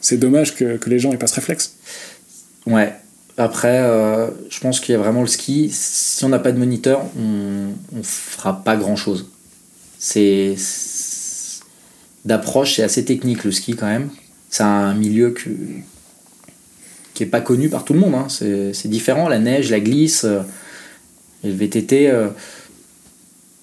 c'est 0.00 0.18
dommage 0.18 0.54
que, 0.54 0.76
que 0.76 0.90
les 0.90 0.98
gens 0.98 1.12
aient 1.12 1.16
pas 1.16 1.26
ce 1.26 1.36
réflexe. 1.36 1.76
ouais. 2.66 2.92
Après, 3.38 3.80
euh, 3.80 4.28
je 4.50 4.60
pense 4.60 4.78
qu'il 4.80 4.92
y 4.92 4.96
a 4.96 4.98
vraiment 4.98 5.22
le 5.22 5.26
ski. 5.26 5.70
Si 5.72 6.24
on 6.24 6.28
n'a 6.28 6.38
pas 6.38 6.52
de 6.52 6.58
moniteur, 6.58 7.02
on, 7.18 7.68
on 7.96 8.02
fera 8.02 8.62
pas 8.62 8.76
grand 8.76 8.96
chose. 8.96 9.30
C'est 9.98 10.54
d'approche, 12.24 12.76
c'est 12.76 12.82
assez 12.82 13.04
technique 13.04 13.44
le 13.44 13.52
ski 13.52 13.74
quand 13.74 13.86
même. 13.86 14.10
C'est 14.50 14.62
un 14.64 14.94
milieu 14.94 15.34
qui 17.14 17.22
est 17.22 17.26
pas 17.26 17.40
connu 17.40 17.68
par 17.68 17.84
tout 17.84 17.94
le 17.94 18.00
monde. 18.00 18.14
hein. 18.14 18.26
C'est 18.28 18.88
différent, 18.88 19.28
la 19.28 19.38
neige, 19.38 19.70
la 19.70 19.80
glisse. 19.80 20.24
euh, 20.24 20.40
le 21.44 21.50
VTT, 21.50 22.08
euh, 22.10 22.28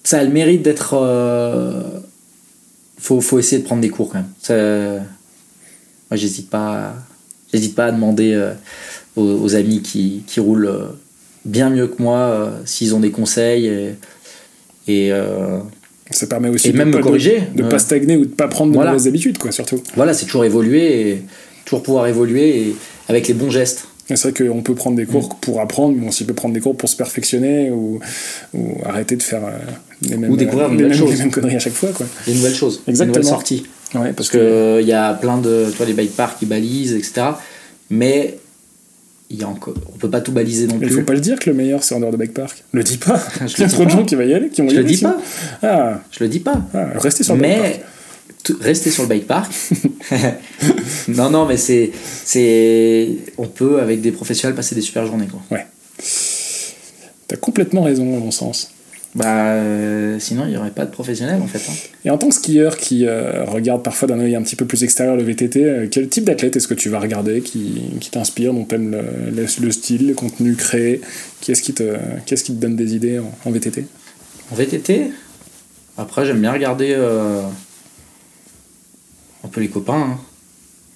ça 0.04 0.18
a 0.18 0.24
le 0.24 0.30
mérite 0.30 0.62
d'être. 0.62 0.94
euh, 0.94 2.00
faut, 2.98 3.20
faut 3.20 3.38
essayer 3.38 3.62
de 3.62 3.66
prendre 3.66 3.80
des 3.82 3.88
cours 3.88 4.10
quand 4.10 4.18
même. 4.18 5.04
Moi, 6.10 6.16
j'hésite 6.16 6.50
pas, 6.50 6.94
pas 7.76 7.86
à 7.86 7.92
demander 7.92 8.52
aux, 9.16 9.22
aux 9.42 9.54
amis 9.54 9.82
qui, 9.82 10.22
qui 10.26 10.40
roulent 10.40 10.66
euh, 10.66 10.84
bien 11.44 11.70
mieux 11.70 11.86
que 11.88 12.02
moi 12.02 12.18
euh, 12.18 12.50
s'ils 12.64 12.94
ont 12.94 13.00
des 13.00 13.10
conseils 13.10 13.66
et, 13.66 13.94
et, 14.88 15.12
euh, 15.12 15.58
Ça 16.10 16.26
permet 16.26 16.48
aussi 16.48 16.68
et 16.68 16.72
de 16.72 16.78
même 16.78 16.90
pas, 16.90 16.98
me 16.98 17.02
corriger. 17.02 17.42
de, 17.54 17.62
Euh, 17.64 17.68
pas 17.68 17.78
stagner 17.78 18.16
ou 18.16 18.24
de 18.24 18.30
pas 18.34 18.48
prendre 18.48 18.70
de 18.72 18.76
Voilà. 18.76 18.90
mauvaises 18.92 19.06
habitudes, 19.08 19.38
quoi, 19.38 19.52
surtout. 19.52 19.82
voilà, 19.96 20.12
c'est 20.14 20.26
toujours 20.26 20.44
évoluer 20.44 21.10
et 21.10 21.22
toujours 21.64 21.82
pouvoir 21.82 22.06
évoluer 22.08 22.60
et 22.60 22.76
avec 23.08 23.28
les 23.28 23.34
bons 23.34 23.50
gestes. 23.50 23.86
C'est 24.12 24.20
vrai 24.22 24.32
qu'on 24.48 24.60
peut 24.62 24.74
prendre 24.74 24.96
des 24.96 25.06
cours 25.06 25.28
Mm. 25.28 25.40
pour 25.40 25.60
apprendre, 25.60 25.94
mais 25.96 26.04
on 26.04 26.08
aussi 26.08 26.24
peut 26.24 26.34
prendre 26.34 26.52
des 26.52 26.58
cours 26.60 26.76
pour 26.76 26.88
se 26.88 26.96
perfectionner 26.96 27.70
ou, 27.70 28.00
ou 28.54 28.78
arrêter 28.84 29.14
de 29.14 29.22
faire 29.22 29.42
les 30.02 30.16
mêmes, 30.16 30.32
Ou 30.32 30.36
découvrir 30.36 30.66
les 30.68 30.74
nouvelles 30.74 30.98
mêmes, 30.98 31.08
les 31.10 31.16
mêmes 31.16 31.30
conneries 31.30 31.54
à 31.54 31.58
chaque 31.60 31.74
fois. 31.74 31.90
Quoi. 31.90 32.06
Des 32.26 32.34
nouvelles 32.34 32.54
choses, 32.54 32.82
des 32.84 32.90
Exactement. 32.90 33.18
nouvelles 33.18 33.30
sorties. 33.30 33.66
Ouais, 33.94 34.12
Parce 34.12 34.28
que 34.28 34.78
il 34.80 34.86
y 34.88 34.92
a 34.92 35.14
plein 35.14 35.38
de, 35.38 35.66
tu 35.70 35.76
vois, 35.76 35.86
les 35.86 35.92
bike 35.92 36.16
parks 36.16 36.40
qui 36.40 36.46
balisent, 36.46 36.94
etc. 36.94 37.22
Mais 37.88 38.38
il 39.30 39.38
y 39.40 39.44
a 39.44 39.48
encore, 39.48 39.74
on 39.94 39.96
peut 39.98 40.10
pas 40.10 40.20
tout 40.20 40.32
baliser 40.32 40.66
non 40.66 40.74
Mais 40.78 40.86
il 40.86 40.92
plus. 40.92 41.00
faut 41.00 41.06
pas 41.06 41.12
le 41.14 41.20
dire 41.20 41.38
que 41.38 41.48
le 41.48 41.54
meilleur 41.56 41.82
c'est 41.84 41.94
en 41.94 42.00
dehors 42.00 42.10
de 42.12 42.16
Bike 42.16 42.34
Park. 42.34 42.64
Le 42.72 42.82
dis 42.82 42.98
pas. 42.98 43.22
Je 43.46 43.54
Il 43.56 43.60
y 43.60 43.62
a 43.62 43.64
le 43.64 43.68
dis 43.68 43.74
trop 43.74 43.84
de 43.84 43.88
pas. 43.90 43.96
gens 43.96 44.04
qui 44.04 44.14
vont 44.16 44.22
y 44.22 44.34
aller, 44.34 44.48
qui 44.48 44.60
vont 44.60 44.66
y 44.68 44.70
Je 44.70 44.74
le 44.76 44.80
aller, 44.84 44.94
dis 44.94 45.02
pas. 45.02 45.16
Ah, 45.62 46.00
Je 46.10 46.24
le 46.24 46.28
dis 46.28 46.40
pas. 46.40 46.60
ah, 46.74 46.86
restez 46.98 47.22
sur 47.24 47.34
le 47.36 47.40
Bike 47.40 47.56
Park. 47.58 47.74
mais 47.78 47.84
rester 48.60 48.90
sur 48.90 49.02
le 49.02 49.08
bike 49.08 49.26
park. 49.26 49.52
non, 51.08 51.28
non, 51.30 51.44
mais 51.46 51.56
c'est, 51.58 51.92
c'est, 52.24 53.16
on 53.38 53.46
peut 53.46 53.80
avec 53.80 54.00
des 54.00 54.12
professionnels 54.12 54.56
passer 54.56 54.74
des 54.74 54.80
super 54.80 55.04
journées 55.06 55.26
quoi. 55.28 55.58
T'as 57.28 57.36
complètement 57.36 57.82
raison, 57.82 58.16
à 58.16 58.20
mon 58.20 58.30
sens. 58.30 58.70
Bah, 59.16 59.54
euh, 59.54 60.20
sinon 60.20 60.44
il 60.46 60.52
y 60.52 60.56
aurait 60.56 60.70
pas 60.70 60.86
de 60.86 60.92
professionnels 60.92 61.42
en 61.42 61.46
fait. 61.48 61.58
hein. 61.68 61.74
Et 62.04 62.10
en 62.10 62.16
tant 62.18 62.28
que 62.28 62.34
skieur 62.34 62.76
qui 62.76 63.06
euh, 63.06 63.44
regarde 63.44 63.82
parfois 63.82 64.06
d'un 64.06 64.20
œil 64.20 64.36
un 64.36 64.42
petit 64.42 64.54
peu 64.54 64.66
plus 64.66 64.84
extérieur 64.84 65.16
le 65.16 65.24
VTT, 65.24 65.64
euh, 65.64 65.88
quel 65.90 66.08
type 66.08 66.22
d'athlète 66.24 66.54
est-ce 66.54 66.68
que 66.68 66.74
tu 66.74 66.88
vas 66.90 67.00
regarder 67.00 67.40
qui, 67.40 67.82
qui 68.00 68.10
t'inspire, 68.10 68.54
dont 68.54 68.64
t'aimes 68.64 68.92
le, 68.92 69.30
le, 69.32 69.46
le 69.62 69.72
style, 69.72 70.06
le 70.06 70.14
contenu 70.14 70.54
créé? 70.54 71.00
Qui 71.40 71.50
est-ce 71.50 71.62
qui 71.62 71.72
te, 71.74 71.96
qui 72.24 72.34
est-ce 72.34 72.44
qui 72.44 72.54
te 72.54 72.60
donne 72.60 72.76
des 72.76 72.94
idées 72.94 73.18
en, 73.18 73.32
en 73.44 73.50
VTT 73.50 73.84
En 74.52 74.54
VTT, 74.54 75.10
après 75.98 76.24
j'aime 76.24 76.40
bien 76.40 76.52
regarder 76.52 76.94
un 79.42 79.48
peu 79.48 79.60
les 79.60 79.68
copains. 79.68 80.12
hein. 80.12 80.18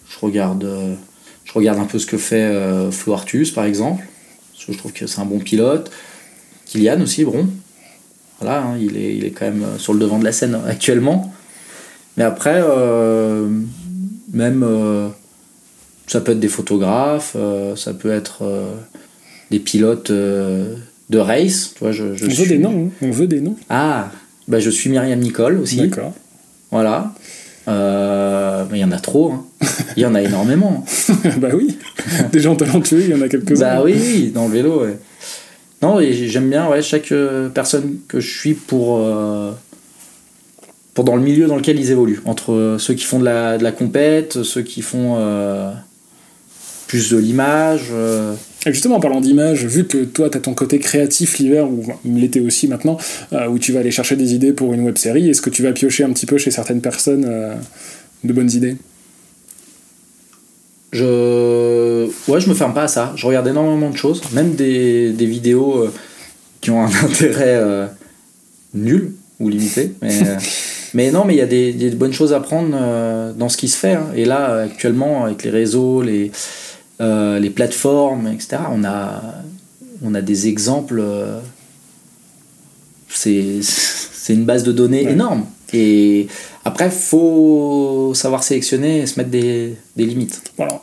Je 0.08 0.18
regarde, 0.20 0.96
je 1.44 1.52
regarde 1.52 1.80
un 1.80 1.86
peu 1.86 1.98
ce 1.98 2.06
que 2.06 2.16
fait 2.16 2.48
Flo 2.92 3.14
Artus 3.14 3.50
par 3.50 3.64
exemple, 3.64 4.04
parce 4.52 4.66
que 4.66 4.72
je 4.72 4.78
trouve 4.78 4.92
que 4.92 5.08
c'est 5.08 5.18
un 5.20 5.24
bon 5.24 5.40
pilote. 5.40 5.90
Kylian 6.66 7.00
aussi, 7.00 7.24
bon. 7.24 7.48
Voilà, 8.40 8.62
hein, 8.62 8.76
il, 8.80 8.96
est, 8.96 9.16
il 9.16 9.24
est 9.24 9.30
quand 9.30 9.46
même 9.46 9.62
euh, 9.62 9.78
sur 9.78 9.92
le 9.94 10.00
devant 10.00 10.18
de 10.18 10.24
la 10.24 10.32
scène 10.32 10.58
actuellement. 10.68 11.32
Mais 12.16 12.24
après, 12.24 12.60
euh, 12.62 13.48
même, 14.32 14.62
euh, 14.62 15.08
ça 16.06 16.20
peut 16.20 16.32
être 16.32 16.40
des 16.40 16.48
photographes, 16.48 17.34
euh, 17.36 17.74
ça 17.76 17.94
peut 17.94 18.10
être 18.12 18.42
euh, 18.42 18.72
des 19.50 19.58
pilotes 19.60 20.10
euh, 20.10 20.74
de 21.10 21.18
race. 21.18 21.72
Tu 21.74 21.80
vois, 21.80 21.92
je, 21.92 22.14
je 22.14 22.24
On 22.24 22.28
veut 22.28 22.34
suis- 22.34 22.46
des 22.48 22.58
noms, 22.58 22.86
hein. 22.88 23.06
on 23.06 23.10
veut 23.10 23.26
des 23.26 23.40
noms. 23.40 23.56
Ah, 23.70 24.10
bah, 24.48 24.60
je 24.60 24.70
suis 24.70 24.90
Myriam 24.90 25.18
Nicole 25.20 25.58
aussi. 25.58 25.76
D'accord. 25.78 26.12
Voilà. 26.70 27.12
Euh, 27.66 28.64
mais 28.70 28.78
il 28.78 28.82
y 28.82 28.84
en 28.84 28.92
a 28.92 28.98
trop. 28.98 29.32
hein. 29.32 29.44
Il 29.96 30.02
y 30.02 30.06
en 30.06 30.14
a 30.14 30.20
énormément. 30.22 30.84
bah 31.38 31.48
oui, 31.54 31.78
des 32.32 32.40
gens 32.40 32.54
talentueux, 32.56 33.00
il 33.00 33.10
y 33.10 33.14
en 33.14 33.22
a 33.22 33.28
quelques-uns. 33.28 33.76
Bah 33.76 33.82
oui, 33.82 33.94
oui, 33.98 34.30
dans 34.34 34.46
le 34.48 34.52
vélo. 34.52 34.82
ouais. 34.82 34.98
Non, 35.84 36.00
et 36.00 36.14
j'aime 36.14 36.48
bien 36.48 36.66
ouais, 36.70 36.80
chaque 36.80 37.12
euh, 37.12 37.50
personne 37.50 37.98
que 38.08 38.18
je 38.18 38.38
suis 38.38 38.54
pour, 38.54 39.00
euh, 39.00 39.52
pour 40.94 41.04
dans 41.04 41.14
le 41.14 41.20
milieu 41.20 41.46
dans 41.46 41.56
lequel 41.56 41.78
ils 41.78 41.90
évoluent. 41.90 42.22
Entre 42.24 42.52
euh, 42.52 42.78
ceux 42.78 42.94
qui 42.94 43.04
font 43.04 43.18
de 43.18 43.24
la, 43.26 43.70
compète, 43.70 44.44
ceux 44.44 44.62
qui 44.62 44.80
font 44.80 45.18
plus 46.86 47.10
de 47.10 47.18
l'image. 47.18 47.88
euh, 47.92 48.34
justement, 48.64 48.96
en 48.96 49.00
parlant 49.00 49.20
d'image, 49.20 49.66
vu 49.66 49.86
que 49.86 50.04
toi, 50.04 50.30
tu 50.30 50.38
as 50.38 50.40
ton 50.40 50.54
côté 50.54 50.78
créatif 50.78 51.36
l'hiver, 51.36 51.68
ou 51.68 51.84
l'été 52.06 52.40
aussi 52.40 52.66
maintenant, 52.66 52.96
où 53.50 53.58
tu 53.58 53.72
vas 53.72 53.80
aller 53.80 53.90
chercher 53.90 54.16
des 54.16 54.32
idées 54.32 54.54
pour 54.54 54.72
une 54.72 54.80
web 54.80 54.96
série, 54.96 55.28
est-ce 55.28 55.42
que 55.42 55.50
tu 55.50 55.62
vas 55.62 55.72
piocher 55.72 56.04
un 56.04 56.14
petit 56.14 56.24
peu 56.24 56.38
chez 56.38 56.50
certaines 56.50 56.80
personnes 56.80 57.30
de 58.24 58.32
bonnes 58.32 58.50
idées? 58.52 58.78
Je, 60.94 62.06
ouais, 62.30 62.40
je 62.40 62.48
me 62.48 62.54
ferme 62.54 62.72
pas 62.72 62.84
à 62.84 62.88
ça. 62.88 63.12
Je 63.16 63.26
regarde 63.26 63.46
énormément 63.48 63.90
de 63.90 63.96
choses, 63.96 64.22
même 64.32 64.54
des, 64.54 65.10
des 65.12 65.26
vidéos 65.26 65.76
euh, 65.82 65.92
qui 66.60 66.70
ont 66.70 66.82
un 66.82 66.90
intérêt 67.04 67.56
euh, 67.56 67.86
nul 68.72 69.12
ou 69.40 69.48
limité. 69.48 69.92
Mais, 70.00 70.26
euh, 70.28 70.36
mais 70.94 71.10
non, 71.10 71.24
mais 71.26 71.34
il 71.34 71.38
y 71.38 71.42
a 71.42 71.46
des, 71.46 71.72
des 71.72 71.90
bonnes 71.90 72.12
choses 72.12 72.32
à 72.32 72.40
prendre 72.40 72.70
dans 73.34 73.48
ce 73.48 73.56
qui 73.56 73.68
se 73.68 73.76
fait. 73.76 73.94
hein. 73.94 74.06
Et 74.16 74.24
là, 74.24 74.62
actuellement, 74.62 75.24
avec 75.24 75.42
les 75.44 75.50
réseaux, 75.50 76.00
les, 76.02 76.30
les 77.00 77.50
plateformes, 77.50 78.28
etc., 78.28 78.58
on 78.72 78.84
a, 78.84 79.20
on 80.02 80.14
a 80.14 80.20
des 80.22 80.46
exemples. 80.48 81.02
c'est 83.08 83.58
c'est 83.62 84.32
une 84.34 84.44
base 84.44 84.62
de 84.62 84.72
données 84.72 85.04
Ouais. 85.04 85.12
énorme. 85.12 85.44
Et 85.72 86.28
après, 86.64 86.90
faut 86.90 88.12
savoir 88.14 88.42
sélectionner 88.44 89.00
et 89.00 89.06
se 89.06 89.18
mettre 89.18 89.30
des, 89.30 89.74
des 89.96 90.06
limites. 90.06 90.42
Voilà. 90.56 90.80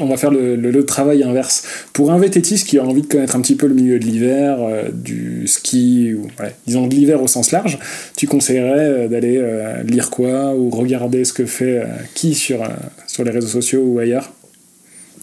On 0.00 0.06
va 0.06 0.16
faire 0.16 0.32
le, 0.32 0.56
le- 0.56 0.84
travail 0.84 1.22
inverse. 1.22 1.62
Pour 1.92 2.10
un 2.10 2.18
vététiste 2.18 2.66
qui 2.66 2.78
a 2.78 2.84
envie 2.84 3.02
de 3.02 3.06
connaître 3.06 3.36
un 3.36 3.40
petit 3.40 3.54
peu 3.54 3.68
le 3.68 3.74
milieu 3.74 3.98
de 4.00 4.04
l'hiver, 4.04 4.56
euh, 4.60 4.88
du 4.92 5.46
ski, 5.46 6.14
ou 6.14 6.26
disons 6.66 6.88
de 6.88 6.94
l'hiver 6.94 7.22
au 7.22 7.28
sens 7.28 7.52
large, 7.52 7.78
tu 8.16 8.26
conseillerais 8.26 8.78
euh, 8.78 9.08
d'aller 9.08 9.38
euh, 9.38 9.82
lire 9.84 10.10
quoi 10.10 10.54
ou 10.56 10.68
regarder 10.70 11.24
ce 11.24 11.32
que 11.32 11.46
fait 11.46 11.84
qui 12.14 12.34
sur, 12.34 12.60
sur 13.06 13.22
les 13.22 13.30
réseaux 13.30 13.46
sociaux 13.46 13.82
ou 13.86 14.00
ailleurs? 14.00 14.32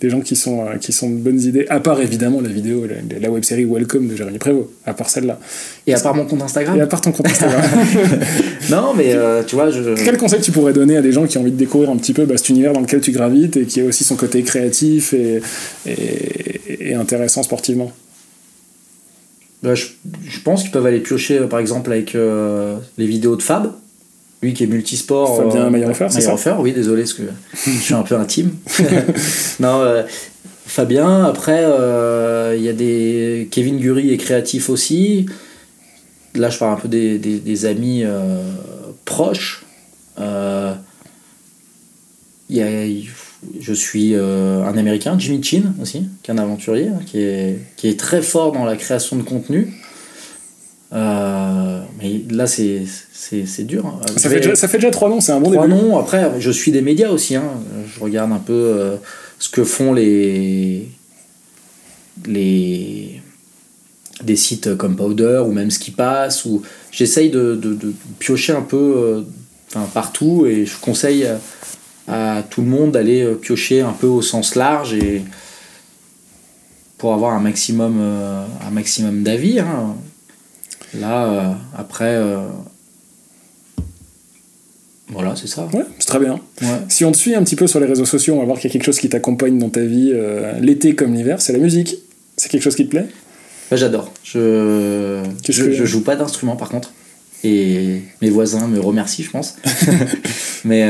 Des 0.01 0.09
gens 0.09 0.19
qui 0.19 0.35
sont, 0.35 0.65
euh, 0.65 0.77
qui 0.77 0.91
sont 0.91 1.09
de 1.09 1.15
bonnes 1.15 1.39
idées, 1.39 1.67
à 1.69 1.79
part 1.79 2.01
évidemment 2.01 2.41
la 2.41 2.49
vidéo, 2.49 2.85
la, 2.87 3.19
la 3.19 3.29
web 3.29 3.43
série 3.43 3.65
Welcome 3.65 4.07
de 4.07 4.15
Jérémy 4.15 4.39
Prévost, 4.39 4.67
à 4.85 4.93
part 4.93 5.09
celle-là. 5.09 5.39
Et 5.85 5.93
à 5.93 5.99
part 5.99 6.15
mon 6.15 6.25
compte 6.25 6.41
Instagram 6.41 6.77
Et 6.77 6.81
à 6.81 6.87
part 6.87 7.01
ton 7.01 7.11
compte 7.11 7.27
Instagram. 7.27 7.61
Non, 8.69 8.93
mais 8.95 9.13
euh, 9.13 9.43
tu 9.43 9.55
vois, 9.55 9.69
je. 9.69 9.95
Quel 10.03 10.17
conseil 10.17 10.41
tu 10.41 10.51
pourrais 10.51 10.73
donner 10.73 10.97
à 10.97 11.01
des 11.01 11.11
gens 11.11 11.25
qui 11.25 11.37
ont 11.37 11.41
envie 11.41 11.51
de 11.51 11.57
découvrir 11.57 11.89
un 11.89 11.97
petit 11.97 12.13
peu 12.13 12.25
bah, 12.25 12.37
cet 12.37 12.49
univers 12.49 12.73
dans 12.73 12.81
lequel 12.81 13.01
tu 13.01 13.11
gravites 13.11 13.57
et 13.57 13.65
qui 13.65 13.81
a 13.81 13.85
aussi 13.85 14.03
son 14.03 14.15
côté 14.15 14.41
créatif 14.43 15.13
et, 15.13 15.41
et, 15.85 16.91
et 16.91 16.93
intéressant 16.93 17.43
sportivement? 17.43 17.91
Bah, 19.63 19.75
je, 19.75 19.85
je 20.27 20.39
pense 20.41 20.63
qu'ils 20.63 20.71
peuvent 20.71 20.85
aller 20.85 20.99
piocher, 20.99 21.39
euh, 21.39 21.47
par 21.47 21.59
exemple, 21.59 21.91
avec 21.91 22.15
euh, 22.15 22.77
les 22.97 23.05
vidéos 23.05 23.35
de 23.35 23.41
Fab. 23.41 23.71
Lui 24.41 24.53
qui 24.53 24.63
est 24.63 24.67
multisport. 24.67 25.37
Fabien 25.37 25.69
Mayer-Hofer, 25.69 26.07
c'est 26.09 26.21
ça 26.21 26.59
oui, 26.59 26.73
désolé, 26.73 27.03
parce 27.03 27.13
que 27.13 27.23
je 27.53 27.69
suis 27.69 27.93
un 27.93 28.03
peu 28.03 28.15
intime. 28.15 28.51
non, 29.59 29.81
euh, 29.81 30.03
Fabien, 30.65 31.25
après, 31.25 31.63
euh, 31.63 32.55
il 32.57 32.63
y 32.63 32.69
a 32.69 32.73
des. 32.73 33.47
Kevin 33.51 33.79
Gury 33.79 34.11
est 34.11 34.17
créatif 34.17 34.69
aussi. 34.69 35.25
Là, 36.35 36.49
je 36.49 36.57
parle 36.57 36.73
un 36.73 36.79
peu 36.79 36.87
des, 36.87 37.17
des, 37.17 37.39
des 37.39 37.65
amis 37.65 38.03
euh, 38.03 38.41
proches. 39.05 39.65
Euh, 40.19 40.73
il 42.49 42.57
y 42.57 42.61
a, 42.61 43.03
je 43.59 43.73
suis 43.73 44.13
euh, 44.13 44.63
un 44.63 44.77
américain, 44.77 45.15
Jimmy 45.17 45.43
Chin 45.43 45.73
aussi, 45.81 46.07
qui 46.21 46.31
est 46.31 46.33
un 46.33 46.37
aventurier, 46.37 46.89
hein, 46.89 46.99
qui, 47.05 47.19
est, 47.19 47.59
qui 47.75 47.87
est 47.87 47.99
très 47.99 48.21
fort 48.21 48.51
dans 48.51 48.65
la 48.65 48.75
création 48.75 49.15
de 49.15 49.23
contenu. 49.23 49.73
Euh, 50.93 51.81
mais 52.01 52.21
là, 52.29 52.47
c'est 52.47 52.83
c'est 53.13 53.45
c'est 53.45 53.63
dur. 53.63 53.85
hein. 53.85 53.99
ça 54.17 54.29
fait, 54.29 54.37
déjà, 54.41 54.55
ça 54.55 54.67
fait 54.67 54.77
déjà 54.77 54.91
trois 54.91 55.07
noms, 55.09 55.21
c'est 55.21 55.31
un 55.31 55.39
bon 55.39 55.51
Trois 55.51 55.67
début. 55.67 55.79
noms. 55.81 55.97
Après, 55.97 56.33
je 56.39 56.51
suis 56.51 56.71
des 56.71 56.81
médias 56.81 57.09
aussi. 57.11 57.35
hein. 57.35 57.43
Je 57.93 57.99
regarde 58.01 58.31
un 58.33 58.39
peu 58.39 58.53
euh, 58.53 58.95
ce 59.39 59.49
que 59.49 59.63
font 59.63 59.93
les 59.93 60.89
les 62.25 63.21
des 64.23 64.35
sites 64.35 64.75
comme 64.75 64.95
Powder 64.95 65.43
ou 65.47 65.51
même 65.51 65.71
ce 65.71 65.79
qui 65.79 65.91
passe. 65.91 66.45
Ou 66.45 66.61
j'essaye 66.91 67.29
de, 67.29 67.55
de, 67.55 67.73
de 67.73 67.93
piocher 68.19 68.53
un 68.53 68.61
peu, 68.61 68.77
euh, 68.97 69.21
enfin 69.69 69.87
partout, 69.93 70.45
et 70.45 70.65
je 70.65 70.77
conseille 70.77 71.25
à, 72.07 72.43
tout 72.49 72.61
le 72.61 72.67
monde 72.67 72.91
d'aller 72.91 73.25
piocher 73.41 73.79
un 73.81 73.93
peu 73.93 74.07
au 74.07 74.21
sens 74.21 74.55
large 74.55 74.93
et 74.93 75.21
pour 76.97 77.13
avoir 77.13 77.33
un 77.33 77.39
maximum 77.39 77.99
un 77.99 78.71
maximum 78.71 79.23
d'avis. 79.23 79.59
hein. 79.59 79.95
Là, 80.99 81.25
euh, 81.25 81.53
après. 81.77 82.15
euh, 82.15 82.47
voilà, 85.09 85.35
c'est 85.35 85.47
ça. 85.47 85.67
Ouais, 85.73 85.83
c'est 85.99 86.07
très 86.07 86.19
bien. 86.19 86.39
Ouais. 86.61 86.67
Si 86.87 87.03
on 87.03 87.11
te 87.11 87.17
suit 87.17 87.35
un 87.35 87.43
petit 87.43 87.57
peu 87.57 87.67
sur 87.67 87.79
les 87.81 87.85
réseaux 87.85 88.05
sociaux, 88.05 88.35
on 88.35 88.39
va 88.39 88.45
voir 88.45 88.57
qu'il 88.59 88.69
y 88.69 88.71
a 88.71 88.73
quelque 88.73 88.85
chose 88.85 88.97
qui 88.99 89.09
t'accompagne 89.09 89.57
dans 89.57 89.69
ta 89.69 89.81
vie, 89.81 90.11
euh, 90.13 90.57
l'été 90.59 90.95
comme 90.95 91.13
l'hiver, 91.13 91.41
c'est 91.41 91.51
la 91.53 91.59
musique. 91.59 91.97
C'est 92.37 92.49
quelque 92.49 92.61
chose 92.63 92.75
qui 92.75 92.85
te 92.85 92.91
plaît? 92.91 93.07
Ouais, 93.71 93.77
J'adore. 93.77 94.13
Je... 94.23 95.21
Je, 95.49 95.63
que- 95.65 95.71
je 95.73 95.85
joue 95.85 96.03
pas 96.03 96.15
d'instrument 96.15 96.55
par 96.55 96.69
contre. 96.69 96.93
Et 97.43 98.01
mes 98.21 98.29
voisins 98.29 98.67
me 98.67 98.79
remercient, 98.79 99.23
je 99.23 99.31
pense. 99.31 99.55
Mais 100.65 100.87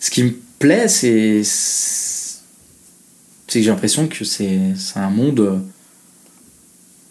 ce 0.00 0.10
qui 0.10 0.22
me 0.24 0.32
plaît, 0.58 0.88
c'est. 0.88 1.42
C'est 1.44 2.40
que 3.60 3.64
j'ai 3.64 3.70
l'impression 3.70 4.08
que 4.08 4.24
c'est 4.24 4.50
un 4.96 5.10
monde 5.10 5.60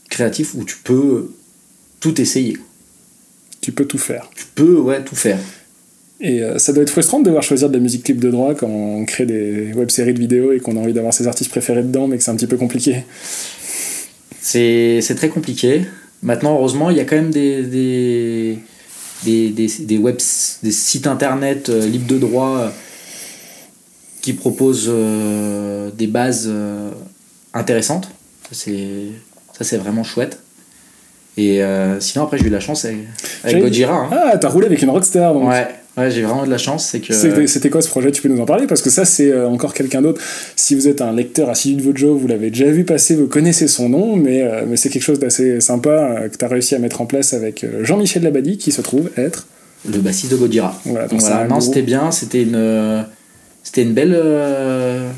créatif 0.09 0.53
où 0.55 0.65
tu 0.65 0.77
peux 0.83 1.31
tout 2.03 2.19
essayer. 2.19 2.57
Tu 3.61 3.71
peux 3.71 3.85
tout 3.85 3.97
faire. 3.97 4.29
Tu 4.35 4.43
peux 4.55 4.75
ouais, 4.77 5.01
tout 5.05 5.15
faire. 5.15 5.39
Et 6.19 6.43
euh, 6.43 6.57
ça 6.59 6.73
doit 6.73 6.83
être 6.83 6.89
frustrant 6.89 7.19
de 7.21 7.25
devoir 7.25 7.43
choisir 7.43 7.69
de 7.69 7.73
la 7.75 7.79
musique 7.79 8.03
clip 8.03 8.19
de 8.19 8.29
droit 8.29 8.53
quand 8.55 8.67
on 8.67 9.05
crée 9.05 9.25
des 9.25 9.71
web-séries 9.73 10.13
de 10.13 10.19
vidéos 10.19 10.51
et 10.51 10.59
qu'on 10.59 10.75
a 10.75 10.81
envie 10.81 10.91
d'avoir 10.91 11.13
ses 11.13 11.27
artistes 11.27 11.49
préférés 11.49 11.81
dedans, 11.81 12.07
mais 12.07 12.17
que 12.17 12.23
c'est 12.23 12.31
un 12.31 12.35
petit 12.35 12.47
peu 12.47 12.57
compliqué. 12.57 13.05
C'est 14.41 15.15
très 15.15 15.29
compliqué. 15.29 15.85
Maintenant, 16.21 16.55
heureusement, 16.55 16.89
il 16.89 16.97
y 16.97 16.99
a 16.99 17.05
quand 17.05 17.15
même 17.15 17.31
des, 17.31 17.63
des, 17.63 18.59
des, 19.23 19.49
des, 19.51 19.67
des 19.67 19.97
web, 19.97 20.17
des 20.61 20.71
sites 20.73 21.07
internet 21.07 21.69
euh, 21.69 21.87
libres 21.87 22.07
de 22.07 22.17
droit 22.17 22.57
euh, 22.57 22.69
qui 24.21 24.33
proposent 24.33 24.91
des 25.97 26.07
bases 26.07 26.51
intéressantes. 27.53 28.09
Ça, 28.51 29.63
c'est 29.63 29.77
vraiment 29.77 30.03
chouette. 30.03 30.42
Et 31.37 31.63
euh, 31.63 31.99
sinon, 31.99 32.25
après, 32.25 32.37
j'ai 32.37 32.45
eu 32.45 32.49
la 32.49 32.59
chance 32.59 32.85
avec, 32.85 32.99
avec 33.43 33.61
Gojira. 33.63 33.93
hein. 33.95 34.09
Ah, 34.11 34.37
t'as 34.37 34.49
roulé 34.49 34.67
avec 34.67 34.81
une 34.83 34.89
rockstar 34.91 35.33
donc. 35.33 35.49
Ouais, 35.49 35.67
ouais 35.97 36.11
j'ai 36.11 36.21
vraiment 36.21 36.45
de 36.45 36.51
la 36.51 36.59
chance. 36.59 36.85
C'est 36.85 36.99
que. 36.99 37.11
C'était- 37.47 37.69
quoi 37.71 37.81
ce 37.81 37.87
projet? 37.89 38.11
Tu 38.11 38.21
peux 38.21 38.29
nous 38.29 38.39
en 38.39 38.45
parler? 38.45 38.67
Parce 38.67 38.83
que 38.83 38.91
ça, 38.91 39.03
c'est 39.03 39.31
euh, 39.31 39.47
encore 39.47 39.73
quelqu'un 39.73 40.01
d'autre. 40.03 40.21
Si 40.55 40.75
vous 40.75 40.87
êtes 40.87 41.01
un 41.01 41.11
lecteur 41.11 41.49
assidu 41.49 41.77
de 41.77 41.81
Vojo, 41.81 42.15
vous 42.15 42.27
l'avez 42.27 42.49
déjà 42.51 42.65
vu 42.65 42.83
passer, 42.83 43.15
vous 43.15 43.25
connaissez 43.27 43.67
son 43.67 43.89
nom, 43.89 44.15
mais, 44.15 44.43
euh, 44.43 44.63
mais 44.67 44.77
c'est 44.77 44.89
quelque 44.89 45.01
chose 45.01 45.17
d'assez 45.19 45.59
sympa 45.59 45.89
euh, 45.89 46.29
que 46.29 46.37
tu 46.37 46.45
as 46.45 46.47
réussi 46.47 46.75
à 46.75 46.79
mettre 46.79 47.01
en 47.01 47.07
place 47.07 47.33
avec 47.33 47.65
Jean-Michel 47.81 48.21
Labadie, 48.21 48.57
qui 48.59 48.71
se 48.71 48.81
trouve 48.81 49.09
être. 49.17 49.47
le 49.91 49.97
bassiste 49.99 50.31
de 50.31 50.37
Gojira. 50.37 50.79
Voilà, 50.85 51.07
donc 51.07 51.19
voilà, 51.19 51.47
non, 51.47 51.59
c'était 51.59 51.81
bien, 51.81 52.11
c'était 52.11 52.43
une, 52.43 53.05
c'était 53.63 53.81
une 53.81 53.93
belle, 53.93 54.13
euh, 54.15 55.09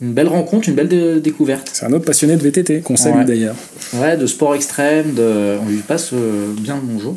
une 0.00 0.12
belle 0.12 0.28
rencontre, 0.28 0.68
une 0.68 0.74
belle 0.74 0.88
dé- 0.88 1.20
découverte. 1.20 1.70
C'est 1.72 1.86
un 1.86 1.92
autre 1.92 2.04
passionné 2.04 2.36
de 2.36 2.42
VTT, 2.42 2.80
qu'on 2.80 2.96
salue 2.96 3.18
Ouais. 3.18 3.24
d'ailleurs. 3.24 3.56
Ouais, 3.94 4.16
de 4.16 4.26
sport 4.26 4.54
extrême, 4.54 5.14
de, 5.14 5.56
on 5.62 5.66
lui 5.68 5.78
passe 5.78 6.10
euh, 6.12 6.52
bien 6.58 6.76
le 6.76 6.82
bonjour. 6.82 7.16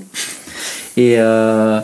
Et 0.97 1.15
euh, 1.19 1.79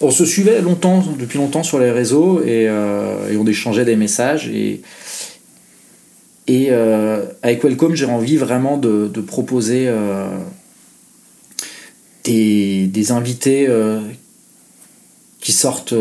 on 0.00 0.10
se 0.10 0.24
suivait 0.24 0.60
longtemps, 0.62 1.04
depuis 1.18 1.38
longtemps 1.38 1.62
sur 1.62 1.78
les 1.78 1.90
réseaux 1.90 2.40
et, 2.42 2.66
euh, 2.68 3.30
et 3.32 3.36
on 3.36 3.46
échangeait 3.46 3.84
des 3.84 3.96
messages. 3.96 4.48
Et, 4.48 4.82
et 6.46 6.70
avec 7.42 7.62
Welcome, 7.62 7.94
j'ai 7.94 8.06
envie 8.06 8.36
vraiment 8.36 8.76
de, 8.76 9.08
de 9.12 9.20
proposer 9.20 9.88
des, 12.24 12.86
des 12.88 13.12
invités 13.12 13.68
qui 15.40 15.52
sortent 15.52 15.94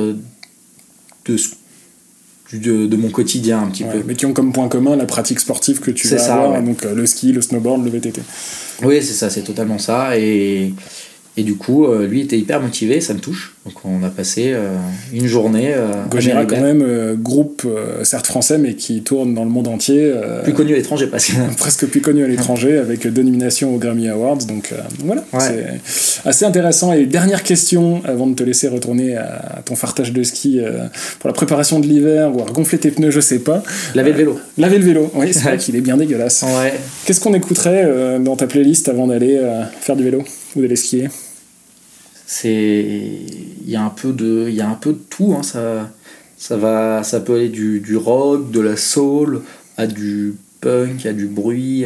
de, 2.53 2.87
de 2.87 2.95
mon 2.97 3.09
quotidien 3.09 3.61
un 3.63 3.67
petit 3.67 3.83
Ouais, 3.83 3.91
peu. 3.91 4.03
mais 4.07 4.15
qui 4.15 4.25
ont 4.25 4.33
comme 4.33 4.51
point 4.53 4.67
commun 4.69 4.95
la 4.95 5.05
pratique 5.05 5.39
sportive 5.39 5.79
que 5.79 5.91
tu 5.91 6.07
vas 6.07 6.17
ça, 6.17 6.35
avoir, 6.35 6.51
ouais. 6.53 6.61
donc 6.63 6.83
euh, 6.85 6.93
le 6.95 7.05
ski, 7.05 7.31
le 7.31 7.41
snowboard, 7.41 7.83
le 7.85 7.91
VTT. 7.91 8.21
Oui, 8.83 8.97
c'est 9.01 9.13
ça, 9.13 9.29
c'est 9.29 9.43
totalement 9.43 9.77
ça. 9.77 10.17
Et, 10.17 10.73
Et 11.37 11.43
du 11.43 11.55
coup, 11.55 11.85
euh, 11.85 12.07
lui 12.07 12.21
était 12.21 12.37
hyper 12.39 12.59
motivé, 12.61 12.99
ça 13.01 13.13
me 13.13 13.19
touche. 13.19 13.55
Donc 13.65 13.75
on 13.83 14.03
a 14.03 14.09
passé 14.09 14.53
euh, 14.53 14.77
une 15.11 15.27
journée. 15.27 15.73
Euh, 15.73 16.05
Gojira, 16.09 16.45
quand 16.45 16.61
même, 16.61 16.81
euh, 16.81 17.15
groupe 17.15 17.67
certes 18.03 18.25
français, 18.27 18.57
mais 18.57 18.75
qui 18.75 19.01
tourne 19.01 19.33
dans 19.33 19.43
le 19.43 19.49
monde 19.49 19.67
entier. 19.67 20.13
plus 20.43 20.53
connu 20.53 20.73
à 20.73 20.77
l'étranger, 20.77 21.07
presque. 21.07 21.33
presque 21.57 21.85
plus 21.87 22.01
connu 22.01 22.23
à 22.23 22.27
l'étranger, 22.27 22.77
avec 22.77 23.05
deux 23.05 23.21
nominations 23.21 23.75
aux 23.75 23.77
Grammy 23.77 24.07
Awards. 24.07 24.45
Donc 24.47 24.73
voilà, 25.03 25.23
c'est 25.37 25.65
assez 26.25 26.45
intéressant. 26.45 26.93
Et 26.93 27.05
dernière 27.05 27.43
question, 27.43 28.01
avant 28.05 28.27
de 28.27 28.35
te 28.35 28.43
laisser 28.43 28.69
retourner 28.69 29.17
à 29.17 29.61
ton 29.65 29.75
fartage 29.75 30.13
de 30.13 30.23
ski 30.23 30.61
pour 31.19 31.27
la 31.27 31.33
préparation 31.33 31.79
de 31.79 31.85
l'hiver, 31.85 32.31
voire 32.31 32.51
gonfler 32.53 32.77
tes 32.77 32.91
pneus, 32.91 33.11
je 33.11 33.19
sais 33.19 33.39
pas. 33.39 33.61
Laver 33.93 34.11
le 34.11 34.17
vélo. 34.17 34.39
Laver 34.57 34.77
le 34.77 34.85
vélo, 34.85 35.11
oui, 35.15 35.33
c'est 35.33 35.41
vrai 35.41 35.57
qu'il 35.57 35.75
est 35.75 35.81
bien 35.81 35.97
dégueulasse. 35.97 36.43
Ouais. 36.43 36.73
Qu'est-ce 37.05 37.19
qu'on 37.19 37.33
écouterait 37.33 38.19
dans 38.19 38.37
ta 38.37 38.47
playlist 38.47 38.87
avant 38.87 39.07
d'aller 39.07 39.39
faire 39.81 39.97
du 39.97 40.03
vélo 40.03 40.23
ou 40.55 40.61
d'aller 40.61 40.77
skier? 40.77 41.09
C'est 42.31 43.09
un 43.75 43.89
peu 43.89 44.13
de 44.13 44.45
il 44.49 44.55
y 44.55 44.61
a 44.61 44.69
un 44.69 44.75
peu 44.75 44.93
de 44.93 44.99
tout 45.09 45.33
hein. 45.37 45.43
ça 45.43 45.89
ça 46.37 46.57
va 46.57 47.03
ça 47.03 47.19
peut 47.19 47.35
aller 47.35 47.49
du, 47.49 47.79
du 47.79 47.97
rock 47.97 48.51
de 48.51 48.59
la 48.59 48.77
soul 48.77 49.41
à 49.77 49.87
du 49.87 50.35
punk, 50.61 51.05
à 51.05 51.13
du 51.13 51.25
bruit. 51.25 51.85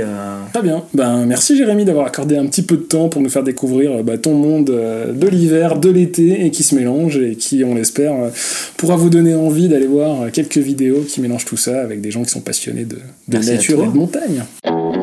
Très 0.54 0.64
bien. 0.64 0.84
Ben, 0.94 1.26
merci 1.26 1.58
Jérémy 1.58 1.86
d'avoir 1.86 2.06
accordé 2.06 2.38
un 2.38 2.46
petit 2.46 2.62
peu 2.62 2.78
de 2.78 2.84
temps 2.84 3.10
pour 3.10 3.22
nous 3.22 3.30
faire 3.30 3.44
découvrir 3.44 4.04
bah, 4.04 4.18
ton 4.18 4.34
monde 4.34 4.70
euh, 4.70 5.12
de 5.12 5.28
l'hiver, 5.28 5.80
de 5.80 5.90
l'été 5.90 6.46
et 6.46 6.52
qui 6.52 6.64
se 6.64 6.76
mélange 6.76 7.18
et 7.18 7.36
qui, 7.36 7.64
on 7.64 7.76
l'espère, 7.76 8.14
euh, 8.14 8.30
pourra 8.78 8.96
vous 8.96 9.10
donner 9.10 9.36
envie 9.36 9.68
d'aller 9.68 9.88
voir 9.88 10.32
quelques 10.32 10.58
vidéos 10.58 11.02
qui 11.08 11.22
mélangent 11.22 11.46
tout 11.46 11.58
ça 11.58 11.82
avec 11.82 12.02
des 12.02 12.12
gens 12.12 12.24
qui 12.24 12.30
sont 12.30 12.42
passionnés 12.42 12.86
de, 12.86 12.98
de 13.28 13.38
nature 13.38 13.84
et 13.84 13.88
de 13.88 13.98
montagne. 13.98 14.44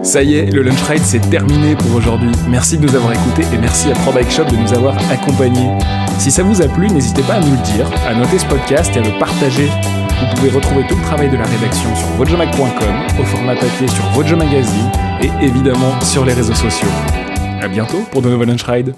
Ça 0.02 0.22
y 0.22 0.34
est, 0.34 0.50
le 0.50 0.62
Lunch 0.62 0.82
Ride 0.88 1.02
c'est 1.04 1.30
terminé 1.30 1.74
pour 1.76 1.94
aujourd'hui. 1.94 2.30
Merci 2.48 2.78
de 2.78 2.86
nous 2.86 2.94
avoir 2.94 3.12
écoutés 3.12 3.42
et 3.54 3.58
merci 3.58 3.88
à 3.90 3.94
Pro 3.94 4.12
Bike 4.12 4.30
Shop 4.30 4.44
de 4.44 4.56
nous 4.56 4.72
avoir 4.72 4.96
accompagnés. 5.10 5.70
Si 6.18 6.30
ça 6.30 6.42
vous 6.42 6.62
a 6.62 6.68
plu, 6.68 6.88
n'hésitez 6.88 7.22
pas 7.22 7.34
à 7.34 7.40
nous 7.40 7.50
le 7.50 7.62
dire, 7.76 7.90
à 8.06 8.14
noter 8.14 8.38
ce 8.38 8.46
podcast 8.46 8.90
et 8.94 8.98
à 8.98 9.02
le 9.02 9.18
partager. 9.18 9.68
Vous 10.20 10.36
pouvez 10.36 10.50
retrouver 10.50 10.86
tout 10.86 10.96
le 10.96 11.02
travail 11.02 11.30
de 11.30 11.36
la 11.36 11.46
rédaction 11.46 11.94
sur 11.96 12.06
votejemac.com, 12.08 12.94
au 13.18 13.24
format 13.24 13.54
papier 13.54 13.88
sur 13.88 14.04
Vojo 14.10 14.36
Magazine 14.36 14.90
et 15.22 15.44
évidemment 15.44 16.00
sur 16.02 16.24
les 16.24 16.34
réseaux 16.34 16.54
sociaux. 16.54 16.88
A 17.60 17.68
bientôt 17.68 18.02
pour 18.10 18.22
de 18.22 18.28
nouveaux 18.28 18.44
Lunch 18.44 18.62
Ride. 18.64 18.94